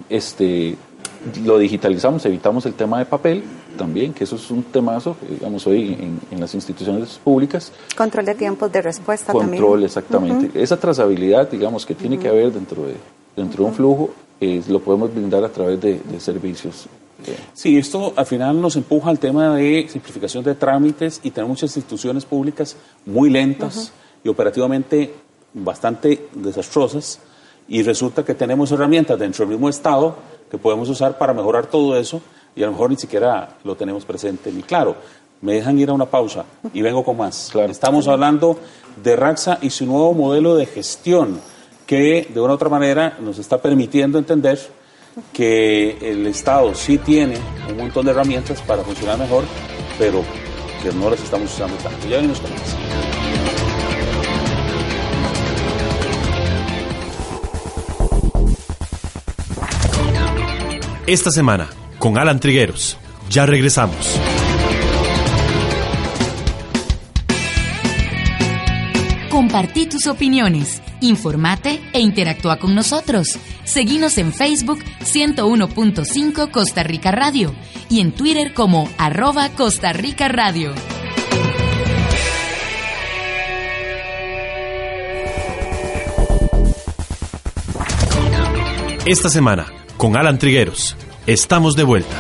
este, 0.10 0.76
lo 1.44 1.58
digitalizamos, 1.58 2.26
evitamos 2.26 2.66
el 2.66 2.74
tema 2.74 3.00
de 3.00 3.06
papel 3.06 3.44
también, 3.78 4.14
que 4.14 4.24
eso 4.24 4.36
es 4.36 4.50
un 4.52 4.64
temazo, 4.64 5.18
digamos, 5.30 5.66
hoy 5.68 6.20
en, 6.32 6.40
las 6.40 6.54
instituciones 6.54 7.20
públicas. 7.24 7.72
Control 7.96 8.26
de 8.26 8.36
tiempos 8.36 8.72
de 8.72 8.82
respuesta 8.82 9.34
Control, 9.34 9.42
también. 9.44 9.64
Control, 9.64 9.84
exactamente. 9.84 10.62
Esa 10.62 10.78
trazabilidad, 10.78 11.50
digamos, 11.50 11.86
que 11.86 11.96
tiene 11.96 12.20
que 12.20 12.28
haber 12.28 12.52
dentro 12.52 12.86
de, 12.86 12.96
dentro 13.36 13.64
de 13.64 13.70
un 13.70 13.76
flujo, 13.76 14.10
lo 14.68 14.80
podemos 14.80 15.14
brindar 15.14 15.44
a 15.44 15.50
través 15.50 15.80
de, 15.82 16.00
servicios. 16.20 16.88
Sí, 17.54 17.78
esto 17.78 18.14
al 18.16 18.26
final 18.26 18.62
nos 18.62 18.76
empuja 18.76 19.10
al 19.10 19.18
tema 19.18 19.56
de 19.56 19.88
simplificación 19.90 20.44
de 20.44 20.54
trámites 20.54 21.22
y 21.24 21.32
tenemos 21.32 21.58
muchas 21.58 21.76
instituciones 21.76 22.26
públicas 22.26 22.76
muy 23.06 23.30
lentas 23.30 23.92
y 24.24 24.30
operativamente 24.30 25.14
bastante 25.54 26.28
desastrosas 26.36 27.20
y 27.68 27.82
resulta 27.82 28.24
que 28.24 28.36
tenemos 28.36 28.72
herramientas 28.72 29.18
dentro 29.18 29.46
del 29.46 29.56
mismo 29.56 29.70
Estado 29.70 30.18
que 30.56 30.62
podemos 30.62 30.88
usar 30.90 31.18
para 31.18 31.34
mejorar 31.34 31.68
todo 31.68 31.98
eso 31.98 32.22
y 32.56 32.64
a 32.64 32.68
lo 32.68 32.72
mejor 32.72 32.90
ni 32.90 32.96
siquiera 32.96 33.58
lo 33.64 33.76
tenemos 33.76 34.06
presente 34.06 34.52
ni 34.52 34.64
claro. 34.64 34.96
Me 35.42 35.54
dejan 35.54 35.78
ir 35.78 35.90
a 35.90 35.94
una 35.94 36.06
pausa 36.06 36.46
y 36.74 36.82
vengo 36.82 37.04
con 37.04 37.18
más. 37.18 37.54
Estamos 37.70 38.08
hablando 38.08 38.58
de 39.04 39.16
Raxa 39.16 39.60
y 39.62 39.70
su 39.70 39.86
nuevo 39.86 40.14
modelo 40.14 40.56
de 40.56 40.66
gestión 40.66 41.42
que 41.86 42.28
de 42.34 42.40
una 42.40 42.54
u 42.54 42.56
otra 42.56 42.70
manera 42.70 43.18
nos 43.20 43.38
está 43.38 43.62
permitiendo 43.62 44.18
entender 44.18 44.60
que 45.34 45.98
el 46.02 46.26
Estado 46.28 46.74
sí 46.74 46.98
tiene 46.98 47.38
un 47.70 47.78
montón 47.78 48.06
de 48.06 48.12
herramientas 48.12 48.62
para 48.62 48.82
funcionar 48.84 49.20
mejor, 49.20 49.44
pero 50.00 50.24
que 50.82 50.92
no 50.94 51.10
las 51.10 51.22
estamos 51.22 51.54
usando 51.54 51.76
tanto. 51.78 52.08
Ya 52.08 52.18
venimos 52.18 52.40
con 52.40 52.52
más. 52.52 53.15
Esta 61.08 61.30
semana, 61.30 61.70
con 62.00 62.18
Alan 62.18 62.40
Trigueros. 62.40 62.98
Ya 63.30 63.46
regresamos. 63.46 64.20
Compartí 69.30 69.86
tus 69.86 70.08
opiniones, 70.08 70.82
informate 71.02 71.80
e 71.94 72.00
interactúa 72.00 72.58
con 72.58 72.74
nosotros. 72.74 73.38
Seguimos 73.66 74.18
en 74.18 74.34
Facebook 74.34 74.80
101.5 75.02 76.50
Costa 76.50 76.82
Rica 76.82 77.12
Radio 77.12 77.54
y 77.88 78.00
en 78.00 78.12
Twitter 78.12 78.56
como 78.56 78.90
arroba 78.98 79.50
Costa 79.50 79.94
Rica 79.94 80.28
Radio. 80.28 80.74
Esta 89.06 89.30
semana, 89.30 89.68
con 89.98 90.18
Alan 90.18 90.38
Trigueros. 90.38 90.96
Estamos 91.26 91.76
de 91.76 91.84
vuelta. 91.84 92.16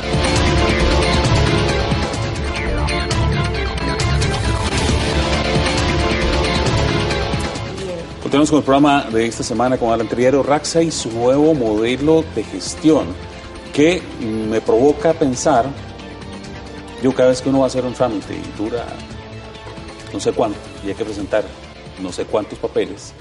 Continuamos 8.21 8.49
con 8.49 8.59
el 8.59 8.65
programa 8.65 9.03
de 9.11 9.27
esta 9.27 9.43
semana 9.43 9.77
con 9.77 9.93
Alan 9.93 10.07
Triguero, 10.07 10.43
Raxa 10.43 10.81
y 10.81 10.91
su 10.91 11.11
nuevo 11.11 11.53
modelo 11.53 12.25
de 12.35 12.43
gestión 12.43 13.05
que 13.71 14.01
me 14.21 14.61
provoca 14.61 15.13
pensar, 15.13 15.65
yo 17.03 17.13
cada 17.13 17.29
vez 17.29 17.41
que 17.41 17.49
uno 17.49 17.59
va 17.59 17.65
a 17.65 17.67
hacer 17.67 17.85
un 17.85 17.93
trámite 17.93 18.33
y 18.33 18.57
dura 18.57 18.85
no 20.13 20.19
sé 20.19 20.31
cuánto 20.31 20.57
y 20.85 20.89
hay 20.89 20.95
que 20.95 21.03
presentar 21.03 21.43
no 22.01 22.11
sé 22.11 22.25
cuántos 22.25 22.57
papeles, 22.57 23.13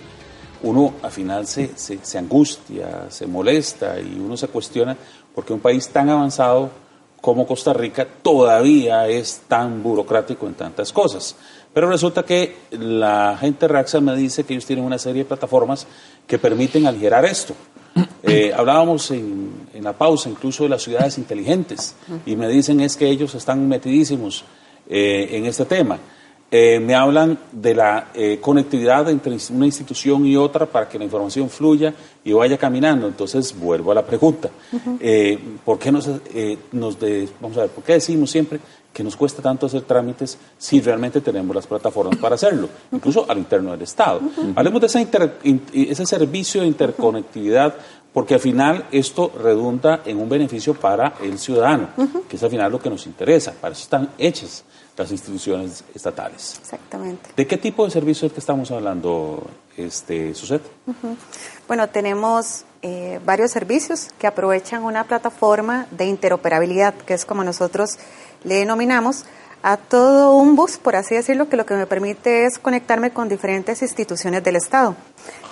uno 0.65 0.95
al 1.03 1.11
final 1.11 1.47
se, 1.47 1.71
se, 1.77 2.19
angustia, 2.19 3.07
se 3.11 3.27
molesta 3.27 4.01
y 4.01 4.19
uno 4.19 4.37
se 4.37 4.49
cuestiona 4.49 4.97
porque 5.35 5.53
un 5.53 5.61
país 5.61 5.89
tan 5.89 6.09
avanzado 6.09 6.71
como 7.21 7.47
Costa 7.47 7.73
Rica 7.73 8.07
todavía 8.23 9.07
es 9.09 9.43
tan 9.47 9.83
burocrático 9.83 10.47
en 10.47 10.55
tantas 10.55 10.93
cosas. 10.93 11.37
Pero 11.73 11.89
resulta 11.89 12.23
que 12.23 12.57
la 12.73 13.37
gente 13.39 13.67
Raxa 13.69 14.01
me 14.01 14.15
dice 14.17 14.45
que 14.45 14.55
ellos 14.55 14.67
tienen 14.67 14.85
una 14.85 14.99
serie 14.99 15.23
de 15.23 15.29
plataformas 15.29 15.87
que 16.27 16.39
permiten 16.39 16.87
aligerar 16.87 17.25
esto. 17.25 17.55
Eh, 18.27 18.55
hablábamos 18.57 19.11
en, 19.11 19.69
en, 19.75 19.85
la 19.85 19.93
pausa 19.93 20.31
incluso 20.31 20.63
de 20.63 20.71
las 20.71 20.83
ciudades 20.83 21.19
inteligentes 21.19 21.95
y 22.25 22.37
me 22.37 22.49
dicen 22.49 22.81
es 22.81 22.97
que 22.97 23.07
ellos 23.07 23.35
están 23.35 23.69
metidísimos 23.69 24.47
eh, 24.89 25.29
en 25.33 25.45
este 25.45 25.67
tema. 25.67 25.99
Eh, 26.51 26.79
me 26.79 26.95
hablan 26.95 27.37
de 27.51 27.75
la 27.75 28.09
eh, 28.15 28.39
conectividad 28.41 29.11
entre 29.11 29.37
una 29.51 29.67
institución 29.67 30.25
y 30.25 30.37
otra 30.37 30.67
para 30.67 30.89
que 30.89 30.99
la 30.99 31.05
información 31.05 31.51
fluya 31.51 31.93
y 32.25 32.33
vaya 32.33 32.57
caminando. 32.57 33.09
Entonces, 33.09 33.59
vuelvo 33.59 33.91
a 33.91 33.97
la 33.97 34.07
pregunta. 34.07 34.51
Eh, 35.01 35.39
¿Por 35.65 35.79
qué 35.79 35.91
nos, 35.91 36.07
nos 36.71 36.99
vamos 37.41 37.57
a 37.57 37.63
ver, 37.63 37.71
por 37.71 37.83
qué 37.83 37.95
decimos 37.95 38.31
siempre 38.31 38.61
que 38.93 39.03
nos 39.03 39.17
cuesta 39.17 39.43
tanto 39.43 39.67
hacer 39.67 39.83
trámites 39.83 40.39
si 40.57 40.81
realmente 40.81 41.21
tenemos 41.21 41.57
las 41.57 41.67
plataformas 41.67 42.17
para 42.19 42.37
hacerlo, 42.37 42.69
incluso 42.93 43.27
al 43.29 43.39
interno 43.39 43.73
del 43.73 43.83
Estado? 43.83 44.21
Hablemos 44.55 44.81
de 44.81 44.87
ese 45.91 46.07
servicio 46.07 46.61
de 46.61 46.69
interconectividad 46.69 47.75
porque 48.15 48.35
al 48.35 48.41
final 48.41 48.87
esto 48.93 49.33
redunda 49.43 50.03
en 50.07 50.21
un 50.21 50.29
beneficio 50.29 50.73
para 50.73 51.15
el 51.21 51.37
ciudadano, 51.37 51.89
que 52.29 52.37
es 52.37 52.43
al 52.43 52.49
final 52.49 52.71
lo 52.71 52.81
que 52.81 52.89
nos 52.89 53.07
interesa, 53.07 53.53
para 53.61 53.73
eso 53.73 53.83
están 53.83 54.11
hechas 54.17 54.65
las 54.97 55.11
instituciones 55.11 55.83
estatales. 55.93 56.57
Exactamente. 56.61 57.31
¿De 57.37 57.47
qué 57.47 57.59
tipo 57.59 57.85
de 57.85 57.91
servicios 57.91 58.33
que 58.33 58.39
estamos 58.39 58.71
hablando, 58.71 59.45
este, 59.77 60.33
Suset? 60.33 60.63
Bueno, 61.67 61.89
tenemos 61.89 62.65
eh, 62.83 63.19
varios 63.25 63.51
servicios 63.51 64.11
que 64.17 64.29
aprovechan 64.29 64.85
una 64.85 65.03
plataforma 65.03 65.89
de 65.91 66.07
interoperabilidad, 66.07 66.95
que 66.95 67.15
es 67.15 67.25
como 67.25 67.43
nosotros 67.43 67.99
le 68.45 68.55
denominamos, 68.55 69.25
a 69.65 69.79
todo 69.79 70.37
un 70.37 70.55
bus, 70.55 70.77
por 70.77 70.95
así 70.95 71.17
decirlo, 71.17 71.49
que 71.49 71.57
lo 71.57 71.67
que 71.67 71.75
me 71.75 71.87
permite 71.87 72.45
es 72.45 72.61
conectarme 72.61 73.11
con 73.11 73.29
diferentes 73.29 73.83
instituciones 73.83 74.45
del 74.45 74.57
Estado. 74.57 74.95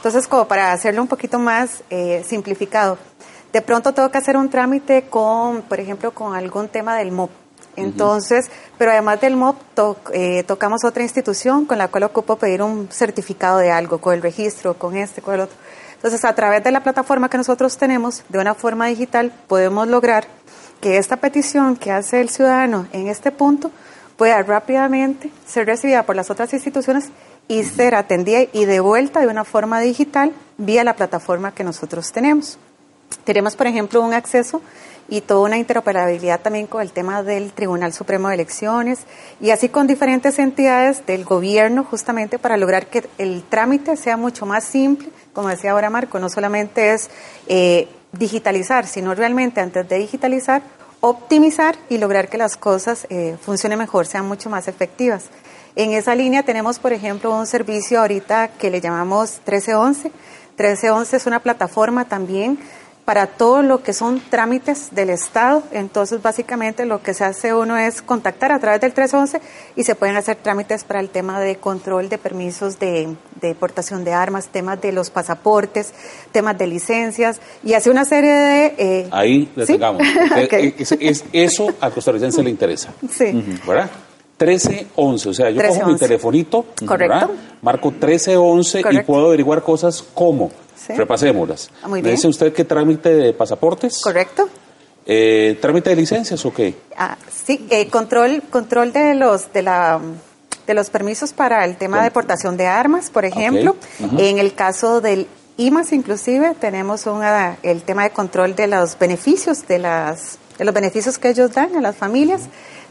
Entonces, 0.03 0.27
como 0.27 0.49
para 0.49 0.73
hacerlo 0.73 1.03
un 1.03 1.09
poquito 1.09 1.39
más 1.39 1.83
eh, 1.91 2.25
simplificado, 2.27 2.99
de 3.53 3.63
pronto 3.63 3.93
tengo 3.93 4.11
que 4.11 4.19
hacer 4.19 4.37
un 4.37 4.49
trámite 4.49 5.03
con, 5.09 5.63
por 5.63 5.79
ejemplo, 5.79 6.13
con 6.13 6.35
algún 6.35 6.69
tema 6.69 6.97
del 6.97 7.13
MOP 7.13 7.31
entonces, 7.77 8.51
pero 8.77 8.91
además 8.91 9.21
del 9.21 9.37
MOP, 9.37 9.57
eh, 10.13 10.45
tocamos 10.45 10.85
otra 10.85 11.03
institución 11.03 11.65
con 11.65 11.79
la 11.79 11.89
cual 11.89 12.05
ocupo 12.05 12.37
pedir 12.37 12.63
un 12.63 12.89
certificado 12.91 13.59
de 13.59 13.71
algo, 13.71 13.99
con 13.99 14.15
el 14.15 14.23
registro, 14.23 14.75
con 14.75 14.97
este, 14.97 15.23
con 15.23 15.35
el 15.35 15.41
otro. 15.41 15.57
Entonces, 15.95 16.25
a 16.25 16.35
través 16.35 16.63
de 16.65 16.71
la 16.71 16.83
plataforma 16.83 17.31
que 17.31 17.39
nosotros 17.39 17.79
tenemos, 17.79 18.25
de 18.29 18.39
una 18.39 18.55
forma 18.55 18.87
digital, 18.87 19.33
podemos 19.47 19.89
lograr 19.89 20.27
que 20.81 20.99
esta 20.99 21.17
petición 21.17 21.77
que 21.77 21.93
hace 21.93 22.21
el 22.21 22.29
ciudadano 22.29 22.87
en 22.93 23.09
este 23.09 23.31
punto 23.31 23.71
pueda 24.17 24.43
rápidamente 24.43 25.31
ser 25.47 25.67
recibida 25.67 26.03
por 26.03 26.17
las 26.17 26.29
otras 26.31 26.53
instituciones 26.53 27.11
y 27.53 27.65
ser 27.65 27.95
atendida 27.95 28.45
y 28.51 28.65
devuelta 28.65 29.21
de 29.21 29.27
una 29.27 29.45
forma 29.45 29.79
digital 29.81 30.33
vía 30.57 30.85
la 30.85 30.97
plataforma 30.97 31.53
que 31.53 31.65
nosotros 31.65 32.11
tenemos. 32.11 32.59
Tenemos, 33.25 33.57
por 33.57 33.67
ejemplo, 33.67 34.01
un 34.01 34.15
acceso 34.15 34.63
y 35.07 35.21
toda 35.21 35.41
una 35.41 35.59
interoperabilidad 35.59 36.41
también 36.41 36.67
con 36.67 36.81
el 36.81 36.93
tema 36.93 37.23
del 37.23 37.53
Tribunal 37.53 37.93
Supremo 37.93 38.29
de 38.29 38.37
Elecciones 38.37 39.01
y 39.39 39.51
así 39.51 39.69
con 39.69 39.87
diferentes 39.87 40.39
entidades 40.39 41.05
del 41.05 41.27
gobierno 41.27 41.85
justamente 41.85 42.39
para 42.39 42.57
lograr 42.57 42.87
que 42.87 43.07
el 43.19 43.43
trámite 43.43 43.99
sea 43.99 44.17
mucho 44.17 44.47
más 44.47 44.65
simple, 44.65 45.11
como 45.35 45.49
decía 45.49 45.73
ahora 45.73 45.91
Marco, 45.91 46.19
no 46.19 46.31
solamente 46.31 46.95
es 46.95 47.11
eh, 47.49 47.87
digitalizar, 48.13 48.87
sino 48.87 49.15
realmente 49.15 49.61
antes 49.61 49.87
de 49.87 49.99
digitalizar, 49.99 50.63
optimizar 51.03 51.77
y 51.91 51.99
lograr 51.99 52.31
que 52.31 52.39
las 52.39 52.57
cosas 52.57 53.07
eh, 53.11 53.37
funcionen 53.43 53.79
mejor, 53.79 54.07
sean 54.07 54.27
mucho 54.27 54.49
más 54.49 54.69
efectivas. 54.69 55.25
En 55.75 55.93
esa 55.93 56.15
línea 56.15 56.43
tenemos, 56.43 56.79
por 56.79 56.93
ejemplo, 56.93 57.35
un 57.35 57.47
servicio 57.47 58.01
ahorita 58.01 58.49
que 58.49 58.71
le 58.71 58.81
llamamos 58.81 59.41
1311. 59.47 60.11
1311 60.51 61.17
es 61.17 61.27
una 61.27 61.41
plataforma 61.41 62.05
también 62.05 62.59
para 63.05 63.27
todo 63.27 63.63
lo 63.63 63.83
que 63.83 63.93
son 63.93 64.21
trámites 64.21 64.95
del 64.95 65.11
Estado. 65.11 65.63
Entonces, 65.73 66.23
básicamente 66.23 66.85
lo 66.85 67.03
que 67.03 67.15
se 67.15 67.25
hace 67.25 67.53
uno 67.53 67.77
es 67.77 68.01
contactar 68.01 68.53
a 68.53 68.61
través 68.61 68.81
del 68.81 68.93
311 68.93 69.41
y 69.75 69.85
se 69.85 69.95
pueden 69.95 70.17
hacer 70.17 70.37
trámites 70.37 70.85
para 70.85 71.01
el 71.01 71.09
tema 71.09 71.41
de 71.41 71.57
control 71.57 72.09
de 72.09 72.19
permisos 72.19 72.79
de, 72.79 73.17
de 73.41 73.55
portación 73.55 74.05
de 74.05 74.13
armas, 74.13 74.49
temas 74.49 74.81
de 74.81 74.93
los 74.93 75.11
pasaportes, 75.11 75.93
temas 76.31 76.57
de 76.59 76.67
licencias 76.67 77.41
y 77.65 77.75
hace 77.75 77.91
una 77.91 78.05
serie 78.05 78.33
de... 78.33 78.75
Eh, 78.79 79.09
Ahí 79.11 79.51
detengamos. 79.57 80.03
es, 81.01 81.25
eso 81.33 81.75
al 81.81 81.93
costarricense 81.93 82.43
le 82.43 82.51
interesa. 82.51 82.93
Sí. 83.11 83.61
¿Verdad? 83.67 83.91
1311, 84.47 85.29
o 85.29 85.35
sea, 85.35 85.51
yo 85.51 85.63
cojo 85.63 85.87
mi 85.87 85.97
telefonito, 85.97 86.67
Correcto. 86.87 87.31
marco 87.63 87.91
1311 87.91 88.83
y 88.91 89.03
puedo 89.03 89.27
averiguar 89.27 89.63
cosas 89.63 90.03
como 90.15 90.51
Repasémoslas. 90.89 91.71
Ah, 91.83 91.89
muy 91.89 92.03
¿Me 92.03 92.11
dice 92.11 92.29
usted 92.29 92.53
qué 92.53 92.65
trámite 92.65 93.15
de 93.15 93.33
pasaportes? 93.33 94.01
Correcto. 94.01 94.49
Eh, 95.07 95.59
¿Trámite 95.61 95.91
de 95.91 95.97
licencias 95.97 96.45
o 96.45 96.53
qué? 96.53 96.75
Ah, 96.97 97.17
sí, 97.31 97.67
eh, 97.71 97.89
control, 97.89 98.43
control 98.51 98.93
de 98.93 99.15
los 99.15 99.53
de 99.53 99.63
la 99.63 100.01
de 100.67 100.75
los 100.75 100.91
permisos 100.91 101.33
para 101.33 101.65
el 101.65 101.77
tema 101.77 101.99
de 101.99 102.05
deportación 102.05 102.57
de 102.57 102.67
armas, 102.67 103.11
por 103.11 103.25
ejemplo. 103.25 103.77
En 104.19 104.39
el 104.39 104.55
caso 104.55 105.01
del 105.01 105.27
IMAS, 105.57 105.93
inclusive, 105.93 106.55
tenemos 106.55 107.07
una, 107.07 107.59
el 107.65 107.83
tema 107.83 108.05
de 108.05 108.11
control 108.11 108.55
de 108.55 108.69
los 108.69 108.97
beneficios 108.97 109.67
de 109.67 109.81
las 109.81 110.39
de 110.59 110.65
los 110.65 110.75
beneficios 110.75 111.19
que 111.19 111.31
ellos 111.31 111.53
dan 111.53 111.75
a 111.77 111.81
las 111.81 111.97
familias. 111.97 112.43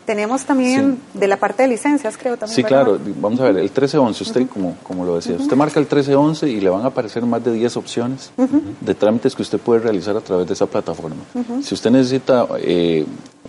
Tenemos 0.05 0.45
también 0.45 0.99
de 1.13 1.27
la 1.27 1.37
parte 1.37 1.63
de 1.63 1.69
licencias, 1.69 2.17
creo 2.17 2.35
también. 2.35 2.55
Sí, 2.55 2.63
claro. 2.63 2.99
Vamos 3.19 3.39
a 3.39 3.43
ver, 3.43 3.57
el 3.57 3.63
1311, 3.63 4.23
usted, 4.23 4.47
como, 4.47 4.75
como 4.83 5.05
lo 5.05 5.15
decía, 5.15 5.35
usted 5.35 5.55
marca 5.55 5.79
el 5.79 5.85
1311 5.85 6.49
y 6.49 6.59
le 6.59 6.69
van 6.69 6.83
a 6.83 6.87
aparecer 6.87 7.23
más 7.23 7.43
de 7.43 7.53
10 7.53 7.77
opciones 7.77 8.31
de 8.79 8.95
trámites 8.95 9.35
que 9.35 9.43
usted 9.43 9.59
puede 9.59 9.81
realizar 9.81 10.17
a 10.17 10.21
través 10.21 10.47
de 10.47 10.53
esa 10.53 10.65
plataforma. 10.65 11.21
Si 11.61 11.73
usted 11.75 11.91
necesita 11.91 12.47
eh, 12.57 13.05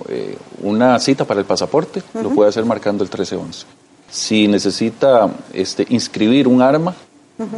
eh, 0.09 0.37
una 0.63 0.99
cita 0.99 1.25
para 1.25 1.41
el 1.41 1.47
pasaporte, 1.47 2.03
lo 2.15 2.31
puede 2.31 2.51
hacer 2.51 2.65
marcando 2.65 3.03
el 3.03 3.09
1311. 3.09 3.67
Si 4.11 4.47
necesita 4.47 5.31
este, 5.55 5.87
inscribir 5.89 6.47
un 6.47 6.61
arma, 6.61 6.95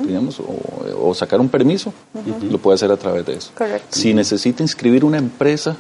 digamos, 0.07 0.39
o, 0.41 1.09
o, 1.09 1.15
sacar 1.15 1.41
un 1.41 1.49
permiso, 1.49 1.93
lo 2.49 2.59
puede 2.59 2.77
hacer 2.77 2.93
a 2.93 2.97
través 2.97 3.27
de 3.27 3.35
eso. 3.35 3.51
Correcto. 3.57 3.89
Si 3.91 4.15
necesita 4.15 4.63
inscribir 4.63 5.05
una 5.05 5.19
empresa, 5.19 5.77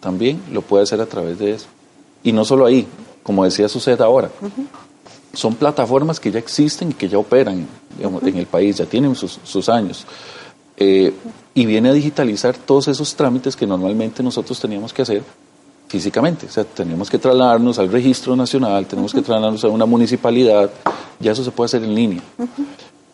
también 0.00 0.42
lo 0.52 0.62
puede 0.62 0.82
hacer 0.82 1.00
a 1.00 1.06
través 1.06 1.38
de 1.38 1.52
eso. 1.52 1.66
Y 2.22 2.32
no 2.32 2.44
solo 2.44 2.66
ahí, 2.66 2.86
como 3.22 3.44
decía 3.44 3.68
Suceda 3.68 4.04
ahora, 4.04 4.30
son 5.32 5.54
plataformas 5.54 6.20
que 6.20 6.30
ya 6.30 6.38
existen 6.38 6.90
y 6.90 6.94
que 6.94 7.08
ya 7.08 7.18
operan 7.18 7.66
en 8.00 8.36
el 8.36 8.46
país, 8.46 8.76
ya 8.76 8.86
tienen 8.86 9.14
sus, 9.14 9.68
años. 9.68 10.06
Eh, 10.76 11.12
y 11.54 11.66
viene 11.66 11.90
a 11.90 11.92
digitalizar 11.92 12.56
todos 12.56 12.88
esos 12.88 13.14
trámites 13.14 13.56
que 13.56 13.66
normalmente 13.66 14.22
nosotros 14.22 14.58
teníamos 14.58 14.92
que 14.92 15.02
hacer 15.02 15.22
físicamente. 15.88 16.46
O 16.46 16.50
sea, 16.50 16.64
teníamos 16.64 17.10
que 17.10 17.18
trasladarnos 17.18 17.78
al 17.78 17.90
registro 17.90 18.34
nacional, 18.34 18.86
tenemos 18.86 19.12
que 19.12 19.20
trasladarnos 19.20 19.62
a 19.64 19.68
una 19.68 19.84
municipalidad, 19.84 20.70
ya 21.20 21.32
eso 21.32 21.44
se 21.44 21.50
puede 21.50 21.66
hacer 21.66 21.84
en 21.84 21.94
línea. 21.94 22.22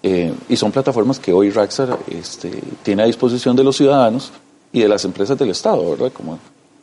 Eh, 0.02 0.32
y 0.48 0.56
son 0.56 0.70
plataformas 0.70 1.18
que 1.18 1.32
hoy 1.32 1.50
Raxar 1.50 1.98
este, 2.08 2.62
tiene 2.84 3.02
a 3.02 3.06
disposición 3.06 3.56
de 3.56 3.64
los 3.64 3.76
ciudadanos 3.76 4.30
y 4.72 4.80
de 4.80 4.88
las 4.88 5.04
empresas 5.04 5.36
del 5.36 5.50
Estado, 5.50 5.90
¿verdad? 5.90 6.12
Como 6.12 6.38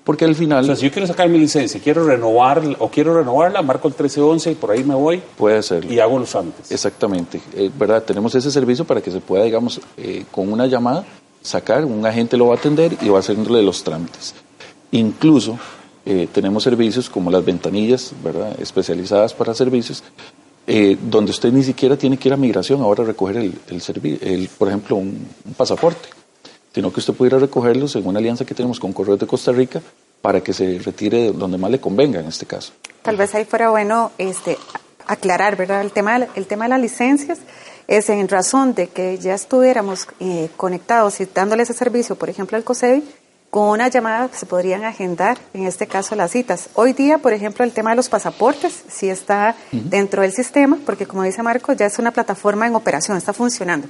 porque 0.06 0.24
al 0.24 0.36
final... 0.36 0.64
O 0.64 0.68
sea, 0.68 0.76
si 0.76 0.84
yo 0.84 0.92
quiero 0.92 1.08
sacar 1.08 1.28
mi 1.28 1.40
licencia, 1.40 1.82
quiero 1.84 2.06
renovar 2.06 2.62
o 2.78 2.90
quiero 2.90 3.18
renovarla, 3.18 3.64
marco 3.64 3.88
el 3.88 3.94
1311 3.96 4.52
y 4.52 4.56
por 4.56 4.70
ahí 4.70 4.84
me 4.84 4.94
voy. 4.94 5.22
Puede 5.36 5.62
ser. 5.64 5.92
Y 5.92 6.00
hago 6.00 6.20
los 6.20 6.30
trámites. 6.30 6.72
Exactamente. 6.72 7.42
Eh, 7.56 7.72
¿Verdad? 7.78 8.04
Tenemos 8.04 8.34
ese 8.36 8.52
servicio 8.52 8.86
para 8.86 9.02
que 9.02 9.10
se 9.10 9.20
pueda, 9.20 9.44
digamos, 9.44 9.82
eh, 9.98 10.24
con 10.32 10.54
una 10.54 10.68
llamada 10.68 11.04
sacar, 11.42 11.86
un 11.86 12.06
agente 12.06 12.38
lo 12.38 12.48
va 12.48 12.56
a 12.56 12.58
atender 12.58 12.96
y 13.02 13.10
va 13.10 13.18
a 13.18 13.20
hacerle 13.20 13.64
los 13.64 13.84
trámites. 13.84 14.36
Incluso 14.92 15.58
eh, 16.06 16.28
tenemos 16.32 16.64
servicios 16.64 17.10
como 17.10 17.32
las 17.32 17.44
ventanillas, 17.44 18.14
¿verdad? 18.24 18.60
Especializadas 18.60 19.34
para 19.34 19.56
servicios, 19.56 20.04
donde 21.12 21.30
usted 21.30 21.52
ni 21.52 21.62
siquiera 21.64 21.96
tiene 21.96 22.18
que 22.18 22.28
ir 22.28 22.34
a 22.34 22.38
migración 22.38 22.82
ahora 22.82 23.04
a 23.04 23.08
recoger 23.08 23.38
el, 23.38 23.54
el, 23.70 24.20
el 24.22 24.50
por 24.58 24.68
ejemplo, 24.68 24.96
un 24.96 25.28
pasaporte 25.56 26.10
sino 26.76 26.92
que 26.92 27.00
usted 27.00 27.14
pudiera 27.14 27.40
recogerlos 27.40 27.96
en 27.96 28.06
una 28.06 28.20
alianza 28.20 28.44
que 28.44 28.54
tenemos 28.54 28.82
con 28.82 28.92
Correos 28.92 29.18
de 29.18 29.26
Costa 29.26 29.54
Rica 29.54 29.82
para 30.22 30.42
que 30.42 30.52
se 30.52 30.78
retire 30.80 31.32
donde 31.32 31.58
más 31.58 31.72
le 31.72 31.80
convenga 31.80 32.20
en 32.20 32.28
este 32.28 32.46
caso. 32.46 32.74
Tal 33.02 33.16
vez 33.16 33.34
ahí 33.34 33.46
fuera 33.46 33.70
bueno 33.70 34.12
este, 34.18 34.58
aclarar, 35.08 35.56
¿verdad? 35.56 35.80
El 35.80 35.94
tema, 35.94 36.18
el 36.36 36.48
tema 36.48 36.66
de 36.66 36.70
las 36.72 36.82
licencias 36.82 37.40
es 37.88 38.10
en 38.10 38.28
razón 38.28 38.76
de 38.76 38.88
que 38.88 39.18
ya 39.18 39.36
estuviéramos 39.36 40.10
eh, 40.20 40.50
conectados 40.58 41.22
y 41.22 41.30
dándole 41.34 41.64
ese 41.64 41.74
servicio, 41.74 42.18
por 42.18 42.30
ejemplo, 42.30 42.58
al 42.58 42.66
COSEBI, 42.66 43.06
con 43.50 43.70
una 43.70 43.88
llamada 43.88 44.30
se 44.34 44.46
podrían 44.46 44.84
agendar, 44.84 45.38
en 45.54 45.68
este 45.68 45.88
caso, 45.88 46.14
las 46.16 46.32
citas. 46.32 46.68
Hoy 46.74 46.92
día, 46.92 47.20
por 47.20 47.32
ejemplo, 47.32 47.64
el 47.64 47.72
tema 47.72 47.92
de 47.92 47.96
los 47.96 48.10
pasaportes 48.10 48.84
sí 48.90 49.08
está 49.08 49.56
dentro 49.72 50.24
del 50.24 50.34
sistema, 50.34 50.78
porque 50.86 51.06
como 51.06 51.24
dice 51.24 51.42
Marco, 51.42 51.72
ya 51.72 51.86
es 51.86 52.00
una 52.00 52.12
plataforma 52.12 52.68
en 52.68 52.76
operación, 52.76 53.16
está 53.16 53.32
funcionando. 53.32 53.88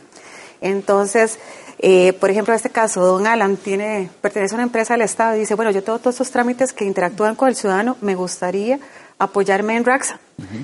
Entonces, 0.61 1.39
eh, 1.79 2.13
por 2.13 2.29
ejemplo, 2.29 2.53
en 2.53 2.57
este 2.57 2.69
caso, 2.69 3.03
don 3.03 3.27
Alan 3.27 3.57
tiene, 3.57 4.09
pertenece 4.21 4.55
a 4.55 4.57
una 4.57 4.63
empresa 4.63 4.93
del 4.93 5.01
Estado 5.01 5.35
y 5.35 5.39
dice, 5.39 5.55
bueno, 5.55 5.71
yo 5.71 5.83
tengo 5.83 5.99
todos 5.99 6.15
estos 6.15 6.31
trámites 6.31 6.73
que 6.73 6.85
interactúan 6.85 7.35
con 7.35 7.49
el 7.49 7.55
ciudadano, 7.55 7.97
me 8.01 8.15
gustaría 8.15 8.79
apoyarme 9.17 9.77
en 9.77 9.85
Raxa 9.85 10.19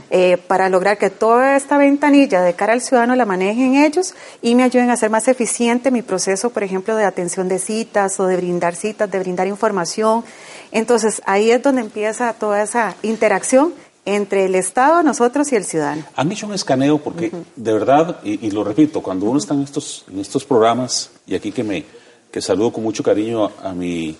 eh, 0.10 0.38
para 0.47 0.67
lograr 0.67 0.97
que 0.97 1.10
toda 1.10 1.56
esta 1.56 1.78
ventanilla 1.78 2.41
de 2.41 2.54
cara 2.54 2.74
al 2.74 2.82
ciudadano 2.82 3.15
la 3.15 3.26
manejen 3.26 3.76
ellos 3.76 4.13
y 4.41 4.56
me 4.56 4.63
ayuden 4.63 4.89
a 4.89 4.93
hacer 4.93 5.10
más 5.10 5.28
eficiente 5.30 5.91
mi 5.91 6.02
proceso, 6.02 6.50
por 6.50 6.63
ejemplo, 6.63 6.95
de 6.97 7.06
atención 7.06 7.47
de 7.47 7.60
citas 7.60 8.19
o 8.19 8.26
de 8.26 8.36
brindar 8.36 8.76
citas, 8.76 9.10
de 9.10 9.19
brindar 9.19 9.47
información. 9.47 10.26
Entonces, 10.74 11.21
ahí 11.26 11.52
es 11.52 11.63
donde 11.63 11.82
empieza 11.82 12.34
toda 12.34 12.62
esa 12.62 12.95
interacción 13.04 13.74
entre 14.06 14.46
el 14.46 14.56
Estado, 14.56 15.04
nosotros 15.04 15.52
y 15.52 15.56
el 15.56 15.64
ciudadano. 15.64 16.04
Han 16.16 16.32
hecho 16.32 16.48
un 16.48 16.54
escaneo 16.54 16.98
porque, 16.98 17.32
de 17.56 17.74
verdad, 17.74 18.20
y, 18.24 18.50
lo 18.52 18.64
repito, 18.64 19.02
cuando 19.02 19.28
uno 19.28 19.40
está 19.40 19.54
en 19.54 19.62
estos, 19.62 20.06
en 20.12 20.20
estos 20.20 20.44
programas, 20.44 21.12
y 21.28 21.36
aquí 21.36 21.52
que 21.52 21.64
me 21.64 21.86
que 22.32 22.42
saludo 22.42 22.72
con 22.72 22.84
mucho 22.84 23.04
cariño 23.04 23.52
a, 23.62 23.74
mi 23.74 24.16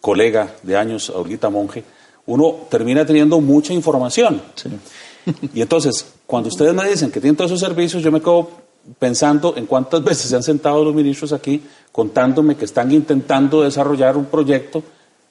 colega 0.00 0.54
de 0.62 0.76
años, 0.76 1.10
Olguita 1.10 1.50
Monge, 1.50 1.82
uno 2.26 2.54
termina 2.70 3.04
teniendo 3.04 3.40
mucha 3.40 3.72
información. 3.72 4.40
Y 5.52 5.60
entonces, 5.60 6.06
cuando 6.24 6.48
ustedes 6.48 6.72
me 6.72 6.88
dicen 6.88 7.10
que 7.10 7.20
tienen 7.20 7.36
todos 7.36 7.50
esos 7.50 7.60
servicios, 7.60 8.02
yo 8.02 8.10
me 8.10 8.18
quedo 8.18 8.48
pensando 8.98 9.52
en 9.58 9.66
cuántas 9.66 10.02
veces 10.02 10.30
se 10.30 10.34
han 10.34 10.42
sentado 10.42 10.82
los 10.82 10.94
ministros 10.94 11.34
aquí 11.34 11.62
contándome 11.92 12.56
que 12.56 12.64
están 12.64 12.90
intentando 12.92 13.60
desarrollar 13.60 14.16
un 14.16 14.24
proyecto 14.24 14.82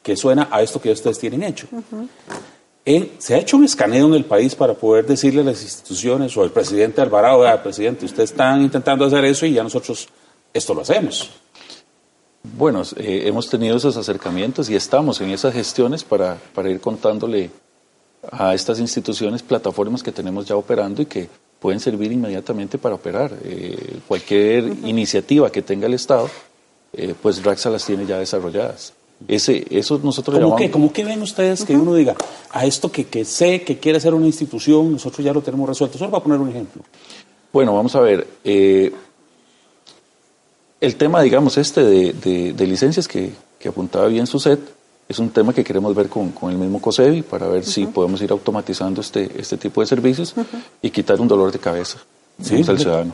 que 0.03 0.15
suena 0.15 0.49
a 0.51 0.61
esto 0.61 0.79
que 0.79 0.91
ustedes 0.91 1.17
tienen 1.17 1.41
hecho 1.41 1.67
se 3.17 3.35
ha 3.35 3.39
hecho 3.39 3.57
un 3.57 3.65
escaneo 3.65 4.07
en 4.07 4.13
el 4.13 4.25
país 4.25 4.55
para 4.55 4.73
poder 4.73 5.05
decirle 5.05 5.41
a 5.41 5.43
las 5.43 5.61
instituciones 5.61 6.35
o 6.37 6.43
al 6.43 6.51
presidente 6.51 7.01
Alvarado, 7.01 7.43
presidente, 7.61 8.05
ustedes 8.05 8.31
están 8.31 8.61
intentando 8.61 9.03
hacer 9.05 9.25
eso 9.25 9.45
y 9.45 9.53
ya 9.53 9.63
nosotros 9.63 10.07
esto 10.53 10.73
lo 10.73 10.81
hacemos. 10.81 11.29
Bueno, 12.55 12.83
eh, 12.95 13.23
hemos 13.25 13.49
tenido 13.49 13.75
esos 13.75 13.97
acercamientos 13.97 14.69
y 14.69 14.75
estamos 14.75 15.19
en 15.19 15.31
esas 15.31 15.53
gestiones 15.53 16.03
para, 16.05 16.37
para 16.53 16.69
ir 16.69 16.79
contándole 16.79 17.49
a 18.31 18.53
estas 18.53 18.79
instituciones 18.79 19.43
plataformas 19.43 20.01
que 20.01 20.13
tenemos 20.13 20.45
ya 20.45 20.55
operando 20.55 21.01
y 21.01 21.07
que 21.07 21.27
pueden 21.59 21.79
servir 21.79 22.11
inmediatamente 22.11 22.77
para 22.77 22.95
operar. 22.95 23.33
Eh, 23.43 23.99
cualquier 24.07 24.63
iniciativa 24.85 25.51
que 25.51 25.61
tenga 25.61 25.87
el 25.87 25.93
Estado, 25.93 26.29
eh, 26.93 27.13
pues 27.21 27.43
RAXA 27.43 27.69
las 27.69 27.85
tiene 27.85 28.05
ya 28.05 28.17
desarrolladas. 28.17 28.93
Ese, 29.27 29.65
eso 29.71 29.99
nosotros 30.03 30.35
¿Cómo 30.35 30.55
llamamos... 30.55 30.71
¿Cómo 30.71 30.93
que 30.93 31.03
ven 31.03 31.21
ustedes 31.21 31.65
que 31.65 31.75
uno 31.75 31.95
diga, 31.95 32.15
a 32.51 32.65
esto 32.65 32.91
que, 32.91 33.05
que 33.05 33.25
sé 33.25 33.63
que 33.63 33.77
quiere 33.77 33.99
ser 33.99 34.13
una 34.13 34.25
institución, 34.25 34.91
nosotros 34.91 35.25
ya 35.25 35.33
lo 35.33 35.41
tenemos 35.41 35.67
resuelto? 35.67 35.97
Solo 35.97 36.11
para 36.11 36.23
poner 36.23 36.39
un 36.39 36.49
ejemplo. 36.49 36.83
Bueno, 37.51 37.73
vamos 37.73 37.95
a 37.95 38.01
ver. 38.01 38.27
Eh, 38.43 38.93
el 40.79 40.95
tema, 40.95 41.21
digamos, 41.21 41.57
este 41.57 41.83
de, 41.83 42.53
de, 42.53 42.67
licencias 42.67 43.07
que, 43.07 43.31
que, 43.57 43.69
apuntaba 43.69 44.07
bien 44.07 44.27
su 44.27 44.39
set, 44.39 44.59
es 45.09 45.19
un 45.19 45.29
tema 45.29 45.53
que 45.53 45.63
queremos 45.63 45.95
ver 45.95 46.09
con, 46.09 46.31
con 46.31 46.51
el 46.51 46.57
mismo 46.57 46.79
COSEBI 46.79 47.23
para 47.23 47.47
ver 47.47 47.63
si 47.63 47.85
podemos 47.87 48.21
ir 48.21 48.31
automatizando 48.31 49.01
este, 49.01 49.31
este 49.39 49.57
tipo 49.57 49.81
de 49.81 49.87
servicios 49.87 50.35
y 50.81 50.89
quitar 50.91 51.19
un 51.19 51.27
dolor 51.27 51.51
de 51.51 51.59
cabeza 51.59 51.97
¿Sí? 52.41 52.63
al 52.67 52.77
ciudadano. 52.77 53.13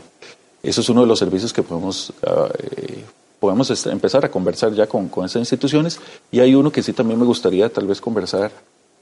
Eso 0.62 0.82
es 0.82 0.90
uno 0.90 1.02
de 1.02 1.08
los 1.08 1.20
servicios 1.20 1.54
que 1.54 1.62
podemos, 1.62 2.10
uh, 2.10 2.48
eh, 2.58 3.04
podemos 3.44 3.86
empezar 3.88 4.24
a 4.24 4.32
conversar 4.32 4.72
ya 4.72 4.88
con, 4.88 5.10
con 5.10 5.26
esas 5.26 5.42
instituciones 5.42 6.00
y 6.32 6.40
hay 6.40 6.56
uno 6.56 6.72
que 6.72 6.82
sí 6.82 6.94
también 6.94 7.20
me 7.20 7.26
gustaría 7.26 7.68
tal 7.68 7.86
vez 7.86 8.00
conversar, 8.00 8.54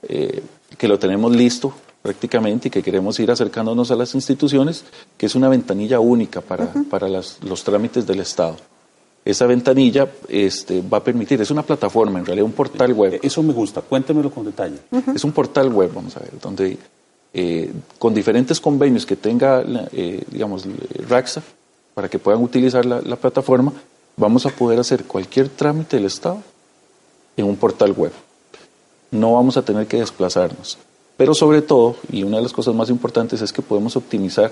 eh, 0.01 0.41
que 0.79 0.87
lo 0.87 0.97
tenemos 0.97 1.35
listo 1.35 1.71
prácticamente 2.01 2.67
y 2.67 2.71
que 2.71 2.81
queremos 2.81 3.19
ir 3.19 3.29
acercándonos 3.29 3.91
a 3.91 3.95
las 3.95 4.15
instituciones, 4.15 4.83
que 5.15 5.27
es 5.27 5.35
una 5.35 5.47
ventanilla 5.47 5.99
única 5.99 6.41
para, 6.41 6.73
para 6.89 7.07
las, 7.07 7.37
los 7.43 7.63
trámites 7.63 8.07
del 8.07 8.21
Estado. 8.21 8.55
Esa 9.23 9.45
ventanilla 9.45 10.11
este, 10.27 10.81
va 10.81 10.97
a 10.97 11.03
permitir, 11.03 11.39
es 11.39 11.51
una 11.51 11.61
plataforma, 11.61 12.17
en 12.17 12.25
realidad 12.25 12.47
un 12.47 12.53
portal 12.53 12.93
web. 12.93 13.19
Eso 13.21 13.43
me 13.43 13.53
gusta, 13.53 13.81
cuéntemelo 13.81 14.31
con 14.31 14.43
detalle. 14.43 14.79
Es 15.13 15.23
un 15.23 15.33
portal 15.33 15.71
web, 15.71 15.91
vamos 15.93 16.17
a 16.17 16.21
ver, 16.21 16.31
donde 16.41 16.79
eh, 17.31 17.71
con 17.99 18.11
diferentes 18.15 18.59
convenios 18.59 19.05
que 19.05 19.17
tenga, 19.17 19.63
eh, 19.91 20.23
digamos, 20.31 20.65
RAXA, 21.07 21.43
para 21.93 22.09
que 22.09 22.17
puedan 22.17 22.41
utilizar 22.41 22.83
la, 22.87 23.01
la 23.01 23.17
plataforma, 23.17 23.71
vamos 24.17 24.45
a 24.45 24.49
poder 24.49 24.79
hacer 24.79 25.05
cualquier 25.05 25.49
trámite 25.49 25.97
del 25.97 26.05
Estado 26.05 26.41
en 27.37 27.45
un 27.45 27.55
portal 27.55 27.91
web. 27.93 28.11
No 29.11 29.33
vamos 29.33 29.57
a 29.57 29.61
tener 29.63 29.87
que 29.87 29.97
desplazarnos. 29.97 30.77
Pero 31.17 31.33
sobre 31.33 31.61
todo, 31.61 31.95
y 32.11 32.23
una 32.23 32.37
de 32.37 32.43
las 32.43 32.53
cosas 32.53 32.73
más 32.73 32.89
importantes 32.89 33.41
es 33.41 33.53
que 33.53 33.61
podemos 33.61 33.95
optimizar 33.95 34.51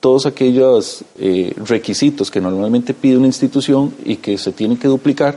todos 0.00 0.26
aquellos 0.26 1.02
eh, 1.18 1.54
requisitos 1.56 2.30
que 2.30 2.40
normalmente 2.40 2.92
pide 2.92 3.16
una 3.16 3.26
institución 3.26 3.94
y 4.04 4.16
que 4.16 4.36
se 4.36 4.52
tienen 4.52 4.76
que 4.76 4.86
duplicar. 4.86 5.36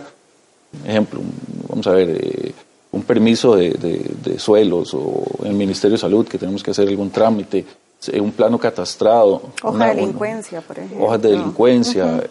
Ejemplo, 0.86 1.22
vamos 1.70 1.88
a 1.88 1.94
ver, 1.94 2.10
eh, 2.10 2.52
un 2.92 3.04
permiso 3.04 3.56
de, 3.56 3.72
de, 3.72 4.38
suelos 4.38 4.94
o 4.94 5.24
el 5.46 5.54
Ministerio 5.54 5.94
de 5.96 6.02
Salud 6.02 6.28
que 6.28 6.38
tenemos 6.38 6.62
que 6.62 6.72
hacer 6.72 6.88
algún 6.88 7.10
trámite, 7.10 7.66
eh, 8.12 8.20
un 8.20 8.34
plano 8.34 8.60
catastrado. 8.60 9.42
Hoja 9.64 9.88
de 9.88 9.96
delincuencia, 9.96 10.62
por 10.62 10.78
ejemplo. 10.78 11.06
Hojas 11.06 11.22
de 11.22 11.30
delincuencia, 11.30 12.30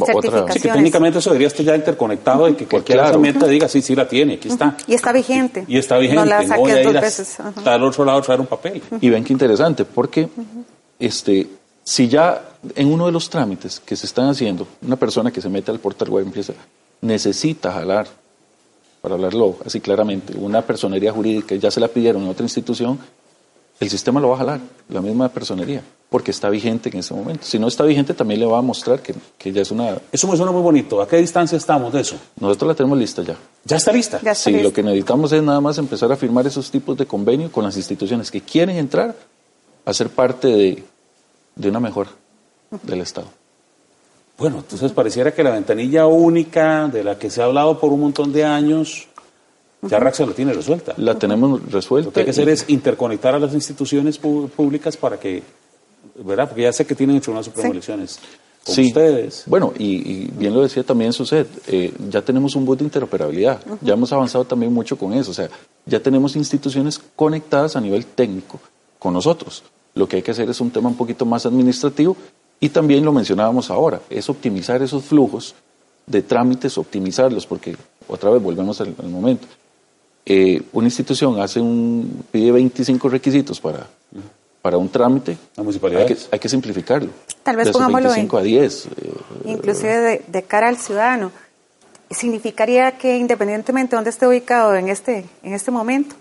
otra. 0.00 0.52
Sí, 0.52 0.60
que 0.60 0.68
técnicamente 0.68 1.18
eso 1.18 1.30
debería 1.30 1.48
estar 1.48 1.64
ya 1.64 1.76
interconectado 1.76 2.48
y 2.48 2.54
que 2.54 2.66
cualquier 2.66 2.98
claro. 2.98 3.10
herramienta 3.10 3.46
diga, 3.46 3.68
sí, 3.68 3.82
sí 3.82 3.94
la 3.94 4.08
tiene, 4.08 4.34
aquí 4.34 4.48
está. 4.48 4.76
Y 4.86 4.94
está 4.94 5.12
vigente. 5.12 5.64
Y, 5.68 5.78
está 5.78 5.98
vigente. 5.98 6.20
No 6.20 6.26
la 6.26 6.42
no 6.42 6.56
voy 6.56 6.70
a 6.70 6.82
ir 6.82 7.00
veces. 7.00 7.38
A, 7.40 7.74
al 7.74 7.82
otro 7.82 8.04
lado 8.04 8.18
a 8.18 8.22
traer 8.22 8.40
un 8.40 8.46
papel. 8.46 8.82
Y 9.00 9.10
ven 9.10 9.24
qué 9.24 9.32
interesante, 9.32 9.84
porque 9.84 10.28
este, 10.98 11.48
si 11.84 12.08
ya 12.08 12.42
en 12.74 12.92
uno 12.92 13.06
de 13.06 13.12
los 13.12 13.28
trámites 13.28 13.80
que 13.80 13.96
se 13.96 14.06
están 14.06 14.28
haciendo, 14.28 14.66
una 14.82 14.96
persona 14.96 15.30
que 15.30 15.40
se 15.40 15.48
mete 15.48 15.70
al 15.70 15.80
portal 15.80 16.10
web 16.10 16.24
empieza, 16.24 16.52
necesita 17.00 17.72
jalar, 17.72 18.06
para 19.00 19.14
hablarlo 19.14 19.56
así 19.66 19.80
claramente, 19.80 20.34
una 20.36 20.62
personería 20.62 21.12
jurídica, 21.12 21.54
ya 21.56 21.70
se 21.70 21.80
la 21.80 21.88
pidieron 21.88 22.22
en 22.22 22.28
otra 22.28 22.44
institución, 22.44 22.98
el 23.82 23.90
sistema 23.90 24.20
lo 24.20 24.28
va 24.28 24.36
a 24.36 24.38
jalar, 24.38 24.60
la 24.88 25.00
misma 25.00 25.28
personería 25.28 25.82
porque 26.12 26.30
está 26.30 26.50
vigente 26.50 26.90
en 26.90 26.98
ese 26.98 27.14
momento. 27.14 27.44
Si 27.44 27.58
no 27.58 27.66
está 27.66 27.84
vigente, 27.84 28.12
también 28.12 28.38
le 28.38 28.44
va 28.44 28.58
a 28.58 28.62
mostrar 28.62 29.00
que, 29.00 29.14
que, 29.38 29.50
ya 29.50 29.62
es 29.62 29.70
una... 29.70 29.96
Eso 30.12 30.28
me 30.28 30.36
suena 30.36 30.52
muy 30.52 30.60
bonito. 30.60 31.00
¿A 31.00 31.08
qué 31.08 31.16
distancia 31.16 31.56
estamos 31.56 31.90
de 31.90 32.02
eso? 32.02 32.16
Nosotros 32.38 32.68
la 32.68 32.74
tenemos 32.74 32.98
lista 32.98 33.22
ya. 33.22 33.34
¿Ya 33.64 33.76
está 33.78 33.92
lista? 33.92 34.20
Ya 34.22 34.34
sí, 34.34 34.50
lista. 34.50 34.62
lo 34.62 34.72
que 34.74 34.82
necesitamos 34.82 35.32
es 35.32 35.42
nada 35.42 35.62
más 35.62 35.78
empezar 35.78 36.12
a 36.12 36.16
firmar 36.16 36.46
esos 36.46 36.70
tipos 36.70 36.98
de 36.98 37.06
convenio 37.06 37.50
con 37.50 37.64
las 37.64 37.78
instituciones 37.78 38.30
que 38.30 38.42
quieren 38.42 38.76
entrar 38.76 39.16
a 39.86 39.94
ser 39.94 40.10
parte 40.10 40.48
de, 40.48 40.84
de 41.56 41.68
una 41.70 41.80
mejora 41.80 42.10
del 42.82 43.00
Estado. 43.00 43.28
Bueno, 44.36 44.58
entonces 44.58 44.92
pareciera 44.92 45.32
que 45.32 45.42
la 45.42 45.50
ventanilla 45.50 46.06
única 46.06 46.88
de 46.88 47.04
la 47.04 47.18
que 47.18 47.30
se 47.30 47.40
ha 47.40 47.46
hablado 47.46 47.80
por 47.80 47.90
un 47.90 48.00
montón 48.00 48.34
de 48.34 48.44
años, 48.44 49.08
ya 49.82 49.98
Raxa 49.98 50.24
la 50.26 50.32
tiene 50.32 50.52
resuelta. 50.52 50.94
La 50.96 51.18
tenemos 51.18 51.70
resuelta. 51.70 52.08
Lo 52.08 52.12
que 52.12 52.20
hay 52.20 52.26
que 52.26 52.30
hacer 52.30 52.48
es 52.48 52.64
interconectar 52.68 53.34
a 53.34 53.38
las 53.38 53.52
instituciones 53.54 54.18
públicas 54.18 54.96
para 54.96 55.18
que 55.18 55.42
¿verdad? 56.16 56.48
Porque 56.48 56.62
ya 56.62 56.72
sé 56.72 56.86
que 56.86 56.94
tienen 56.94 57.20
Tribunal 57.20 57.44
Supremo 57.44 57.68
sí. 57.68 57.72
Elecciones. 57.72 58.18
Sí. 58.64 58.86
ustedes. 58.86 59.42
Bueno, 59.46 59.72
y, 59.76 59.86
y, 59.86 60.30
bien 60.32 60.54
lo 60.54 60.62
decía 60.62 60.84
también 60.84 61.12
Suset, 61.12 61.48
eh, 61.66 61.92
ya 62.08 62.22
tenemos 62.22 62.54
un 62.54 62.64
bus 62.64 62.78
de 62.78 62.84
interoperabilidad, 62.84 63.60
uh 63.66 63.72
-huh. 63.72 63.78
ya 63.80 63.94
hemos 63.94 64.12
avanzado 64.12 64.44
también 64.44 64.72
mucho 64.72 64.96
con 64.96 65.12
eso, 65.14 65.32
o 65.32 65.34
sea, 65.34 65.48
ya 65.84 66.00
tenemos 66.00 66.36
instituciones 66.36 67.00
conectadas 67.16 67.74
a 67.74 67.80
nivel 67.80 68.06
técnico 68.06 68.60
con 69.00 69.14
nosotros. 69.14 69.64
Lo 69.94 70.06
que 70.06 70.16
hay 70.16 70.22
que 70.22 70.30
hacer 70.30 70.48
es 70.48 70.60
un 70.60 70.70
tema 70.70 70.88
un 70.88 70.94
poquito 70.94 71.26
más 71.26 71.44
administrativo 71.44 72.16
y 72.60 72.68
también 72.68 73.04
lo 73.04 73.12
mencionábamos 73.12 73.68
ahora, 73.68 74.00
es 74.08 74.30
optimizar 74.30 74.80
esos 74.80 75.02
flujos 75.02 75.56
de 76.06 76.22
trámites, 76.22 76.78
optimizarlos, 76.78 77.46
porque 77.46 77.76
otra 78.06 78.30
vez 78.30 78.40
volvemos 78.40 78.80
al, 78.80 78.94
al 78.96 79.08
momento. 79.08 79.48
Eh, 80.24 80.62
una 80.72 80.86
institución 80.86 81.40
hace 81.40 81.60
un, 81.60 82.24
pide 82.30 82.52
25 82.52 83.08
requisitos 83.08 83.60
para, 83.60 83.88
para 84.60 84.76
un 84.76 84.88
trámite 84.88 85.36
hay 85.56 86.06
que, 86.06 86.16
hay 86.30 86.38
que 86.38 86.48
simplificarlo. 86.48 87.10
Tal 87.42 87.56
vez 87.56 87.66
de 87.66 87.72
pongámoslo 87.72 88.10
25 88.10 88.38
a 88.38 88.42
10. 88.42 88.86
Eh, 88.86 88.90
inclusive 89.46 89.98
de, 89.98 90.24
de, 90.28 90.42
cara 90.42 90.68
al 90.68 90.76
ciudadano. 90.76 91.32
Significaría 92.10 92.98
que 92.98 93.16
independientemente 93.16 93.92
de 93.92 93.96
dónde 93.96 94.10
esté 94.10 94.26
ubicado 94.26 94.74
en 94.76 94.88
este, 94.88 95.24
en 95.42 95.54
este 95.54 95.70
momento, 95.70 96.14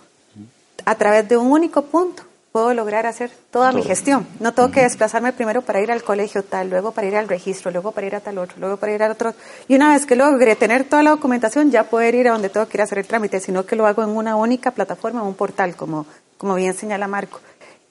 a 0.85 0.95
través 0.95 1.27
de 1.27 1.37
un 1.37 1.51
único 1.51 1.83
punto 1.83 2.23
puedo 2.51 2.73
lograr 2.73 3.05
hacer 3.05 3.31
toda 3.49 3.71
Todo. 3.71 3.79
mi 3.81 3.87
gestión. 3.87 4.27
No 4.39 4.53
tengo 4.53 4.67
uh 4.67 4.71
-huh. 4.71 4.73
que 4.73 4.81
desplazarme 4.81 5.31
primero 5.33 5.61
para 5.61 5.79
ir 5.81 5.91
al 5.91 6.03
colegio 6.03 6.43
tal, 6.43 6.69
luego 6.69 6.91
para 6.91 7.07
ir 7.07 7.15
al 7.15 7.27
registro, 7.27 7.71
luego 7.71 7.91
para 7.91 8.07
ir 8.07 8.15
a 8.15 8.19
tal 8.19 8.37
otro, 8.37 8.57
luego 8.59 8.77
para 8.77 8.91
ir 8.93 9.01
al 9.03 9.11
otro. 9.11 9.33
Y 9.67 9.75
una 9.75 9.93
vez 9.93 10.05
que 10.05 10.15
logre 10.15 10.55
tener 10.55 10.83
toda 10.83 11.03
la 11.03 11.11
documentación, 11.11 11.71
ya 11.71 11.83
poder 11.85 12.15
ir 12.15 12.27
a 12.27 12.31
donde 12.33 12.49
tengo 12.49 12.67
que 12.67 12.77
ir 12.77 12.81
a 12.81 12.83
hacer 12.83 12.99
el 12.99 13.07
trámite, 13.07 13.39
sino 13.39 13.65
que 13.65 13.75
lo 13.75 13.85
hago 13.87 14.03
en 14.03 14.09
una 14.09 14.35
única 14.35 14.71
plataforma, 14.71 15.23
un 15.23 15.35
portal, 15.35 15.75
como, 15.75 16.05
como 16.37 16.55
bien 16.55 16.73
señala 16.73 17.07
Marco. 17.07 17.39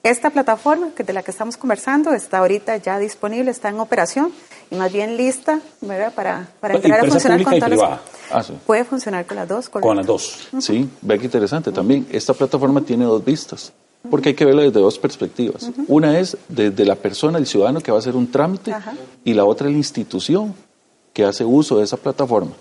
Esta 0.03 0.31
plataforma 0.31 0.89
que 0.95 1.03
de 1.03 1.13
la 1.13 1.21
que 1.21 1.29
estamos 1.29 1.57
conversando 1.57 2.11
está 2.13 2.39
ahorita 2.39 2.75
ya 2.77 2.97
disponible, 2.97 3.51
está 3.51 3.69
en 3.69 3.79
operación 3.79 4.31
y 4.71 4.75
más 4.75 4.91
bien 4.91 5.15
lista 5.15 5.59
¿verdad? 5.79 6.11
para, 6.15 6.47
para 6.59 6.73
entrar 6.73 7.01
a 7.01 7.07
funcionar 7.07 7.43
con 7.43 7.59
todas 7.59 7.69
las... 7.69 7.99
Ah, 8.31 8.41
sí. 8.41 8.57
Puede 8.65 8.83
funcionar 8.83 9.25
con 9.27 9.37
las 9.37 9.47
dos. 9.47 9.69
Correcto. 9.69 9.87
Con 9.87 9.97
las 9.97 10.05
dos. 10.07 10.47
Uh 10.51 10.57
-huh. 10.57 10.61
Sí, 10.61 10.89
ve 11.03 11.19
que 11.19 11.25
interesante 11.25 11.71
también. 11.71 12.07
Esta 12.11 12.33
plataforma 12.33 12.81
tiene 12.81 13.05
dos 13.05 13.23
vistas, 13.23 13.71
porque 14.09 14.29
hay 14.29 14.35
que 14.35 14.45
verla 14.45 14.63
desde 14.63 14.79
dos 14.79 14.97
perspectivas. 14.97 15.63
Uh 15.63 15.67
-huh. 15.67 15.85
Una 15.87 16.19
es 16.19 16.37
desde 16.49 16.85
la 16.85 16.95
persona, 16.95 17.37
el 17.37 17.45
ciudadano 17.45 17.81
que 17.81 17.91
va 17.91 17.97
a 17.97 17.99
hacer 17.99 18.15
un 18.15 18.31
trámite, 18.31 18.73
y 19.23 19.33
la 19.33 19.45
otra 19.45 19.67
es 19.67 19.73
la 19.73 19.77
institución 19.77 20.53
que 21.13 21.25
hace 21.25 21.45
uso 21.45 21.77
de 21.77 21.83
esa 21.83 21.97
plataforma. 21.97 22.53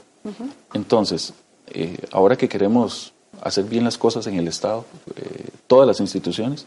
Entonces, 0.75 1.33
eh, 1.69 1.97
ahora 2.13 2.37
que 2.37 2.49
queremos 2.49 3.13
hacer 3.41 3.65
bien 3.65 3.85
las 3.85 3.97
cosas 3.97 4.27
en 4.27 4.35
el 4.35 4.49
Estado, 4.49 4.85
eh, 5.17 5.49
todas 5.67 5.87
las 5.87 6.01
instituciones, 6.01 6.67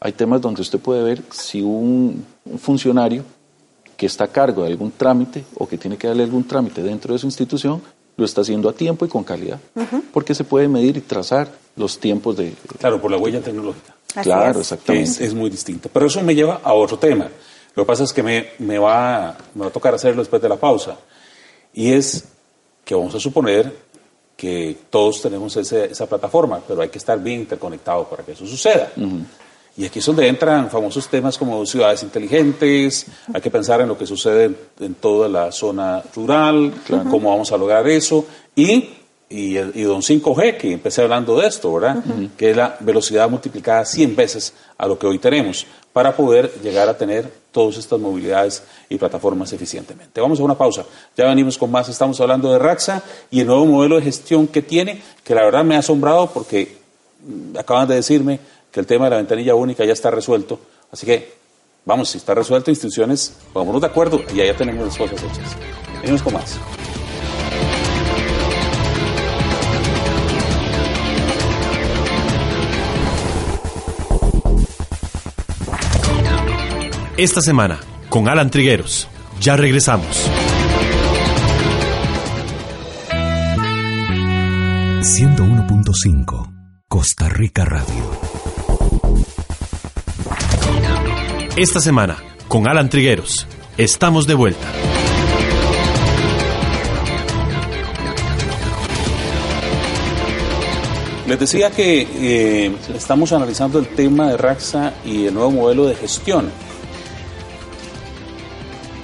hay 0.00 0.12
temas 0.12 0.40
donde 0.40 0.62
usted 0.62 0.78
puede 0.78 1.02
ver 1.02 1.22
si 1.30 1.62
un, 1.62 2.24
un, 2.44 2.58
funcionario 2.58 3.22
que 3.96 4.06
está 4.06 4.24
a 4.24 4.28
cargo 4.28 4.62
de 4.62 4.68
algún 4.68 4.92
trámite 4.92 5.44
o 5.56 5.66
que 5.66 5.78
tiene 5.78 5.96
que 5.96 6.06
darle 6.06 6.22
algún 6.22 6.44
trámite 6.44 6.82
dentro 6.82 7.12
de 7.12 7.18
su 7.18 7.26
institución 7.26 7.82
lo 8.16 8.24
está 8.24 8.40
haciendo 8.40 8.68
a 8.68 8.72
tiempo 8.72 9.04
y 9.04 9.08
con 9.08 9.24
calidad, 9.24 9.60
uh 9.74 9.80
-huh. 9.80 10.02
porque 10.12 10.34
se 10.34 10.44
puede 10.44 10.68
medir 10.68 10.96
y 10.96 11.00
trazar 11.00 11.50
los 11.76 11.98
tiempos 11.98 12.36
de... 12.36 12.54
Claro, 12.78 13.00
por 13.00 13.10
la 13.10 13.18
huella 13.18 13.42
tecnológica. 13.42 13.94
Así 14.16 14.28
claro, 14.28 14.60
es. 14.60 14.72
exactamente. 14.72 15.10
Es, 15.10 15.20
es, 15.20 15.34
muy 15.34 15.50
distinto. 15.50 15.88
Pero 15.92 16.06
eso 16.06 16.22
me 16.22 16.34
lleva 16.34 16.60
a 16.62 16.72
otro 16.72 16.98
tema. 16.98 17.28
Lo 17.74 17.84
que 17.84 17.86
pasa 17.86 18.04
es 18.04 18.12
que 18.12 18.22
me, 18.22 18.48
me, 18.58 18.78
va, 18.78 19.36
me 19.54 19.62
va 19.62 19.66
a 19.68 19.72
tocar 19.72 19.94
hacerlo 19.94 20.22
después 20.22 20.40
de 20.40 20.48
la 20.48 20.56
pausa. 20.56 20.96
Y 21.74 21.92
es 21.92 22.24
que 22.84 22.94
vamos 22.94 23.14
a 23.14 23.20
suponer 23.20 23.72
que 24.36 24.76
todos 24.90 25.22
tenemos 25.22 25.56
ese, 25.56 25.86
esa 25.86 26.06
plataforma, 26.06 26.60
pero 26.66 26.82
hay 26.82 26.88
que 26.88 26.98
estar 26.98 27.18
bien 27.18 27.40
interconectados 27.40 28.06
para 28.08 28.22
que 28.22 28.32
eso 28.32 28.46
suceda. 28.46 28.92
Uh 28.96 29.00
-huh. 29.00 29.24
Y 29.78 29.84
aquí 29.84 29.98
es 29.98 30.06
donde 30.06 30.26
entran 30.26 30.70
famosos 30.70 31.06
temas 31.08 31.36
como 31.36 31.64
ciudades 31.66 32.02
inteligentes, 32.02 33.06
hay 33.32 33.40
que 33.42 33.50
pensar 33.50 33.82
en 33.82 33.88
lo 33.88 33.98
que 33.98 34.06
sucede 34.06 34.44
en, 34.46 34.56
en 34.80 34.94
toda 34.94 35.28
la 35.28 35.52
zona 35.52 36.02
rural, 36.14 36.72
claro. 36.86 37.10
cómo 37.10 37.30
vamos 37.30 37.52
a 37.52 37.58
lograr 37.58 37.86
eso. 37.86 38.24
Y, 38.54 38.88
y, 39.28 39.58
y, 39.58 39.82
don 39.82 40.02
5G, 40.02 40.56
que 40.56 40.72
empecé 40.72 41.02
hablando 41.02 41.38
de 41.38 41.48
esto, 41.48 41.72
¿verdad? 41.74 41.96
Uh 41.96 42.10
-huh. 42.10 42.30
Que 42.36 42.50
es 42.50 42.56
la 42.56 42.76
velocidad 42.80 43.28
multiplicada 43.28 43.84
100 43.84 44.14
veces 44.14 44.52
a 44.78 44.86
lo 44.86 44.98
que 44.98 45.06
hoy 45.06 45.18
tenemos, 45.18 45.66
para 45.92 46.14
poder 46.14 46.52
llegar 46.62 46.88
a 46.88 46.96
tener 46.96 47.28
todas 47.50 47.78
estas 47.78 47.98
movilidades 47.98 48.62
y 48.88 48.98
plataformas 48.98 49.52
eficientemente. 49.52 50.20
Vamos 50.20 50.38
a 50.38 50.42
una 50.42 50.56
pausa, 50.56 50.84
ya 51.16 51.24
venimos 51.24 51.56
con 51.56 51.70
más, 51.70 51.88
estamos 51.88 52.20
hablando 52.20 52.52
de 52.52 52.58
Raxa 52.58 53.02
y 53.30 53.40
el 53.40 53.46
nuevo 53.46 53.64
modelo 53.64 53.96
de 53.96 54.02
gestión 54.02 54.46
que 54.46 54.62
tiene, 54.62 55.02
que 55.24 55.34
la 55.34 55.42
verdad 55.42 55.64
me 55.64 55.74
ha 55.74 55.78
asombrado 55.78 56.30
porque 56.32 56.76
acaban 57.58 57.88
de 57.88 57.94
decirme 57.94 58.38
que 58.70 58.80
el 58.80 58.86
tema 58.86 59.06
de 59.06 59.10
la 59.12 59.16
ventanilla 59.16 59.54
única 59.54 59.84
ya 59.84 59.94
está 59.94 60.10
resuelto. 60.10 60.60
Así 60.92 61.06
que, 61.06 61.32
vamos, 61.84 62.10
si 62.10 62.18
está 62.18 62.34
resuelto, 62.34 62.70
instituciones, 62.70 63.32
pongámonos 63.52 63.80
de 63.80 63.86
acuerdo 63.86 64.20
y 64.32 64.36
ya 64.36 64.54
tenemos 64.54 64.84
las 64.84 64.98
cosas 64.98 65.22
hechas. 65.22 65.56
Venimos 66.02 66.22
con 66.22 66.34
más. 66.34 66.58
esta 77.16 77.40
semana 77.40 77.80
con 78.10 78.28
Alan 78.28 78.50
Trigueros. 78.50 79.08
Ya 79.40 79.56
regresamos. 79.56 80.30
...101.5... 85.00 86.52
Costa 86.88 87.28
Rica 87.28 87.64
Radio. 87.64 88.10
Esta 91.56 91.80
semana, 91.80 92.16
con 92.48 92.68
Alan 92.68 92.88
Trigueros, 92.88 93.46
estamos 93.76 94.26
de 94.26 94.34
vuelta. 94.34 94.66
Les 101.26 101.40
decía 101.40 101.70
que 101.70 102.06
eh, 102.20 102.72
estamos 102.94 103.32
analizando 103.32 103.78
el 103.78 103.88
tema 103.88 104.30
de 104.30 104.36
Raxa 104.36 104.94
y 105.04 105.26
el 105.26 105.34
nuevo 105.34 105.50
modelo 105.50 105.86
de 105.86 105.96
gestión. 105.96 106.50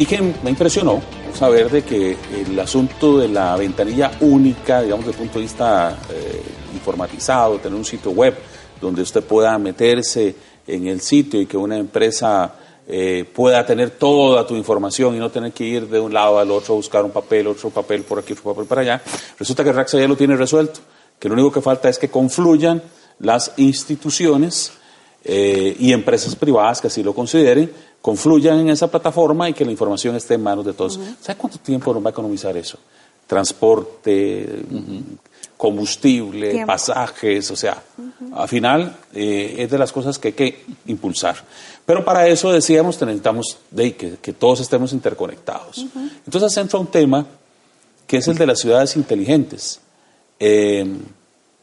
Y 0.02 0.06
que 0.06 0.20
me 0.20 0.50
impresionó 0.50 1.00
saber 1.32 1.70
de 1.70 1.82
que 1.84 2.16
el 2.44 2.58
asunto 2.58 3.18
de 3.18 3.28
la 3.28 3.54
ventanilla 3.54 4.10
única, 4.22 4.82
digamos, 4.82 5.06
desde 5.06 5.22
el 5.22 5.28
punto 5.28 5.38
de 5.38 5.44
vista 5.44 5.96
eh, 6.10 6.42
informatizado, 6.74 7.60
tener 7.60 7.78
un 7.78 7.84
sitio 7.84 8.10
web 8.10 8.34
donde 8.80 9.02
usted 9.02 9.22
pueda 9.22 9.56
meterse 9.58 10.34
en 10.66 10.88
el 10.88 11.00
sitio 11.00 11.40
y 11.40 11.46
que 11.46 11.56
una 11.56 11.76
empresa 11.76 12.52
eh, 12.88 13.24
pueda 13.32 13.64
tener 13.64 13.90
toda 13.90 14.44
tu 14.44 14.56
información 14.56 15.14
y 15.14 15.20
no 15.20 15.30
tener 15.30 15.52
que 15.52 15.62
ir 15.62 15.86
de 15.88 16.00
un 16.00 16.12
lado 16.12 16.40
al 16.40 16.50
otro 16.50 16.74
a 16.74 16.76
buscar 16.78 17.04
un 17.04 17.12
papel, 17.12 17.46
otro 17.46 17.70
papel 17.70 18.02
por 18.02 18.18
aquí, 18.18 18.32
otro 18.32 18.52
papel 18.52 18.66
para 18.66 18.80
allá. 18.80 19.02
Resulta 19.38 19.62
que 19.62 19.72
Raxa 19.72 20.00
ya 20.00 20.08
lo 20.08 20.16
tiene 20.16 20.34
resuelto 20.34 20.80
que 21.16 21.28
lo 21.28 21.34
único 21.34 21.52
que 21.52 21.60
falta 21.60 21.88
es 21.88 22.00
que 22.00 22.08
confluyan 22.08 22.82
las 23.20 23.52
instituciones 23.56 24.72
eh, 25.22 25.76
y 25.78 25.92
empresas 25.92 26.34
privadas 26.34 26.80
que 26.80 26.88
así 26.88 27.04
lo 27.04 27.14
consideren, 27.14 27.70
confluyan 28.02 28.58
en 28.58 28.70
esa 28.70 28.90
plataforma 28.90 29.48
y 29.48 29.54
que 29.54 29.64
la 29.64 29.70
información 29.70 30.16
esté 30.16 30.34
en 30.34 30.42
manos 30.42 30.66
de 30.66 30.74
todos. 30.74 30.98
¿Sabe 31.20 31.38
cuánto 31.38 31.58
tiempo 31.58 31.94
nos 31.94 32.04
va 32.04 32.08
a 32.08 32.10
economizar 32.10 32.54
eso? 32.56 32.78
Transporte, 33.26 34.64
combustible, 35.56 36.66
pasajes, 36.66 37.50
o 37.52 37.56
sea, 37.56 37.80
al 38.34 38.48
final 38.48 38.96
eh, 39.14 39.54
es 39.58 39.70
de 39.70 39.78
las 39.78 39.92
cosas 39.92 40.18
que 40.18 40.28
hay 40.28 40.34
que 40.34 40.64
impulsar. 40.86 41.36
Pero 41.86 42.04
para 42.04 42.26
eso 42.26 42.52
decíamos 42.52 43.00
necesitamos 43.00 43.56
de 43.70 43.94
que, 43.94 44.16
que 44.20 44.32
todos 44.32 44.60
estemos 44.60 44.92
interconectados. 44.92 45.86
Entonces 46.26 46.56
entra 46.56 46.80
un 46.80 46.88
tema 46.88 47.24
que 48.06 48.16
es 48.18 48.28
el 48.28 48.36
de 48.36 48.46
las 48.46 48.58
ciudades 48.58 48.96
inteligentes. 48.96 49.80
Eh, 50.38 50.84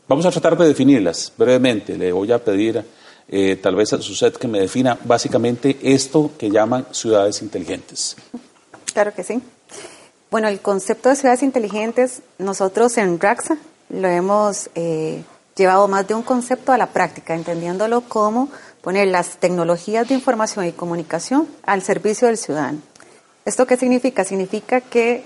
vamos 0.08 0.26
a 0.26 0.32
tratar 0.32 0.58
de 0.58 0.68
definirlas 0.70 1.32
brevemente. 1.38 1.98
Le 1.98 2.14
voy 2.14 2.32
a 2.32 2.44
pedir 2.44 2.84
eh, 3.32 3.56
tal 3.62 3.76
vez 3.76 3.94
a 3.94 4.00
que 4.32 4.48
me 4.48 4.60
defina 4.60 4.98
básicamente 5.04 5.78
esto 5.84 6.32
que 6.38 6.50
llaman 6.50 6.88
ciudades 6.92 7.42
inteligentes. 7.42 8.16
Claro 8.94 9.14
que 9.14 9.24
sí. 9.24 9.42
Bueno, 10.32 10.48
el 10.48 10.60
concepto 10.60 11.10
de 11.10 11.16
ciudades 11.16 11.44
inteligentes, 11.44 12.22
nosotros 12.38 12.98
en 12.98 13.20
RAXA 13.20 13.58
lo 13.90 14.08
hemos 14.08 14.70
eh, 14.76 15.24
llevado 15.56 15.88
más 15.88 16.08
de 16.08 16.16
un 16.16 16.24
concepto 16.24 16.72
a 16.72 16.78
la 16.78 16.88
práctica, 16.88 17.36
entendiéndolo 17.36 18.02
como 18.02 18.50
poner 18.82 19.08
las 19.08 19.38
tecnologías 19.38 20.08
de 20.08 20.16
información 20.16 20.66
y 20.66 20.72
comunicación 20.72 21.48
al 21.66 21.82
servicio 21.84 22.28
del 22.28 22.38
ciudadano. 22.38 22.80
¿Esto 23.46 23.66
qué 23.68 23.78
significa? 23.78 24.24
Significa 24.24 24.82
que 24.82 25.24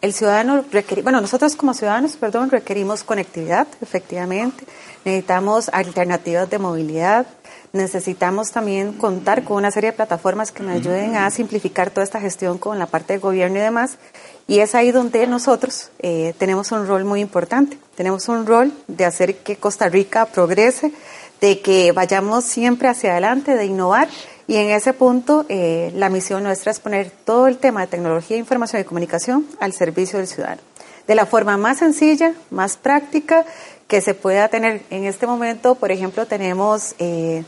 el 0.00 0.12
ciudadano 0.12 0.64
requiere, 0.70 1.02
bueno, 1.02 1.20
nosotros 1.20 1.56
como 1.56 1.74
ciudadanos, 1.74 2.16
perdón, 2.16 2.50
requerimos 2.50 3.02
conectividad, 3.02 3.66
efectivamente, 3.80 4.64
necesitamos 5.04 5.70
alternativas 5.72 6.48
de 6.50 6.58
movilidad, 6.58 7.26
necesitamos 7.72 8.50
también 8.50 8.92
contar 8.92 9.44
con 9.44 9.58
una 9.58 9.70
serie 9.70 9.90
de 9.90 9.96
plataformas 9.96 10.52
que 10.52 10.62
nos 10.62 10.76
ayuden 10.76 11.16
a 11.16 11.30
simplificar 11.30 11.90
toda 11.90 12.04
esta 12.04 12.20
gestión 12.20 12.58
con 12.58 12.78
la 12.78 12.86
parte 12.86 13.14
del 13.14 13.20
gobierno 13.20 13.58
y 13.58 13.60
demás. 13.60 13.98
Y 14.46 14.60
es 14.60 14.74
ahí 14.74 14.90
donde 14.90 15.26
nosotros 15.26 15.90
eh, 15.98 16.34
tenemos 16.38 16.72
un 16.72 16.86
rol 16.86 17.04
muy 17.04 17.20
importante. 17.20 17.78
Tenemos 17.94 18.28
un 18.28 18.46
rol 18.46 18.72
de 18.86 19.04
hacer 19.04 19.36
que 19.36 19.56
Costa 19.56 19.88
Rica 19.88 20.26
progrese, 20.26 20.92
de 21.40 21.60
que 21.60 21.92
vayamos 21.92 22.44
siempre 22.44 22.88
hacia 22.88 23.12
adelante, 23.12 23.54
de 23.54 23.66
innovar 23.66 24.08
y 24.48 24.56
en 24.56 24.70
ese 24.70 24.94
punto, 24.94 25.44
eh, 25.50 25.92
la 25.94 26.08
misión 26.08 26.42
nuestra 26.42 26.72
es 26.72 26.80
poner 26.80 27.10
todo 27.10 27.48
el 27.48 27.58
tema 27.58 27.82
de 27.82 27.86
tecnología, 27.86 28.38
información 28.38 28.80
y 28.80 28.86
comunicación 28.86 29.46
al 29.60 29.74
servicio 29.74 30.18
del 30.18 30.26
ciudadano. 30.26 30.62
De 31.06 31.14
la 31.14 31.26
forma 31.26 31.58
más 31.58 31.78
sencilla, 31.78 32.32
más 32.50 32.78
práctica 32.78 33.44
que 33.88 34.00
se 34.00 34.14
pueda 34.14 34.48
tener. 34.48 34.82
En 34.90 35.04
este 35.04 35.26
momento, 35.26 35.74
por 35.74 35.90
ejemplo, 35.90 36.26
tenemos 36.26 36.94
eh, 36.98 37.42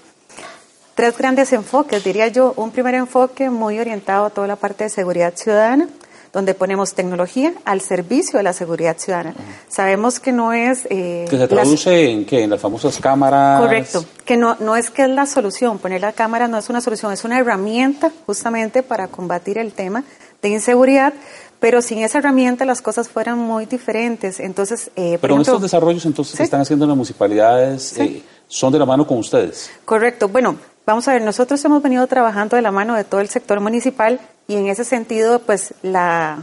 tres 0.94 1.16
grandes 1.16 1.52
enfoques, 1.52 2.02
diría 2.02 2.26
yo. 2.28 2.54
Un 2.56 2.72
primer 2.72 2.94
enfoque 2.94 3.50
muy 3.50 3.78
orientado 3.78 4.24
a 4.24 4.30
toda 4.30 4.48
la 4.48 4.56
parte 4.56 4.84
de 4.84 4.90
seguridad 4.90 5.34
ciudadana 5.36 5.88
donde 6.32 6.54
ponemos 6.54 6.94
tecnología 6.94 7.52
al 7.64 7.80
servicio 7.80 8.36
de 8.36 8.44
la 8.44 8.52
seguridad 8.52 8.96
ciudadana. 8.96 9.34
Sabemos 9.68 10.20
que 10.20 10.32
no 10.32 10.52
es... 10.52 10.86
Eh, 10.88 11.26
que 11.28 11.36
se 11.36 11.48
traduce 11.48 12.10
en 12.10 12.24
qué, 12.24 12.44
en 12.44 12.50
las 12.50 12.60
famosas 12.60 12.98
cámaras. 12.98 13.60
Correcto, 13.60 14.04
que 14.24 14.36
no, 14.36 14.56
no 14.60 14.76
es 14.76 14.90
que 14.90 15.02
es 15.02 15.08
la 15.08 15.26
solución, 15.26 15.78
poner 15.78 16.00
la 16.00 16.12
cámara 16.12 16.46
no 16.46 16.58
es 16.58 16.70
una 16.70 16.80
solución, 16.80 17.12
es 17.12 17.24
una 17.24 17.38
herramienta 17.38 18.12
justamente 18.26 18.82
para 18.82 19.08
combatir 19.08 19.58
el 19.58 19.72
tema 19.72 20.04
de 20.40 20.48
inseguridad, 20.48 21.12
pero 21.60 21.82
sin 21.82 21.98
esa 21.98 22.18
herramienta 22.18 22.64
las 22.64 22.82
cosas 22.82 23.08
fueran 23.08 23.38
muy 23.38 23.66
diferentes. 23.66 24.40
Entonces, 24.40 24.90
eh, 24.96 25.18
pero 25.20 25.34
en 25.34 25.42
estos 25.42 25.62
desarrollos 25.62 26.04
entonces 26.06 26.36
que 26.36 26.42
están 26.42 26.62
haciendo 26.62 26.86
las 26.86 26.96
municipalidades 26.96 27.96
eh, 27.98 28.22
son 28.48 28.72
de 28.72 28.78
la 28.78 28.86
mano 28.86 29.06
con 29.06 29.18
ustedes. 29.18 29.70
Correcto. 29.84 30.28
Bueno, 30.28 30.56
vamos 30.86 31.06
a 31.06 31.12
ver, 31.12 31.22
nosotros 31.22 31.62
hemos 31.64 31.82
venido 31.82 32.06
trabajando 32.06 32.56
de 32.56 32.62
la 32.62 32.70
mano 32.70 32.96
de 32.96 33.04
todo 33.04 33.20
el 33.20 33.28
sector 33.28 33.60
municipal 33.60 34.18
y 34.48 34.56
en 34.56 34.68
ese 34.68 34.84
sentido, 34.84 35.40
pues 35.40 35.74
la, 35.82 36.38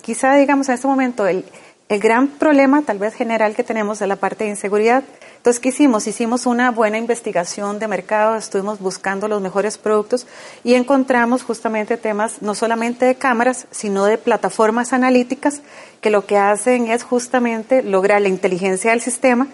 quizá 0.00 0.36
digamos 0.36 0.68
en 0.68 0.76
este 0.76 0.86
momento, 0.86 1.26
el, 1.26 1.44
el 1.88 2.00
gran 2.00 2.28
problema 2.28 2.82
tal 2.82 2.98
vez 2.98 3.14
general 3.14 3.54
que 3.56 3.64
tenemos 3.64 4.00
es 4.00 4.08
la 4.08 4.16
parte 4.16 4.44
de 4.44 4.50
inseguridad. 4.50 5.02
Entonces, 5.46 5.62
¿qué 5.62 5.68
hicimos? 5.68 6.08
Hicimos 6.08 6.44
una 6.44 6.72
buena 6.72 6.98
investigación 6.98 7.78
de 7.78 7.86
mercado, 7.86 8.34
estuvimos 8.34 8.80
buscando 8.80 9.28
los 9.28 9.40
mejores 9.40 9.78
productos 9.78 10.26
y 10.64 10.74
encontramos 10.74 11.44
justamente 11.44 11.96
temas 11.96 12.42
no 12.42 12.56
solamente 12.56 13.06
de 13.06 13.14
cámaras, 13.14 13.68
sino 13.70 14.06
de 14.06 14.18
plataformas 14.18 14.92
analíticas 14.92 15.62
que 16.00 16.10
lo 16.10 16.26
que 16.26 16.36
hacen 16.36 16.88
es 16.88 17.04
justamente 17.04 17.84
lograr 17.84 18.22
la 18.22 18.28
inteligencia 18.28 18.90
del 18.90 19.00
sistema 19.00 19.46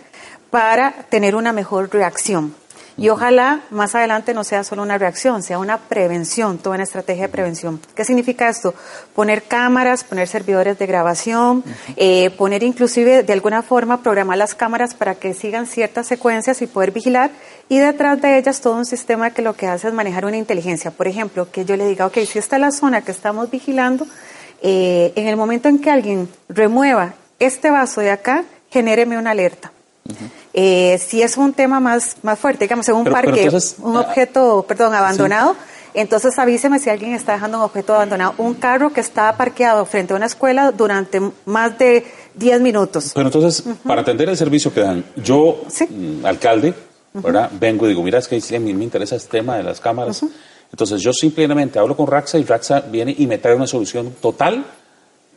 para 0.50 0.92
tener 1.10 1.36
una 1.36 1.52
mejor 1.52 1.90
reacción. 1.92 2.54
Y 2.96 3.08
ojalá 3.08 3.62
más 3.70 3.94
adelante 3.94 4.34
no 4.34 4.44
sea 4.44 4.64
solo 4.64 4.82
una 4.82 4.98
reacción, 4.98 5.42
sea 5.42 5.58
una 5.58 5.78
prevención, 5.78 6.58
toda 6.58 6.74
una 6.74 6.84
estrategia 6.84 7.22
de 7.22 7.32
prevención. 7.32 7.80
¿Qué 7.94 8.04
significa 8.04 8.48
esto? 8.48 8.74
Poner 9.14 9.44
cámaras, 9.44 10.04
poner 10.04 10.28
servidores 10.28 10.78
de 10.78 10.86
grabación, 10.86 11.64
eh, 11.96 12.30
poner 12.30 12.62
inclusive 12.62 13.22
de 13.22 13.32
alguna 13.32 13.62
forma 13.62 14.02
programar 14.02 14.36
las 14.36 14.54
cámaras 14.54 14.94
para 14.94 15.14
que 15.14 15.32
sigan 15.32 15.66
ciertas 15.66 16.06
secuencias 16.06 16.60
y 16.60 16.66
poder 16.66 16.90
vigilar. 16.90 17.30
Y 17.68 17.78
detrás 17.78 18.20
de 18.20 18.36
ellas 18.36 18.60
todo 18.60 18.76
un 18.76 18.84
sistema 18.84 19.30
que 19.30 19.42
lo 19.42 19.54
que 19.54 19.66
hace 19.66 19.88
es 19.88 19.94
manejar 19.94 20.26
una 20.26 20.36
inteligencia. 20.36 20.90
Por 20.90 21.08
ejemplo, 21.08 21.50
que 21.50 21.64
yo 21.64 21.76
le 21.76 21.86
diga, 21.86 22.06
ok, 22.06 22.18
si 22.26 22.38
esta 22.38 22.56
es 22.56 22.60
la 22.60 22.72
zona 22.72 23.00
que 23.00 23.10
estamos 23.10 23.50
vigilando, 23.50 24.06
eh, 24.60 25.12
en 25.16 25.26
el 25.26 25.36
momento 25.36 25.68
en 25.68 25.78
que 25.78 25.90
alguien 25.90 26.28
remueva 26.48 27.14
este 27.38 27.70
vaso 27.70 28.00
de 28.00 28.10
acá, 28.10 28.44
genéreme 28.70 29.18
una 29.18 29.30
alerta. 29.32 29.72
Eh, 30.54 30.98
si 30.98 31.22
es 31.22 31.36
un 31.36 31.52
tema 31.52 31.80
más, 31.80 32.16
más 32.22 32.38
fuerte, 32.38 32.64
digamos, 32.64 32.88
en 32.88 32.96
un 32.96 33.04
parque, 33.04 33.48
un 33.78 33.96
objeto, 33.96 34.64
perdón, 34.68 34.94
abandonado, 34.94 35.56
entonces 35.94 36.38
avíseme 36.38 36.78
si 36.78 36.90
alguien 36.90 37.14
está 37.14 37.32
dejando 37.32 37.58
un 37.58 37.64
objeto 37.64 37.94
abandonado. 37.94 38.34
Un 38.38 38.54
carro 38.54 38.92
que 38.92 39.00
está 39.00 39.36
parqueado 39.36 39.84
frente 39.86 40.12
a 40.12 40.16
una 40.16 40.26
escuela 40.26 40.70
durante 40.72 41.20
más 41.44 41.78
de 41.78 42.04
10 42.34 42.60
minutos. 42.60 43.12
Pero 43.14 43.26
entonces, 43.26 43.64
para 43.86 44.02
atender 44.02 44.28
el 44.28 44.36
servicio 44.36 44.72
que 44.72 44.80
dan, 44.80 45.04
yo, 45.16 45.62
mm, 45.88 46.24
alcalde, 46.24 46.74
¿verdad? 47.14 47.50
Vengo 47.58 47.86
y 47.86 47.90
digo, 47.90 48.02
mira, 48.02 48.18
es 48.18 48.28
que 48.28 48.36
a 48.36 48.58
mí 48.58 48.72
me 48.72 48.84
interesa 48.84 49.16
este 49.16 49.38
tema 49.38 49.56
de 49.56 49.62
las 49.62 49.80
cámaras. 49.80 50.24
Entonces 50.70 51.02
yo 51.02 51.12
simplemente 51.12 51.78
hablo 51.78 51.94
con 51.94 52.06
Raxa 52.06 52.38
y 52.38 52.44
Raxa 52.44 52.80
viene 52.80 53.14
y 53.16 53.26
me 53.26 53.36
trae 53.36 53.54
una 53.54 53.66
solución 53.66 54.14
total 54.20 54.64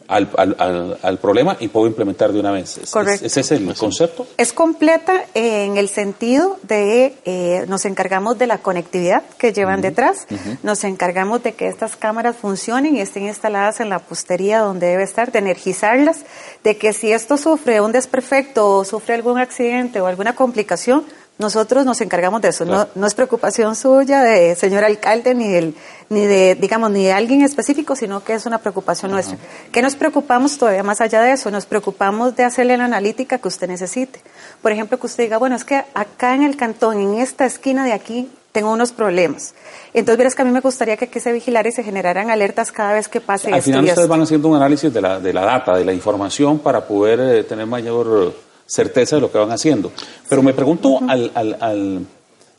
al, 0.07 0.29
al, 0.37 0.97
al, 1.01 1.17
problema 1.17 1.57
y 1.59 1.67
puedo 1.67 1.87
implementar 1.87 2.31
de 2.31 2.39
una 2.39 2.51
vez. 2.51 2.77
¿Es, 2.77 2.91
Correcto. 2.91 3.25
¿Es, 3.25 3.37
ese 3.37 3.55
el 3.55 3.73
concepto? 3.75 4.27
Es 4.37 4.53
completa 4.53 5.25
en 5.33 5.77
el 5.77 5.89
sentido 5.89 6.57
de 6.63 7.15
eh, 7.25 7.65
nos 7.67 7.85
encargamos 7.85 8.37
de 8.37 8.47
la 8.47 8.59
conectividad 8.59 9.23
que 9.37 9.53
llevan 9.53 9.81
detrás, 9.81 10.27
nos 10.63 10.83
encargamos 10.83 11.43
de 11.43 11.53
que 11.53 11.67
estas 11.67 11.95
cámaras 11.95 12.35
funcionen 12.35 12.95
y 12.95 13.01
estén 13.01 13.23
instaladas 13.23 13.79
en 13.79 13.89
la 13.89 13.99
postería 13.99 14.59
donde 14.59 14.87
debe 14.87 15.03
estar, 15.03 15.31
de 15.31 15.39
energizarlas, 15.39 16.25
de 16.63 16.77
que 16.77 16.93
si 16.93 17.11
esto 17.11 17.37
sufre 17.37 17.81
un 17.81 17.91
desperfecto 17.91 18.69
o 18.69 18.85
sufre 18.85 19.15
algún 19.15 19.39
accidente 19.39 20.01
o 20.01 20.07
alguna 20.07 20.35
complicación, 20.35 21.05
nosotros 21.37 21.85
nos 21.85 21.99
encargamos 21.99 22.41
de 22.41 22.49
eso. 22.49 22.63
No, 22.63 22.87
no, 22.95 23.07
es 23.07 23.13
preocupación 23.13 23.75
suya, 23.75 24.21
de 24.21 24.55
señor 24.55 24.83
alcalde, 24.85 25.35
ni, 25.35 25.49
del, 25.49 25.75
ni 26.09 26.25
de, 26.25 26.55
digamos, 26.55 26.91
ni 26.91 27.03
de 27.03 27.11
alguien 27.11 27.41
específico, 27.41 27.95
sino 27.95 28.23
que 28.23 28.33
es 28.33 28.45
una 28.45 28.59
preocupación 28.59 29.11
nuestra. 29.11 29.37
¿Qué 29.71 29.81
nos 29.81 29.95
preocupamos 29.95 30.57
todavía 30.57 30.83
más 30.83 31.01
allá 31.01 31.21
de 31.21 31.33
eso? 31.33 31.51
Nos 31.51 31.65
preocupamos 31.65 32.35
de 32.35 32.43
hacerle 32.43 32.77
la 32.77 32.85
analítica 32.85 33.37
que 33.37 33.47
usted 33.49 33.67
necesite. 33.67 34.21
Por 34.61 34.71
ejemplo, 34.71 34.97
que 34.97 35.07
usted 35.07 35.25
diga, 35.25 35.37
bueno, 35.37 35.57
es 35.57 35.65
que 35.65 35.83
acá 35.93 36.35
en 36.35 36.43
el 36.43 36.55
cantón, 36.55 36.99
en 36.99 37.15
esta 37.15 37.45
esquina 37.45 37.83
de 37.85 37.91
aquí, 37.91 38.31
tengo 38.53 38.71
unos 38.71 38.93
problemas. 38.93 39.53
Entonces, 39.93 40.17
verás 40.17 40.35
que 40.35 40.43
a 40.43 40.45
mí 40.45 40.51
me 40.51 40.61
gustaría 40.61 40.95
que 40.95 41.05
aquí 41.05 41.19
se 41.19 41.33
vigilara 41.33 41.67
y 41.67 41.73
se 41.73 41.83
generaran 41.83 42.29
alertas 42.29 42.71
cada 42.71 42.93
vez 42.93 43.09
que 43.09 43.19
pase 43.19 43.49
Al 43.49 43.55
esto 43.55 43.65
final 43.65 43.83
ustedes 43.83 44.07
van 44.07 44.21
haciendo 44.21 44.47
un 44.47 44.55
análisis 44.55 44.93
de 44.93 45.01
la, 45.01 45.19
de 45.19 45.33
la 45.33 45.43
data, 45.43 45.75
de 45.75 45.83
la 45.83 45.91
información 45.91 46.59
para 46.59 46.87
poder 46.87 47.19
eh, 47.19 47.43
tener 47.43 47.65
mayor 47.65 48.33
certeza 48.65 49.15
de 49.15 49.21
lo 49.21 49.31
que 49.31 49.37
van 49.37 49.51
haciendo. 49.51 49.91
Pero 50.27 50.41
me 50.41 50.53
pregunto, 50.53 50.99
al, 51.07 51.31
al, 51.35 51.57
al, 51.59 52.05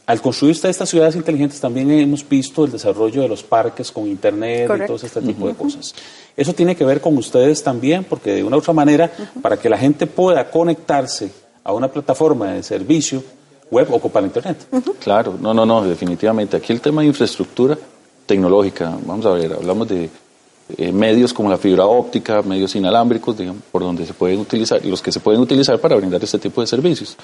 al 0.07 0.20
construir 0.20 0.52
usted 0.52 0.68
estas 0.68 0.88
ciudades 0.88 1.16
inteligentes, 1.16 1.61
también 1.61 1.90
hemos 1.90 2.28
visto 2.28 2.64
el 2.64 2.72
desarrollo 2.72 3.22
de 3.22 3.28
los 3.28 3.42
parques 3.42 3.90
con 3.90 4.07
internet 4.07 4.70
y 4.82 4.86
todo 4.86 4.96
este 4.96 5.20
tipo 5.20 5.48
de 5.48 5.54
cosas. 5.54 5.94
Eso 6.36 6.52
tiene 6.52 6.76
que 6.76 6.84
ver 6.84 7.00
con 7.00 7.16
ustedes 7.16 7.62
también, 7.62 8.04
porque 8.04 8.34
de 8.34 8.44
una 8.44 8.57
u 8.57 8.59
otra 8.61 8.72
manera, 8.72 9.11
para 9.42 9.57
que 9.57 9.68
la 9.68 9.78
gente 9.78 10.07
pueda 10.07 10.50
conectarse 10.50 11.30
a 11.64 11.72
una 11.72 11.88
plataforma 11.88 12.52
de 12.52 12.62
servicio 12.62 13.24
web, 13.70 13.92
ocupa 13.92 14.20
el 14.20 14.26
internet. 14.26 14.68
Claro, 15.00 15.36
no, 15.40 15.52
no, 15.52 15.66
no, 15.66 15.82
definitivamente. 15.82 16.57
Aquí 16.57 16.72
el 16.72 16.80
tema 16.80 17.02
de 17.02 17.09
infraestructura 17.09 17.76
tecnológica, 18.26 18.96
vamos 19.04 19.26
a 19.26 19.30
ver, 19.30 19.52
hablamos 19.54 19.88
de 19.88 20.09
eh, 20.76 20.92
medios 20.92 21.32
como 21.32 21.48
la 21.50 21.56
fibra 21.58 21.86
óptica, 21.86 22.42
medios 22.42 22.74
inalámbricos, 22.74 23.36
digamos, 23.38 23.62
por 23.70 23.82
donde 23.82 24.04
se 24.06 24.14
pueden 24.14 24.40
utilizar, 24.40 24.84
los 24.84 25.00
que 25.02 25.12
se 25.12 25.20
pueden 25.20 25.40
utilizar 25.40 25.78
para 25.80 25.96
brindar 25.96 26.22
este 26.22 26.38
tipo 26.38 26.60
de 26.60 26.66
servicios. 26.66 27.16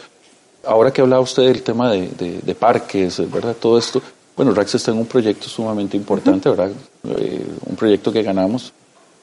Ahora 0.64 0.92
que 0.92 1.00
hablaba 1.00 1.22
usted 1.22 1.42
del 1.44 1.62
tema 1.62 1.90
de, 1.90 2.08
de- 2.08 2.38
de 2.40 2.54
parques, 2.54 3.18
¿verdad? 3.30 3.56
Todo 3.58 3.78
esto, 3.78 4.00
bueno, 4.36 4.52
RAX 4.54 4.76
está 4.76 4.92
en 4.92 4.98
un 4.98 5.06
proyecto 5.06 5.48
sumamente 5.48 5.96
importante, 5.96 6.48
¿verdad? 6.48 6.70
Eh, 7.08 7.44
un 7.66 7.74
proyecto 7.76 8.12
que 8.12 8.22
ganamos 8.22 8.72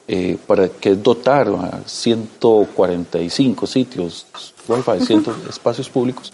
eh, 0.06 0.36
para 0.46 0.68
que 0.68 0.94
dotar 0.96 1.48
a 1.48 1.80
145 1.86 3.66
sitios 3.66 4.26
Wi-Fi, 4.68 5.00
100 5.06 5.24
espacios 5.48 5.88
públicos. 5.88 6.32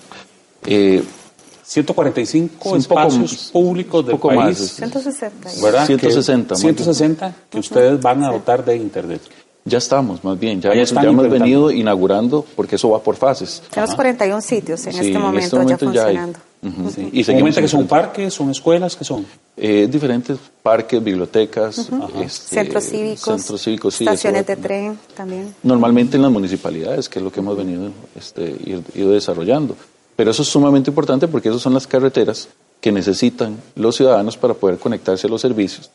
Eh, 1.67 1.69
145 1.69 2.53
Sí, 2.63 2.69
un 2.77 2.85
poco 2.85 3.01
espacios 3.01 3.51
públicos 3.53 4.07
del 4.07 4.17
poco 4.17 4.29
país. 4.29 4.61
más, 4.61 4.71
160. 4.77 5.51
¿verdad? 5.63 5.87
160, 5.87 6.47
Que, 6.47 6.53
más 6.55 6.61
160 6.61 7.35
que 7.51 7.59
ustedes 7.59 8.01
van 8.01 8.23
a 8.25 8.31
dotar 8.33 8.65
de 8.65 8.77
internet. 8.77 9.21
Ya 9.65 9.79
estamos, 9.79 10.23
más 10.23 10.39
bien, 10.39 10.61
ya, 10.61 10.69
ya 10.73 10.77
hemos, 10.83 10.91
ya 10.93 11.01
hemos 11.03 11.29
venido 11.29 11.73
inaugurando, 11.73 12.47
porque 12.55 12.77
eso 12.77 12.91
va 12.91 13.01
por 13.03 13.17
fases. 13.17 13.63
Tenemos 13.69 13.97
41 13.97 14.41
sitios 14.41 14.87
en 14.87 14.93
Sí, 14.93 14.99
este 15.01 15.19
momento, 15.19 15.57
momento 15.57 15.87
ya 15.87 15.93
ya 15.93 16.07
hay. 16.07 16.17
funcionando. 16.17 16.39
Ujú. 16.63 16.91
Sí. 16.91 17.09
Y 17.13 17.25
seguimos 17.25 17.41
comenta 17.43 17.61
que 17.63 17.69
son 17.69 17.87
parques, 17.89 18.33
son 18.33 18.51
escuelas, 18.51 18.95
que 18.95 19.05
son? 19.05 19.27
Eh, 19.57 19.89
diferentes 19.91 20.39
parques, 20.63 21.03
bibliotecas, 21.03 21.79
este, 22.21 22.29
Centros 22.55 22.85
cívicos, 22.85 23.25
centros 23.43 23.63
cívicos, 23.63 23.95
sí, 23.97 24.05
estaciones 24.05 24.43
eso 24.43 24.55
de 24.55 24.57
tren 24.63 24.99
también. 25.17 25.53
Normalmente 25.65 26.17
en 26.17 26.23
las 26.23 26.31
municipalidades, 26.31 27.09
que 27.09 27.19
es 27.19 27.25
lo 27.25 27.33
que 27.33 27.41
hemos 27.41 27.57
venido 27.57 27.91
este, 28.17 28.43
ir- 28.65 28.85
ido 28.95 29.11
desarrollando. 29.11 29.77
Pero 30.17 30.31
eso 30.31 30.43
es 30.43 30.49
sumamente 30.49 30.91
importante 30.91 31.29
porque 31.29 31.51
esas 31.51 31.63
son 31.63 31.75
las 31.75 31.87
carreteras 31.87 32.49
que 32.81 32.91
necesitan 32.91 33.59
los 33.75 33.97
ciudadanos 33.97 34.37
para 34.37 34.55
poder 34.55 34.79
conectarse 34.79 35.27
a 35.27 35.31
los 35.31 35.41
servicios. 35.41 35.91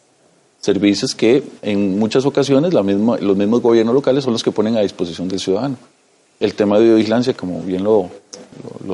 Servicios 0.59 1.15
que 1.15 1.43
en 1.63 1.97
muchas 1.97 2.25
ocasiones 2.25 2.73
los 2.73 2.85
mismos 2.85 3.61
gobiernos 3.61 3.95
locales 3.95 4.23
son 4.23 4.33
los 4.33 4.43
que 4.43 4.51
ponen 4.51 4.77
a 4.77 4.81
disposición 4.81 5.27
del 5.27 5.39
ciudadano. 5.39 5.75
El 6.39 6.53
tema 6.53 6.79
de 6.79 6.93
vigilancia, 6.93 7.33
como 7.33 7.61
bien 7.61 7.83
lo, 7.83 8.09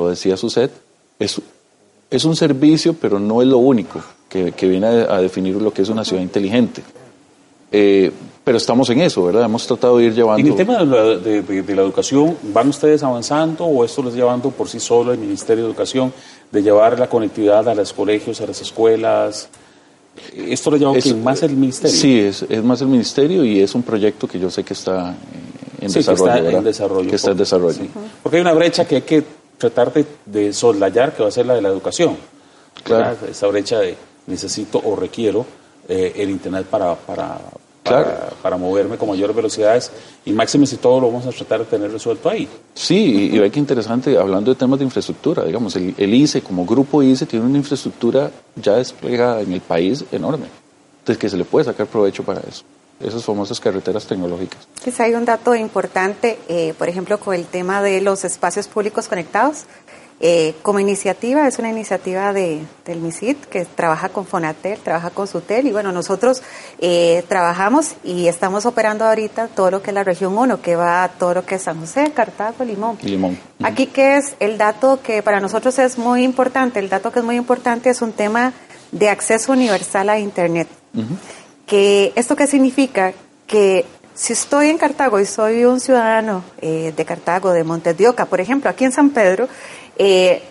decía 0.08 0.36
Suset, 0.36 0.70
es, 1.18 2.24
un 2.24 2.36
servicio, 2.36 2.94
pero 2.94 3.18
no 3.18 3.42
es 3.42 3.48
lo 3.48 3.58
único 3.58 4.02
que, 4.28 4.52
viene 4.62 4.86
a, 4.86 5.16
a 5.16 5.20
definir 5.20 5.56
lo 5.56 5.72
que 5.72 5.82
es 5.82 5.88
una 5.90 6.04
ciudad 6.04 6.22
inteligente. 6.22 6.82
Eh, 7.70 8.10
pero 8.48 8.56
estamos 8.56 8.88
en 8.88 9.02
eso, 9.02 9.24
¿verdad? 9.26 9.44
Hemos 9.44 9.66
tratado 9.66 9.98
de 9.98 10.04
ir 10.04 10.14
llevando... 10.14 10.40
En 10.40 10.46
el 10.46 10.56
tema 10.56 10.78
de 10.78 10.86
la, 10.86 11.02
de- 11.18 11.42
de- 11.42 11.62
de 11.62 11.76
la 11.76 11.82
educación, 11.82 12.34
¿van 12.44 12.70
ustedes 12.70 13.02
avanzando 13.02 13.66
o 13.66 13.84
esto 13.84 14.02
les 14.02 14.14
llevando 14.14 14.50
por 14.50 14.70
sí 14.70 14.80
solo 14.80 15.12
el 15.12 15.18
Ministerio 15.18 15.64
de 15.64 15.68
Educación 15.70 16.14
de 16.50 16.62
llevar 16.62 16.98
la 16.98 17.10
conectividad 17.10 17.68
a 17.68 17.74
los 17.74 17.92
colegios, 17.92 18.40
a 18.40 18.46
las 18.46 18.58
escuelas? 18.62 19.50
¿Esto 20.34 20.70
lo 20.70 20.78
lleva 20.78 20.96
Es- 20.96 21.14
más 21.14 21.42
el 21.42 21.56
Ministerio? 21.56 21.94
Sí, 21.94 22.20
es, 22.20 22.40
es 22.48 22.64
más 22.64 22.80
el 22.80 22.88
ministerio 22.88 23.44
y 23.44 23.60
es 23.60 23.74
un 23.74 23.82
proyecto 23.82 24.26
que 24.26 24.38
yo 24.38 24.50
sé 24.50 24.64
que 24.64 24.72
está 24.72 25.14
en 25.78 25.90
Sí, 25.90 25.94
que 25.96 25.98
desarrollo. 25.98 26.26
está 26.32 26.40
¿verdad? 26.42 26.58
en 26.60 26.64
desarrollo. 26.64 27.10
Que 27.10 27.16
está 27.16 27.30
en 27.32 27.36
desarrollo. 27.36 27.74
sí. 27.74 27.90
Porque 28.22 28.36
hay 28.38 28.40
una 28.40 28.54
brecha 28.54 28.86
que 28.86 28.94
hay 28.96 29.02
que 29.02 29.22
tratar 29.58 29.92
de, 29.92 30.06
de 30.24 30.54
soslayar, 30.54 31.14
que 31.14 31.22
va 31.22 31.28
a 31.28 31.32
ser 31.32 31.44
la 31.44 31.52
de 31.54 31.60
la 31.60 31.68
educación. 31.68 32.16
Claro. 32.82 33.14
Esa 33.30 33.46
brecha 33.48 33.78
de 33.80 33.94
necesito 34.26 34.80
o 34.82 34.96
requiero 34.96 35.44
eh, 35.86 36.14
el 36.16 36.30
Internet 36.30 36.64
para, 36.70 36.94
para, 36.94 37.38
Claro. 37.88 38.36
para, 38.42 38.56
moverme 38.56 38.96
con 38.96 39.08
mayores 39.08 39.34
velocidades 39.34 39.90
y 40.24 40.32
máximo 40.32 40.66
si 40.66 40.76
todo 40.76 41.00
lo 41.00 41.08
vamos 41.08 41.26
a 41.26 41.30
tratar 41.30 41.60
de 41.60 41.64
tener 41.66 41.90
resuelto 41.90 42.28
ahí. 42.28 42.48
Sí, 42.74 43.30
y, 43.32 43.36
y 43.36 43.38
ve 43.38 43.50
que 43.50 43.58
interesante, 43.58 44.16
hablando 44.16 44.52
de 44.52 44.58
temas 44.58 44.78
de 44.78 44.84
infraestructura, 44.84 45.44
digamos, 45.44 45.74
el, 45.76 45.94
el 45.96 46.14
ICE, 46.14 46.42
como 46.42 46.64
grupo 46.64 47.02
ICE, 47.02 47.26
tiene 47.26 47.46
una 47.46 47.58
infraestructura 47.58 48.30
ya 48.56 48.74
desplegada 48.74 49.40
en 49.40 49.52
el 49.52 49.60
país 49.60 50.04
enorme. 50.12 50.46
Entonces, 51.00 51.18
que 51.18 51.28
se 51.30 51.36
le 51.38 51.44
puede 51.44 51.64
sacar 51.64 51.86
provecho 51.86 52.22
para 52.22 52.40
eso. 52.40 52.64
Esas 53.00 53.24
famosas 53.24 53.60
carreteras 53.60 54.06
tecnológicas. 54.06 54.66
Quizá 54.84 55.04
hay 55.04 55.14
un 55.14 55.24
dato 55.24 55.54
importante, 55.54 56.38
eh, 56.48 56.74
por 56.76 56.88
ejemplo, 56.88 57.18
con 57.18 57.34
el 57.34 57.46
tema 57.46 57.80
de 57.80 58.00
los 58.00 58.24
espacios 58.24 58.66
públicos 58.66 59.08
conectados. 59.08 59.64
Eh, 60.20 60.56
como 60.62 60.80
iniciativa, 60.80 61.46
es 61.46 61.60
una 61.60 61.70
iniciativa 61.70 62.32
de, 62.32 62.60
del 62.84 63.00
MISID 63.00 63.36
que 63.36 63.64
trabaja 63.64 64.08
con 64.08 64.26
Fonatel, 64.26 64.76
trabaja 64.80 65.10
con 65.10 65.28
Sutel 65.28 65.68
y 65.68 65.70
bueno, 65.70 65.92
nosotros 65.92 66.42
eh, 66.80 67.24
trabajamos 67.28 67.94
y 68.02 68.26
estamos 68.26 68.66
operando 68.66 69.04
ahorita 69.04 69.46
todo 69.46 69.70
lo 69.70 69.80
que 69.80 69.90
es 69.90 69.94
la 69.94 70.02
región 70.02 70.36
1, 70.36 70.60
que 70.60 70.74
va 70.74 71.04
a 71.04 71.08
todo 71.08 71.34
lo 71.34 71.46
que 71.46 71.54
es 71.54 71.62
San 71.62 71.78
José, 71.78 72.10
Cartago, 72.12 72.64
Limón. 72.64 72.98
Aquí 73.62 73.86
que 73.86 74.16
es 74.16 74.34
el 74.40 74.58
dato 74.58 75.00
que 75.02 75.22
para 75.22 75.38
nosotros 75.38 75.78
es 75.78 75.98
muy 75.98 76.24
importante, 76.24 76.80
el 76.80 76.88
dato 76.88 77.12
que 77.12 77.20
es 77.20 77.24
muy 77.24 77.36
importante 77.36 77.88
es 77.88 78.02
un 78.02 78.10
tema 78.10 78.52
de 78.90 79.10
acceso 79.10 79.52
universal 79.52 80.08
a 80.08 80.18
Internet. 80.18 80.66
Que 81.64 82.12
¿Esto 82.16 82.34
qué 82.34 82.48
significa? 82.48 83.12
Que 83.46 83.84
si 84.18 84.32
estoy 84.32 84.68
en 84.68 84.78
Cartago 84.78 85.20
y 85.20 85.26
soy 85.26 85.64
un 85.64 85.78
ciudadano 85.78 86.42
eh, 86.60 86.92
de 86.96 87.04
Cartago, 87.04 87.52
de 87.52 87.62
Montes 87.62 87.96
de 87.96 88.08
Oca, 88.08 88.26
por 88.26 88.40
ejemplo, 88.40 88.68
aquí 88.68 88.84
en 88.84 88.90
San 88.90 89.10
Pedro, 89.10 89.48
eh, 89.96 90.42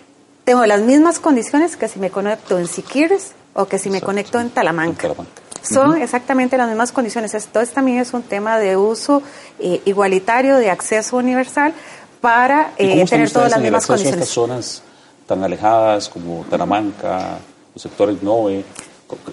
tengo 0.44 0.64
las 0.64 0.80
mismas 0.80 1.20
condiciones 1.20 1.76
que 1.76 1.86
si 1.86 1.98
me 1.98 2.08
conecto 2.08 2.58
en 2.58 2.66
Siquirres 2.66 3.32
o 3.52 3.66
que 3.66 3.78
si 3.78 3.90
me 3.90 4.00
conecto 4.00 4.40
en 4.40 4.48
Talamanca. 4.48 5.08
En 5.08 5.14
Talamanca. 5.14 5.42
Son 5.60 6.00
exactamente 6.00 6.56
las 6.56 6.66
mismas 6.66 6.92
condiciones. 6.92 7.34
Entonces 7.34 7.74
también 7.74 7.98
es 7.98 8.14
un 8.14 8.22
tema 8.22 8.58
de 8.58 8.78
uso 8.78 9.22
eh, 9.58 9.82
igualitario, 9.84 10.56
de 10.56 10.70
acceso 10.70 11.18
universal 11.18 11.74
para 12.22 12.72
¿Y 12.78 13.00
eh, 13.00 13.04
tener 13.06 13.30
todas 13.30 13.50
las 13.50 13.60
en 13.60 13.66
el 13.66 13.72
mismas 13.72 13.82
acceso 13.82 13.92
a 13.92 13.96
estas 13.96 14.12
condiciones. 14.14 14.28
zonas 14.30 14.82
tan 15.26 15.44
alejadas 15.44 16.08
como 16.08 16.46
Taramanca, 16.48 17.36
los 17.74 17.82
sectores 17.82 18.22
NOE? 18.22 18.64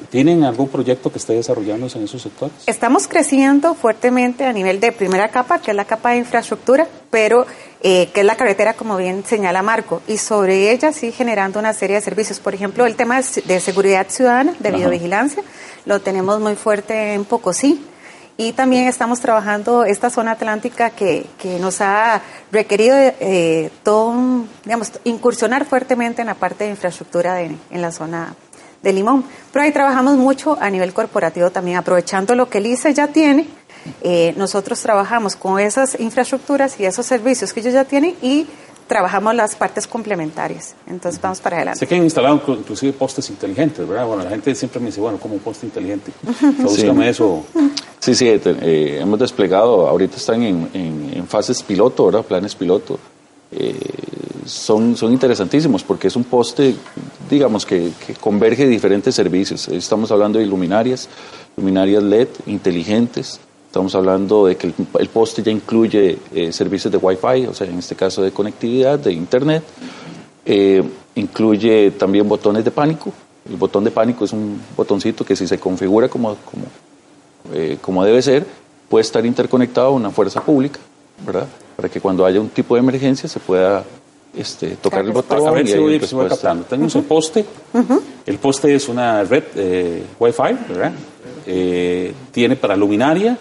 ¿Tienen 0.10 0.44
algún 0.44 0.70
proyecto 0.70 1.12
que 1.12 1.18
esté 1.18 1.34
desarrollándose 1.34 1.98
en 1.98 2.06
esos 2.06 2.22
sectores? 2.22 2.56
Estamos 2.68 3.08
creciendo 3.08 3.74
fuertemente 3.74 4.46
a 4.46 4.54
nivel 4.54 4.80
de 4.80 4.92
primera 4.92 5.28
capa, 5.30 5.60
que 5.60 5.72
es 5.72 5.78
la 5.78 5.86
capa 5.86 6.12
de 6.12 6.18
infraestructura, 6.18 6.88
pero 7.12 7.46
eh, 7.82 8.10
que 8.14 8.22
es 8.22 8.26
la 8.26 8.36
carretera, 8.38 8.74
como 8.74 8.96
bien 8.98 9.24
señala 9.26 9.62
Marco, 9.62 10.02
y 10.08 10.18
sobre 10.18 10.72
ella 10.72 10.94
sí 10.94 11.12
generando 11.12 11.60
una 11.60 11.74
serie 11.74 11.98
de 11.98 12.02
servicios. 12.02 12.40
Por 12.40 12.54
ejemplo, 12.56 12.86
el 12.86 12.96
tema 12.96 13.20
de 13.22 13.60
seguridad 13.60 14.08
ciudadana, 14.10 14.54
de 14.60 14.70
Ajá. 14.70 14.78
videovigilancia, 14.78 15.44
lo 15.86 16.00
tenemos 16.02 16.40
muy 16.40 16.56
fuerte 16.56 17.14
en 17.14 17.26
Pocosí. 17.26 17.84
Y 18.38 18.52
también 18.52 18.86
estamos 18.90 19.22
trabajando 19.22 19.86
esta 19.86 20.10
zona 20.10 20.32
atlántica 20.32 20.90
que, 20.90 21.26
que 21.40 21.58
nos 21.58 21.80
ha 21.80 22.22
requerido 22.52 22.98
eh, 22.98 23.70
todo 23.82 24.14
digamos, 24.66 24.92
incursionar 25.06 25.64
fuertemente 25.64 26.20
en 26.22 26.28
la 26.28 26.34
parte 26.36 26.66
de 26.66 26.72
infraestructura 26.72 27.36
de- 27.36 27.56
en 27.72 27.82
la 27.82 27.94
zona 27.94 28.36
de 28.86 28.94
Limón. 28.94 29.26
Pero 29.52 29.66
ahí 29.66 29.72
trabajamos 29.74 30.16
mucho 30.16 30.58
a 30.62 30.70
nivel 30.70 30.94
corporativo 30.94 31.50
también, 31.50 31.76
aprovechando 31.78 32.36
lo 32.36 32.48
que 32.50 32.60
el 32.60 32.68
ICE 32.68 32.94
ya 32.94 33.08
tiene. 33.08 33.48
eh, 34.02 34.34
nosotros 34.38 34.80
trabajamos 34.82 35.36
con 35.36 35.60
esas 35.60 36.00
infraestructuras 36.00 36.80
y 36.80 36.86
esos 36.86 37.06
servicios 37.06 37.52
que 37.54 37.60
ellos 37.60 37.74
ya 37.74 37.84
tienen 37.84 38.16
y 38.22 38.48
trabajamos 38.88 39.36
las 39.36 39.56
partes 39.56 39.86
complementarias. 39.88 40.74
Entonces 40.88 41.20
vamos 41.22 41.40
para 41.40 41.58
adelante. 41.58 41.80
Sé 41.80 41.88
que 41.88 41.96
han 41.96 42.04
instalado 42.04 42.40
inclu- 42.42 42.58
inclusive 42.60 42.94
postes 42.94 43.30
inteligentes, 43.30 43.88
¿verdad? 43.88 44.06
Bueno, 44.08 44.24
la 44.24 44.30
gente 44.32 44.54
siempre 44.56 44.80
me 44.80 44.88
dice, 44.88 45.02
bueno, 45.02 45.18
¿cómo 45.20 45.36
un 45.36 45.40
poste 45.40 45.66
inteligente? 45.68 46.12
Tradúzcame 46.58 47.10
eso. 47.10 47.44
Sí, 48.00 48.14
sí, 48.16 48.26
te- 48.40 48.58
eh, 48.62 49.00
hemos 49.02 49.20
desplegado, 49.20 49.88
ahorita 49.88 50.18
están 50.18 50.42
en, 50.44 50.70
en- 50.74 51.12
en 51.16 51.28
fases 51.28 51.62
piloto, 51.64 52.06
¿verdad? 52.08 52.24
Planes 52.24 52.56
piloto. 52.56 53.00
Eh, 53.52 53.80
son, 54.46 54.96
son 54.96 55.12
interesantísimos 55.14 55.84
porque 55.84 56.08
es 56.08 56.16
un 56.16 56.24
poste, 56.24 56.76
digamos, 57.30 57.66
que, 57.66 57.92
converge 58.20 58.68
diferentes 58.68 59.16
servicios. 59.16 59.68
Estamos 59.70 60.12
hablando 60.12 60.40
de 60.40 60.46
luminarias, 60.46 61.10
luminarias 61.58 62.04
LED 62.04 62.28
inteligentes. 62.48 63.40
Estamos 63.68 63.96
hablando 63.96 64.46
de 64.46 64.56
que 64.56 64.74
el, 65.00 65.10
poste 65.10 65.44
ya 65.44 65.52
incluye 65.52 66.18
eh, 66.34 66.52
servicios 66.54 66.92
de 66.92 66.98
Wi-Fi, 66.98 67.48
o 67.48 67.54
sea, 67.54 67.68
en 67.68 67.80
este 67.80 67.96
caso 67.96 68.22
de 68.22 68.32
conectividad, 68.32 69.00
de 69.00 69.12
Internet. 69.14 69.64
Eh, 70.46 70.84
incluye 71.16 71.92
también 71.92 72.28
botones 72.28 72.64
de 72.64 72.72
pánico. 72.72 73.12
El 73.50 73.58
botón 73.58 73.84
de 73.84 73.92
pánico 73.92 74.26
es 74.26 74.34
un 74.34 74.60
botoncito 74.76 75.26
que 75.26 75.36
si 75.36 75.48
se 75.48 75.60
configura 75.60 76.08
como, 76.08 76.36
como 76.38 76.66
como 77.82 78.04
debe 78.04 78.22
ser, 78.22 78.46
puede 78.90 79.02
estar 79.02 79.26
interconectado 79.26 79.88
a 79.88 79.92
una 79.92 80.10
fuerza 80.10 80.42
pública, 80.42 80.80
¿verdad? 81.26 81.48
Para 81.86 81.94
que 81.94 82.02
cuando 82.02 82.26
haya 82.26 82.42
un 82.42 82.50
tipo 82.50 82.74
de 82.74 82.80
emergencia 82.80 83.30
se 83.30 83.40
pueda 83.40 83.84
este, 84.36 84.70
tocar 84.78 85.06
el 85.06 85.12
botón 85.12 85.48
A 85.48 85.52
ver 85.52 85.66
y 85.66 85.72
si 85.72 85.78
voy, 85.78 85.94
el 85.94 86.08
si 86.08 86.16
voy. 86.16 86.28
Tenemos 86.68 86.96
el 86.96 87.04
poste. 87.04 87.46
El 88.26 88.40
poste 88.40 88.74
es 88.74 88.90
una 88.90 89.24
red 89.24 89.44
eh, 89.56 90.04
Wi-Fi, 90.20 90.58
¿verdad? 90.68 90.94
Eh, 91.46 92.12
tiene 92.32 92.56
para 92.56 92.76
luminaria. 92.76 93.38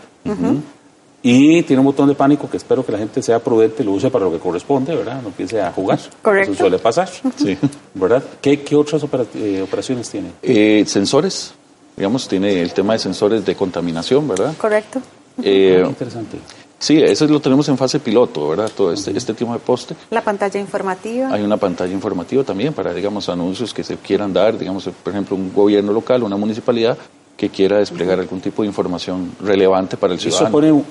Y 1.23 1.63
tiene 1.63 1.81
un 1.81 1.87
botón 1.87 2.07
de 2.07 2.15
pánico 2.15 2.51
que 2.51 2.59
espero 2.59 2.85
que 2.85 2.93
la 2.93 2.99
gente 2.99 3.23
sea 3.23 3.39
prudente 3.39 3.83
y 3.83 3.87
lo 3.87 3.93
use 3.93 4.11
para 4.11 4.27
lo 4.27 4.33
que 4.33 4.39
corresponde, 4.39 4.95
¿verdad? 4.95 5.23
No 5.23 5.29
empiece 5.29 5.59
a 5.63 5.73
jugar. 5.73 5.99
Correcto. 6.21 6.53
Eso 6.53 6.61
suele 6.61 6.79
pasar. 6.79 7.09
Sí. 7.37 7.57
¿Verdad? 7.95 8.23
¿Qué, 8.43 8.61
qué 8.61 8.77
otras 8.77 9.03
eh, 9.37 9.63
operaciones 9.63 10.11
tiene? 10.11 10.33
Eh, 10.43 10.85
sensores, 10.87 11.55
digamos, 11.97 12.29
tiene 12.29 12.61
el 12.61 12.75
tema 12.75 12.93
de 12.93 12.99
sensores 12.99 13.43
de 13.43 13.55
contaminación, 13.57 14.29
¿verdad? 14.29 14.53
Correcto. 14.59 15.01
Eh, 15.43 15.83
Ah, 15.83 15.89
interesante. 15.89 16.37
Sí, 16.85 17.01
eso 17.03 17.27
lo 17.27 17.41
tenemos 17.41 17.69
en 17.69 17.79
fase 17.79 17.99
piloto, 18.01 18.49
¿verdad? 18.49 18.71
Todo 18.77 18.93
este, 18.93 19.17
este 19.17 19.33
tipo 19.35 19.53
de 19.53 19.59
poste. 19.59 19.95
La 20.11 20.23
pantalla 20.23 20.61
informativa. 20.61 21.29
Hay 21.33 21.43
una 21.43 21.57
pantalla 21.57 21.93
informativa 21.93 22.45
también 22.45 22.73
para, 22.75 22.93
digamos, 22.93 23.29
anuncios 23.29 23.73
que 23.73 23.83
se 23.83 23.97
quieran 23.97 24.33
dar, 24.33 24.59
digamos, 24.59 24.85
por 25.03 25.13
ejemplo, 25.13 25.37
un 25.37 25.53
gobierno 25.53 25.93
local, 25.93 26.23
una 26.23 26.37
municipalidad 26.37 26.97
que 27.37 27.49
quiera 27.51 27.79
desplegar 27.79 28.21
algún 28.21 28.41
tipo 28.41 28.63
de 28.63 28.69
información 28.69 29.33
relevante 29.43 29.97
para 29.97 30.13
el 30.13 30.19
¿Eso 30.21 30.29
ciudadano. 30.31 30.53
pone, 30.53 30.71
un- 30.73 30.85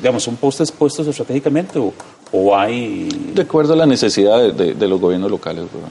digamos, 0.00 0.22
son 0.22 0.36
postes 0.36 0.70
puestos 0.70 1.06
estratégicamente 1.08 1.78
o, 1.80 1.92
o 2.30 2.56
hay... 2.56 3.08
De 3.34 3.42
acuerdo 3.42 3.72
a 3.72 3.76
la 3.76 3.86
necesidad 3.86 4.38
de, 4.38 4.52
de- 4.52 4.74
de 4.74 4.86
los 4.88 5.00
gobiernos 5.00 5.28
locales, 5.30 5.64
¿verdad? 5.72 5.88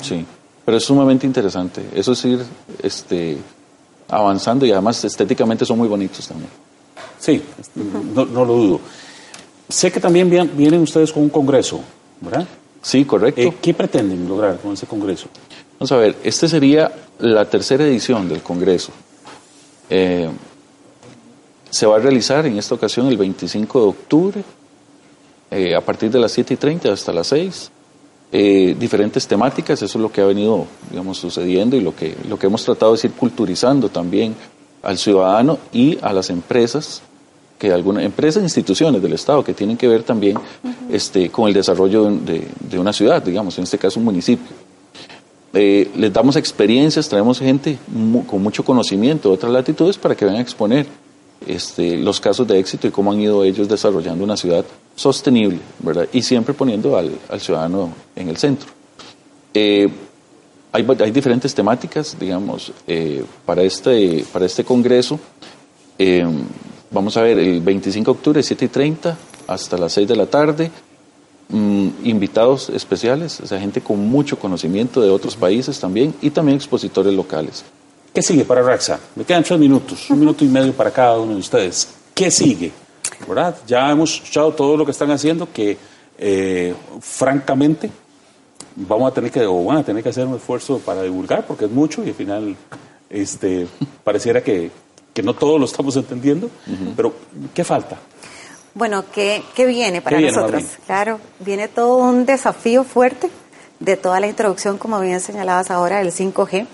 Sí, 0.00 0.24
pero 0.64 0.78
es 0.78 0.84
sumamente 0.84 1.26
interesante. 1.26 1.82
Eso 1.94 2.12
es 2.12 2.24
ir 2.24 2.42
este, 2.82 3.36
avanzando 4.08 4.64
y 4.64 4.72
además 4.72 5.04
estéticamente 5.04 5.64
son 5.66 5.76
muy 5.78 5.88
bonitos 5.88 6.26
también. 6.26 6.48
Sí, 7.24 7.42
no, 8.14 8.24
no 8.26 8.44
lo 8.44 8.54
dudo. 8.54 8.80
Sé 9.68 9.90
que 9.90 9.98
también 10.00 10.28
vien- 10.30 10.50
vienen 10.56 10.80
ustedes 10.82 11.10
con 11.12 11.22
un 11.22 11.30
congreso, 11.30 11.80
¿verdad? 12.20 12.46
Sí, 12.82 13.04
correcto. 13.04 13.40
Eh, 13.40 13.52
¿Qué 13.62 13.72
pretenden 13.72 14.28
lograr 14.28 14.58
con 14.58 14.74
ese 14.74 14.86
congreso? 14.86 15.28
Vamos 15.78 15.90
a 15.92 15.96
ver, 15.96 16.16
este 16.22 16.48
sería 16.48 16.92
la 17.20 17.48
tercera 17.48 17.84
edición 17.84 18.28
del 18.28 18.42
Congreso. 18.42 18.92
Eh, 19.90 20.28
se 21.70 21.86
va 21.86 21.96
a 21.96 21.98
realizar 21.98 22.44
en 22.46 22.58
esta 22.58 22.74
ocasión 22.74 23.06
el 23.08 23.16
25 23.16 23.80
de 23.80 23.86
octubre, 23.86 24.44
eh, 25.50 25.74
a 25.74 25.80
partir 25.80 26.10
de 26.10 26.18
las 26.18 26.32
7 26.32 26.54
y 26.54 26.56
30 26.56 26.92
hasta 26.92 27.12
las 27.12 27.26
6. 27.28 27.70
Eh, 28.32 28.76
diferentes 28.78 29.26
temáticas, 29.26 29.80
eso 29.82 29.98
es 29.98 30.02
lo 30.02 30.10
que 30.12 30.20
ha 30.20 30.26
venido, 30.26 30.66
digamos, 30.90 31.18
sucediendo 31.18 31.76
y 31.76 31.80
lo 31.80 31.94
que, 31.94 32.16
lo 32.28 32.38
que 32.38 32.46
hemos 32.48 32.64
tratado 32.64 32.94
es 32.94 33.04
ir 33.04 33.12
culturizando 33.12 33.88
también 33.88 34.34
al 34.82 34.98
ciudadano 34.98 35.58
y 35.72 35.98
a 36.02 36.12
las 36.12 36.30
empresas, 36.30 37.00
que 37.64 37.72
algunas 37.72 38.04
empresas 38.04 38.42
instituciones 38.42 39.00
del 39.00 39.14
Estado 39.14 39.42
que 39.42 39.54
tienen 39.54 39.76
que 39.78 39.88
ver 39.88 40.02
también 40.02 40.36
este, 40.90 41.30
con 41.30 41.48
el 41.48 41.54
desarrollo 41.54 42.04
de, 42.10 42.46
de 42.60 42.78
una 42.78 42.92
ciudad, 42.92 43.22
digamos, 43.22 43.56
en 43.56 43.64
este 43.64 43.78
caso 43.78 43.98
un 43.98 44.04
municipio. 44.04 44.54
Eh, 45.54 45.90
les 45.96 46.12
damos 46.12 46.36
experiencias, 46.36 47.08
traemos 47.08 47.38
gente 47.38 47.78
mu- 47.88 48.26
con 48.26 48.42
mucho 48.42 48.64
conocimiento 48.64 49.28
de 49.30 49.34
otras 49.36 49.52
latitudes 49.52 49.96
para 49.96 50.14
que 50.14 50.24
vengan 50.26 50.40
a 50.40 50.42
exponer 50.42 50.86
este, 51.46 51.96
los 51.96 52.20
casos 52.20 52.46
de 52.46 52.58
éxito 52.58 52.86
y 52.86 52.90
cómo 52.90 53.12
han 53.12 53.20
ido 53.20 53.42
ellos 53.44 53.66
desarrollando 53.68 54.24
una 54.24 54.36
ciudad 54.36 54.64
sostenible, 54.94 55.60
¿verdad? 55.78 56.06
Y 56.12 56.20
siempre 56.22 56.52
poniendo 56.54 56.98
al, 56.98 57.12
al 57.30 57.40
ciudadano 57.40 57.92
en 58.14 58.28
el 58.28 58.36
centro. 58.36 58.68
Eh, 59.54 59.88
hay 60.72 61.10
diferentes 61.12 61.54
temáticas, 61.54 62.16
digamos, 62.18 62.72
eh, 62.86 63.24
para, 63.46 63.62
este, 63.62 64.24
para 64.32 64.44
este 64.44 64.64
congreso. 64.64 65.18
Vamos 66.94 67.16
a 67.16 67.22
ver, 67.22 67.40
el 67.40 67.60
25 67.60 68.12
de 68.12 68.16
octubre, 68.16 68.40
7 68.40 68.66
y 68.66 68.68
30, 68.68 69.16
hasta 69.48 69.76
las 69.76 69.92
6 69.94 70.06
de 70.06 70.14
la 70.14 70.26
tarde. 70.26 70.70
Mm, 71.48 71.88
invitados 72.04 72.70
especiales, 72.70 73.40
o 73.40 73.46
sea, 73.48 73.58
gente 73.58 73.80
con 73.80 73.98
mucho 73.98 74.38
conocimiento 74.38 75.02
de 75.02 75.10
otros 75.10 75.34
países 75.34 75.78
también 75.80 76.14
y 76.22 76.30
también 76.30 76.54
expositores 76.54 77.12
locales. 77.12 77.64
¿Qué 78.14 78.22
sigue 78.22 78.44
para 78.44 78.62
Raxa? 78.62 79.00
Me 79.16 79.24
quedan 79.24 79.42
tres 79.42 79.58
minutos, 79.58 80.08
un 80.08 80.20
minuto 80.20 80.44
y 80.44 80.48
medio 80.48 80.72
para 80.72 80.92
cada 80.92 81.18
uno 81.18 81.32
de 81.32 81.40
ustedes. 81.40 81.88
¿Qué 82.14 82.30
sigue? 82.30 82.70
¿Verdad? 83.26 83.56
Ya 83.66 83.90
hemos 83.90 84.14
escuchado 84.14 84.52
todo 84.52 84.76
lo 84.76 84.84
que 84.84 84.92
están 84.92 85.10
haciendo, 85.10 85.52
que 85.52 85.76
eh, 86.16 86.74
francamente 87.00 87.90
vamos 88.76 89.10
a 89.10 89.14
tener 89.14 89.32
que, 89.32 89.44
o 89.44 89.64
van 89.64 89.78
a 89.78 89.84
tener 89.84 90.00
que 90.00 90.10
hacer 90.10 90.26
un 90.28 90.36
esfuerzo 90.36 90.78
para 90.78 91.02
divulgar, 91.02 91.44
porque 91.44 91.64
es 91.64 91.72
mucho 91.72 92.04
y 92.04 92.10
al 92.10 92.14
final 92.14 92.56
este, 93.10 93.66
pareciera 94.04 94.44
que, 94.44 94.70
que 95.14 95.22
no 95.22 95.32
todos 95.32 95.58
lo 95.60 95.64
estamos 95.64 95.96
entendiendo, 95.96 96.50
pero 96.96 97.14
¿qué 97.54 97.62
falta? 97.64 97.96
Bueno, 98.74 99.04
¿qué, 99.12 99.42
qué 99.54 99.64
viene 99.64 100.02
para 100.02 100.16
¿Qué 100.16 100.22
viene, 100.24 100.36
nosotros? 100.36 100.64
Claro, 100.84 101.20
viene 101.38 101.68
todo 101.68 101.98
un 101.98 102.26
desafío 102.26 102.82
fuerte 102.82 103.30
de 103.78 103.96
toda 103.96 104.18
la 104.18 104.26
introducción, 104.26 104.76
como 104.76 105.00
bien 105.00 105.20
señalabas 105.20 105.70
ahora, 105.70 105.98
del 105.98 106.12
5G. 106.12 106.66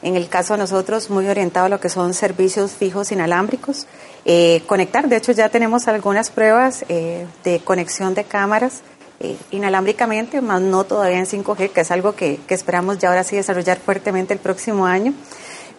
En 0.00 0.16
el 0.16 0.28
caso 0.28 0.54
de 0.54 0.58
nosotros, 0.58 1.10
muy 1.10 1.26
orientado 1.28 1.66
a 1.66 1.68
lo 1.68 1.78
que 1.78 1.90
son 1.90 2.14
servicios 2.14 2.72
fijos 2.72 3.12
inalámbricos. 3.12 3.86
Eh, 4.24 4.62
conectar, 4.66 5.08
de 5.08 5.16
hecho 5.16 5.32
ya 5.32 5.50
tenemos 5.50 5.86
algunas 5.86 6.30
pruebas 6.30 6.86
eh, 6.88 7.26
de 7.44 7.60
conexión 7.60 8.14
de 8.14 8.24
cámaras 8.24 8.80
eh, 9.20 9.36
inalámbricamente, 9.50 10.40
más 10.40 10.62
no 10.62 10.84
todavía 10.84 11.18
en 11.18 11.26
5G, 11.26 11.70
que 11.70 11.82
es 11.82 11.90
algo 11.90 12.16
que, 12.16 12.40
que 12.48 12.54
esperamos 12.54 12.98
ya 12.98 13.10
ahora 13.10 13.22
sí 13.22 13.36
desarrollar 13.36 13.78
fuertemente 13.78 14.32
el 14.32 14.40
próximo 14.40 14.86
año. 14.86 15.12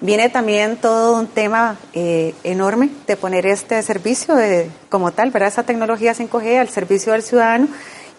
Viene 0.03 0.27
también 0.27 0.75
todo 0.75 1.17
un 1.17 1.27
tema 1.27 1.77
eh, 1.93 2.35
enorme 2.43 2.89
de 3.07 3.15
poner 3.15 3.45
este 3.45 3.81
servicio 3.83 4.35
de, 4.35 4.69
como 4.89 5.13
tal, 5.13 5.31
¿verdad? 5.31 5.47
Esa 5.47 5.63
tecnología 5.63 6.13
5G 6.13 6.59
al 6.59 6.67
servicio 6.67 7.13
del 7.13 7.23
ciudadano 7.23 7.69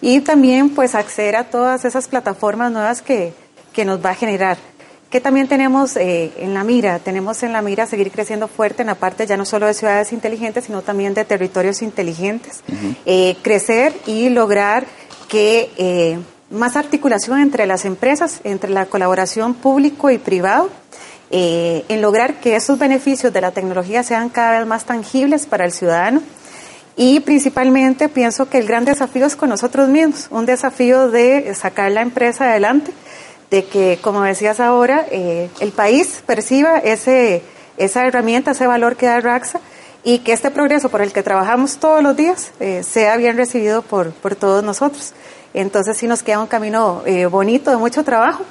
y 0.01 0.21
también 0.21 0.71
pues 0.71 0.95
acceder 0.95 1.37
a 1.37 1.45
todas 1.45 1.85
esas 1.85 2.09
plataformas 2.09 2.73
nuevas 2.73 3.03
que, 3.03 3.35
que 3.75 3.85
nos 3.85 4.03
va 4.03 4.11
a 4.11 4.15
generar. 4.15 4.57
Que 5.11 5.21
también 5.21 5.47
tenemos 5.47 5.99
eh, 5.99 6.33
en 6.39 6.55
la 6.55 6.65
mira, 6.65 7.01
tenemos 7.01 7.43
en 7.43 7.53
la 7.53 7.61
mira 7.61 7.85
seguir 7.85 8.11
creciendo 8.11 8.49
fuerte 8.49 8.81
en 8.81 8.87
la 8.87 8.95
parte 8.95 9.27
ya 9.27 9.37
no 9.37 9.45
solo 9.45 9.67
de 9.67 9.75
ciudades 9.75 10.15
inteligentes, 10.15 10.65
sino 10.65 10.81
también 10.81 11.13
de 11.13 11.27
territorios 11.27 11.83
inteligentes. 11.83 12.63
Eh, 13.05 13.37
crecer 13.43 13.93
y 14.07 14.31
lograr 14.31 14.87
que 15.29 15.71
eh, 15.77 16.19
más 16.49 16.77
articulación 16.77 17.41
entre 17.41 17.67
las 17.67 17.85
empresas, 17.85 18.41
entre 18.45 18.71
la 18.71 18.87
colaboración 18.87 19.53
público 19.53 20.11
y 20.11 20.17
privado, 20.17 20.71
eh, 21.37 21.85
en 21.89 22.01
lograr 22.01 22.35
que 22.35 22.55
esos 22.55 22.79
beneficios 22.79 23.33
de 23.33 23.41
la 23.41 23.51
tecnología 23.51 24.05
sean 24.05 24.29
cada 24.29 24.61
vez 24.61 24.69
más 24.69 24.85
tangibles 24.85 25.47
para 25.47 25.65
el 25.65 25.73
ciudadano. 25.73 26.23
Y 26.95 27.19
principalmente 27.19 28.09
pienso 28.09 28.49
que 28.49 28.59
el 28.59 28.69
gran 28.69 28.85
desafío 28.85 29.27
es 29.27 29.35
con 29.35 29.49
nosotros 29.49 29.89
mismos, 29.89 30.29
un 30.31 30.47
desafío 30.47 31.11
de 31.11 31.53
sacar 31.57 31.91
la 31.91 32.03
empresa 32.03 32.45
adelante, 32.45 32.93
de 33.51 33.65
que, 33.65 33.99
como 34.01 34.23
decías 34.23 34.61
ahora, 34.61 35.07
eh, 35.11 35.51
el 35.59 35.73
país 35.73 36.23
perciba 36.25 36.79
ese, 36.79 37.43
esa 37.79 38.07
herramienta, 38.07 38.53
ese 38.53 38.69
valor 38.69 38.95
que 38.95 39.07
da 39.07 39.19
Raxa 39.19 39.59
y 40.05 40.21
que 40.21 40.33
este 40.33 40.53
progreso 40.53 40.89
por 40.89 41.03
el 41.03 41.13
que 41.13 41.25
trabajamos 41.25 41.79
todos 41.79 42.01
los 42.01 42.17
días 42.17 42.53
eh, 42.61 42.85
sea 42.85 43.17
bien 43.17 43.37
recibido 43.37 43.83
por, 43.83 44.13
por 44.13 44.37
todos 44.37 44.63
nosotros. 44.63 45.15
Entonces 45.53 45.97
sí 45.97 46.07
nos 46.07 46.23
queda 46.23 46.39
un 46.39 46.47
camino 46.47 47.03
bonito 47.29 47.73
de 47.73 47.77
mucho 47.77 48.05
trabajo 48.05 48.45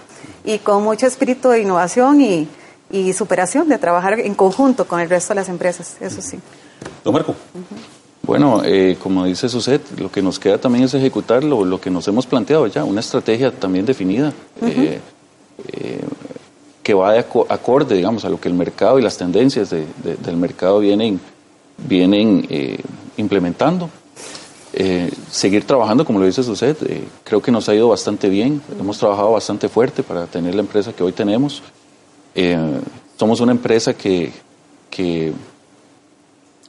y 0.43 0.59
con 0.59 0.83
mucho 0.83 1.07
espíritu 1.07 1.47
de 1.47 1.61
innovación 1.61 2.19
y, 2.19 2.49
y 2.93 3.11
superación, 3.11 3.67
de 3.67 3.77
trabajar 3.77 4.19
en 4.19 4.35
conjunto 4.35 4.85
con 4.87 4.99
el 5.01 5.09
resto 5.09 5.33
de 5.33 5.41
las 5.41 5.49
empresas, 5.49 5.97
eso 5.99 6.21
sí. 6.21 6.39
Don 7.03 7.13
Marco, 7.13 7.35
Bueno, 8.25 8.61
eh, 8.63 8.97
como 9.01 9.25
dice 9.25 9.49
Suset, 9.49 9.81
lo 9.99 10.09
que 10.09 10.21
nos 10.21 10.39
queda 10.39 10.57
también 10.57 10.85
es 10.85 10.93
ejecutar 10.93 11.43
lo, 11.43 11.65
lo 11.65 11.81
que 11.81 11.89
nos 11.89 12.07
hemos 12.07 12.25
planteado 12.25 12.67
ya, 12.67 12.85
una 12.85 13.01
estrategia 13.01 13.51
también 13.51 13.85
definida 13.85 14.31
eh, 14.61 14.99
eh, 15.73 15.99
que 16.81 16.93
va 16.93 17.11
de 17.13 17.19
aco- 17.19 17.45
acorde, 17.49 17.95
digamos, 17.95 18.23
a 18.25 18.29
lo 18.29 18.39
que 18.39 18.47
el 18.47 18.53
mercado 18.53 18.97
y 18.99 19.01
las 19.01 19.17
tendencias 19.17 19.69
de- 19.71 19.85
de- 20.03 20.15
del 20.15 20.37
mercado 20.37 20.79
vienen, 20.79 21.19
vienen 21.77 22.45
eh, 22.49 22.79
implementando. 23.17 23.89
Eh, 24.75 25.11
seguir 25.29 25.65
trabajando, 25.67 26.03
como 26.05 26.19
lo 26.19 26.25
dice 26.25 26.43
Suset, 26.43 26.81
eh, 26.83 27.03
creo 27.23 27.41
que 27.41 27.51
nos 27.51 27.67
ha 27.69 27.75
ido 27.75 27.89
bastante 27.89 28.29
bien, 28.29 28.61
hemos 28.79 28.97
trabajado 28.97 29.31
bastante 29.33 29.67
fuerte 29.69 30.01
para 30.01 30.25
tener 30.27 30.55
la 30.55 30.61
empresa 30.61 30.93
que 30.93 31.03
hoy 31.03 31.11
tenemos. 31.11 31.61
Eh, 32.35 32.57
somos 33.17 33.39
una 33.41 33.51
empresa 33.51 33.93
que, 33.93 34.31
que 34.89 35.31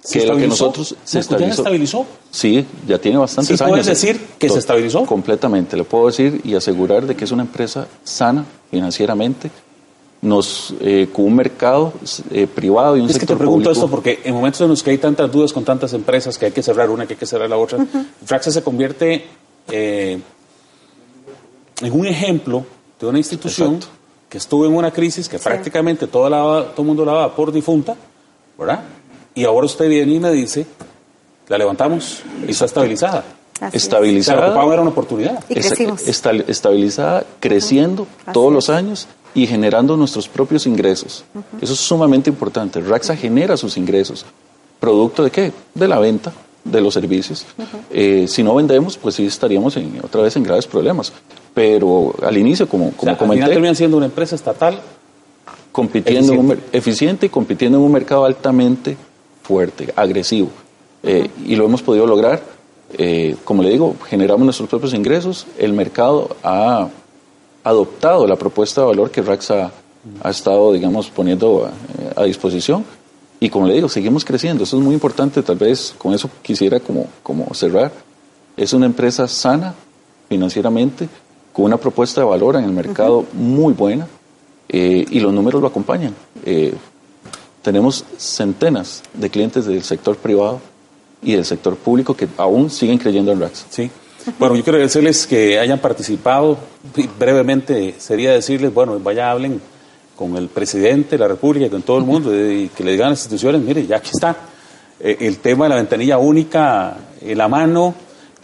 ¿se 0.03 0.21
que 0.21 0.27
lo 0.27 0.37
que 0.37 0.47
nosotros 0.47 0.89
se 0.89 0.95
Marco, 0.95 1.05
¿Ya 1.07 1.13
se 1.15 1.19
estabilizó. 1.21 1.63
estabilizó? 1.63 2.07
Sí, 2.31 2.67
ya 2.87 2.99
tiene 2.99 3.19
bastantes 3.19 3.57
¿Sí 3.57 3.65
años. 3.65 3.71
puedes 3.71 3.87
decir 3.87 4.21
que 4.39 4.49
se 4.51 4.59
estabilizó? 4.59 5.05
Completamente, 5.07 5.77
le 5.77 5.85
puedo 5.85 6.07
decir 6.07 6.41
y 6.45 6.55
asegurar 6.55 7.07
de 7.07 7.15
que 7.17 7.25
es 7.25 7.33
una 7.33 7.43
empresa 7.43 7.89
sana 8.05 8.45
financieramente, 8.71 9.51
nos 10.21 10.75
eh, 10.81 11.09
con 11.13 11.27
un 11.27 11.37
mercado 11.37 11.93
eh, 12.31 12.47
privado 12.47 12.97
y 12.97 13.01
un 13.01 13.07
Es 13.07 13.13
que 13.13 13.21
te 13.21 13.21
sector 13.21 13.39
pregunto 13.39 13.71
público. 13.71 13.73
esto 13.85 13.91
porque 13.91 14.21
en 14.25 14.35
momentos 14.35 14.61
en 14.63 14.69
los 14.69 14.83
que 14.83 14.91
hay 14.91 14.99
tantas 14.99 15.31
dudas 15.31 15.53
con 15.53 15.65
tantas 15.65 15.93
empresas 15.93 16.39
que 16.39 16.47
hay 16.47 16.53
que 16.53 16.63
cerrar 16.63 16.89
una, 16.91 17.07
que 17.07 17.13
hay 17.15 17.19
que 17.19 17.27
cerrar 17.27 17.49
la 17.49 17.57
otra, 17.59 17.85
Fraxa 18.25 18.51
se 18.51 18.63
convierte 18.63 19.25
eh, 19.71 20.19
en 21.83 21.93
un 21.93 22.07
ejemplo 22.07 22.65
de 23.01 23.07
una 23.07 23.19
institución 23.19 23.75
Exacto. 23.77 24.04
Que 24.35 24.39
estuvo 24.39 24.67
en 24.67 24.75
una 24.75 24.91
crisis 24.91 25.29
que 25.29 25.39
prácticamente 25.39 26.09
todo 26.09 26.27
el 26.77 26.85
mundo 26.85 27.05
la 27.05 27.13
daba 27.13 27.37
por 27.37 27.53
difunta, 27.53 27.95
¿verdad? 28.59 28.81
Y 29.33 29.45
ahora 29.45 29.65
usted 29.67 29.89
viene 29.89 30.13
y 30.15 30.19
me 30.19 30.33
dice, 30.33 30.67
la 31.47 31.57
levantamos 31.57 32.21
y 32.45 32.51
está 32.51 32.65
estabilizada. 32.65 33.23
Así 33.61 33.77
es. 33.77 33.85
estabilizada. 33.85 34.49
Ocupaba 34.49 34.73
era 34.73 34.83
una 34.83 34.91
oportunidad. 34.91 35.45
Y 35.49 35.55
crecimos. 35.55 36.03
esta- 36.09 36.33
estabilizada, 36.33 37.25
creciendo 37.39 38.09
todos 38.33 38.49
es. 38.49 38.55
los 38.55 38.71
años 38.71 39.07
y 39.37 39.47
generando 39.47 39.97
nuestros 39.97 40.29
propios 40.29 40.67
ingresos. 40.67 41.25
Eso 41.61 41.73
es 41.75 41.79
sumamente 41.79 42.29
importante. 42.29 42.81
Raxa 42.81 43.15
genera 43.17 43.57
sus 43.57 43.77
ingresos. 43.77 44.27
¿Producto 44.81 45.23
de 45.23 45.31
qué? 45.31 45.53
De 45.75 45.87
la 45.87 46.01
venta 46.01 46.33
de 46.65 46.81
los 46.81 46.93
servicios. 46.93 47.47
Eh, 47.93 48.27
si 48.29 48.43
no 48.43 48.53
vendemos, 48.57 48.97
pues 48.99 49.15
sí 49.15 49.27
estaríamos 49.27 49.77
en- 49.77 50.01
otra 50.03 50.23
vez 50.23 50.35
en 50.35 50.43
graves 50.43 50.67
problemas. 50.67 51.13
Pero 51.55 52.15
al 52.23 52.37
inicio, 52.37 52.69
como, 52.69 52.89
O 52.89 52.91
como 52.93 53.05
sea, 53.05 53.13
al 53.13 53.19
final 53.19 53.29
comenté, 53.29 53.53
terminan 53.53 53.77
siendo 53.77 53.97
una 53.97 54.07
empresa 54.07 54.35
estatal 54.35 54.81
compitiendo 55.71 56.33
en 56.33 56.39
un 56.39 56.51
Eficiente. 56.51 56.79
eficiente 56.79 57.27
y 57.27 57.29
compitiendo 57.29 57.79
en 57.79 57.85
un 57.85 57.93
mercado 57.93 58.25
altamente 58.25 58.97
fuerte, 59.43 59.93
agresivo. 59.95 60.49
Eh, 61.03 61.29
Y 61.47 61.57
lo 61.57 61.65
hemos 61.67 61.83
podido 61.83 62.07
lograr. 62.07 62.43
Eh, 62.97 63.37
como 63.45 63.63
le 63.63 63.71
digo, 63.71 63.95
generamos 64.09 64.45
nuestros 64.45 64.69
propios 64.69 64.95
ingresos. 64.95 65.47
El 65.59 65.73
mercado 65.73 66.37
ha 66.43 66.89
adoptado 67.63 68.27
la 68.27 68.37
propuesta 68.37 68.83
de 68.83 68.87
valor 68.89 69.11
que 69.11 69.23
Raxa 69.23 69.73
ha 70.23 70.31
estado, 70.31 70.73
digamos, 70.73 71.09
poniendo 71.11 71.69
eh, 71.99 72.13
a, 72.17 72.25
disposición. 72.25 72.85
Y 73.41 73.49
como 73.49 73.67
le 73.67 73.75
digo, 73.75 73.89
seguimos 73.89 74.25
creciendo. 74.25 74.65
Eso 74.65 74.77
es 74.79 74.83
muy 74.83 74.95
importante. 74.95 75.43
Tal 75.43 75.57
vez 75.57 75.95
con 75.99 76.15
eso 76.15 76.31
quisiera 76.43 76.79
como, 76.81 77.07
como 77.23 77.53
cerrar. 77.55 77.93
Es 78.57 78.73
una 78.73 78.87
empresa 78.87 79.27
sana 79.27 79.75
financieramente, 80.29 81.09
con 81.55 81.67
una 81.67 81.77
propuesta 81.77 82.21
de 82.21 82.27
valor 82.27 82.57
en 82.57 82.65
el 82.65 82.73
mercado 82.73 83.25
muy 83.33 83.73
buena 83.75 84.09
eh, 84.69 85.07
y 85.09 85.21
los 85.21 85.33
números 85.33 85.63
lo 85.63 85.69
acompañan. 85.69 86.13
Eh, 86.45 86.75
tenemos 87.63 88.05
centenas 88.19 89.05
de 89.15 89.31
clientes 89.31 89.65
del 89.65 89.85
sector 89.85 90.17
privado 90.17 90.61
y 91.23 91.35
del 91.35 91.45
sector 91.45 91.77
público 91.77 92.15
que 92.15 92.27
aún 92.39 92.71
siguen 92.71 92.99
creyendo 92.99 93.31
en 93.31 93.41
Raxa. 93.41 93.67
Sí. 93.71 93.89
Bueno, 94.37 94.57
yo 94.57 94.65
quiero 94.65 94.79
agradecerles 94.79 95.29
que 95.29 95.61
hayan 95.61 95.79
participado. 95.79 96.59
Brevemente 97.21 97.95
sería 97.99 98.33
decirles, 98.33 98.75
bueno, 98.75 98.99
vaya, 98.99 99.31
hablen 99.31 99.61
con 100.17 100.37
el 100.37 100.49
presidente 100.49 101.11
de 101.11 101.19
la 101.19 101.29
República, 101.29 101.71
con 101.71 101.83
todo 101.83 101.99
el 101.99 102.05
mundo, 102.05 102.35
y 102.35 102.69
que 102.69 102.83
le 102.83 102.93
digan 102.93 103.07
a 103.07 103.11
las 103.11 103.21
instituciones, 103.21 103.63
mire, 103.63 103.87
ya 103.87 103.99
aquí 103.99 104.11
está 104.13 104.37
eh, 104.99 105.19
el 105.21 105.39
tema 105.39 105.67
de 105.67 105.69
la 105.69 105.77
ventanilla 105.77 106.19
única 106.19 106.97
en 107.21 107.39
la 107.39 107.47
mano, 107.47 107.95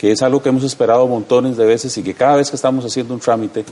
que 0.01 0.13
es 0.13 0.23
algo 0.23 0.43
que 0.43 0.49
hemos 0.49 0.65
esperado 0.65 1.07
montones 1.07 1.59
de 1.59 1.67
veces 1.67 1.95
y 1.99 2.03
que 2.03 2.15
cada 2.15 2.37
vez 2.37 2.49
que 2.49 2.57
estamos 2.57 2.87
haciendo 2.87 3.13
un 3.13 3.21
trámite 3.21 3.67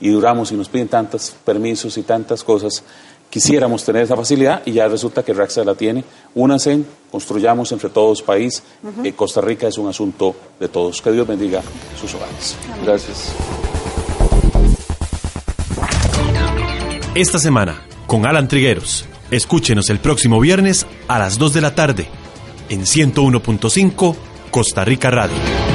y 0.00 0.08
duramos 0.08 0.50
y 0.50 0.54
nos 0.54 0.70
piden 0.70 0.88
tantos 0.88 1.36
permisos 1.44 1.98
y 1.98 2.02
tantas 2.02 2.42
cosas, 2.42 2.82
quisiéramos 3.28 3.84
tener 3.84 4.04
esa 4.04 4.16
facilidad 4.16 4.62
y 4.64 4.72
ya 4.72 4.88
resulta 4.88 5.22
que 5.22 5.34
Raxa 5.34 5.64
la 5.64 5.74
tiene. 5.74 6.02
Únanse, 6.34 6.82
construyamos 7.10 7.72
entre 7.72 7.90
todos 7.90 8.22
país. 8.22 8.62
Eh, 9.04 9.12
Costa 9.12 9.42
Rica 9.42 9.68
es 9.68 9.76
un 9.76 9.86
asunto 9.86 10.34
de 10.58 10.68
todos. 10.68 11.02
Que 11.02 11.12
Dios 11.12 11.26
bendiga 11.26 11.60
sus 12.00 12.14
hogares. 12.14 12.56
Gracias. 12.82 13.34
Esta 17.14 17.38
semana, 17.38 17.82
con 18.06 18.24
Alan 18.24 18.48
Trigueros. 18.48 19.04
Escúchenos 19.30 19.90
el 19.90 19.98
próximo 19.98 20.40
viernes 20.40 20.86
a 21.06 21.18
las 21.18 21.36
2 21.36 21.52
de 21.52 21.60
la 21.60 21.74
tarde 21.74 22.08
en 22.70 22.86
101.5 22.86 24.16
Costa 24.50 24.86
Rica 24.86 25.10
Radio. 25.10 25.65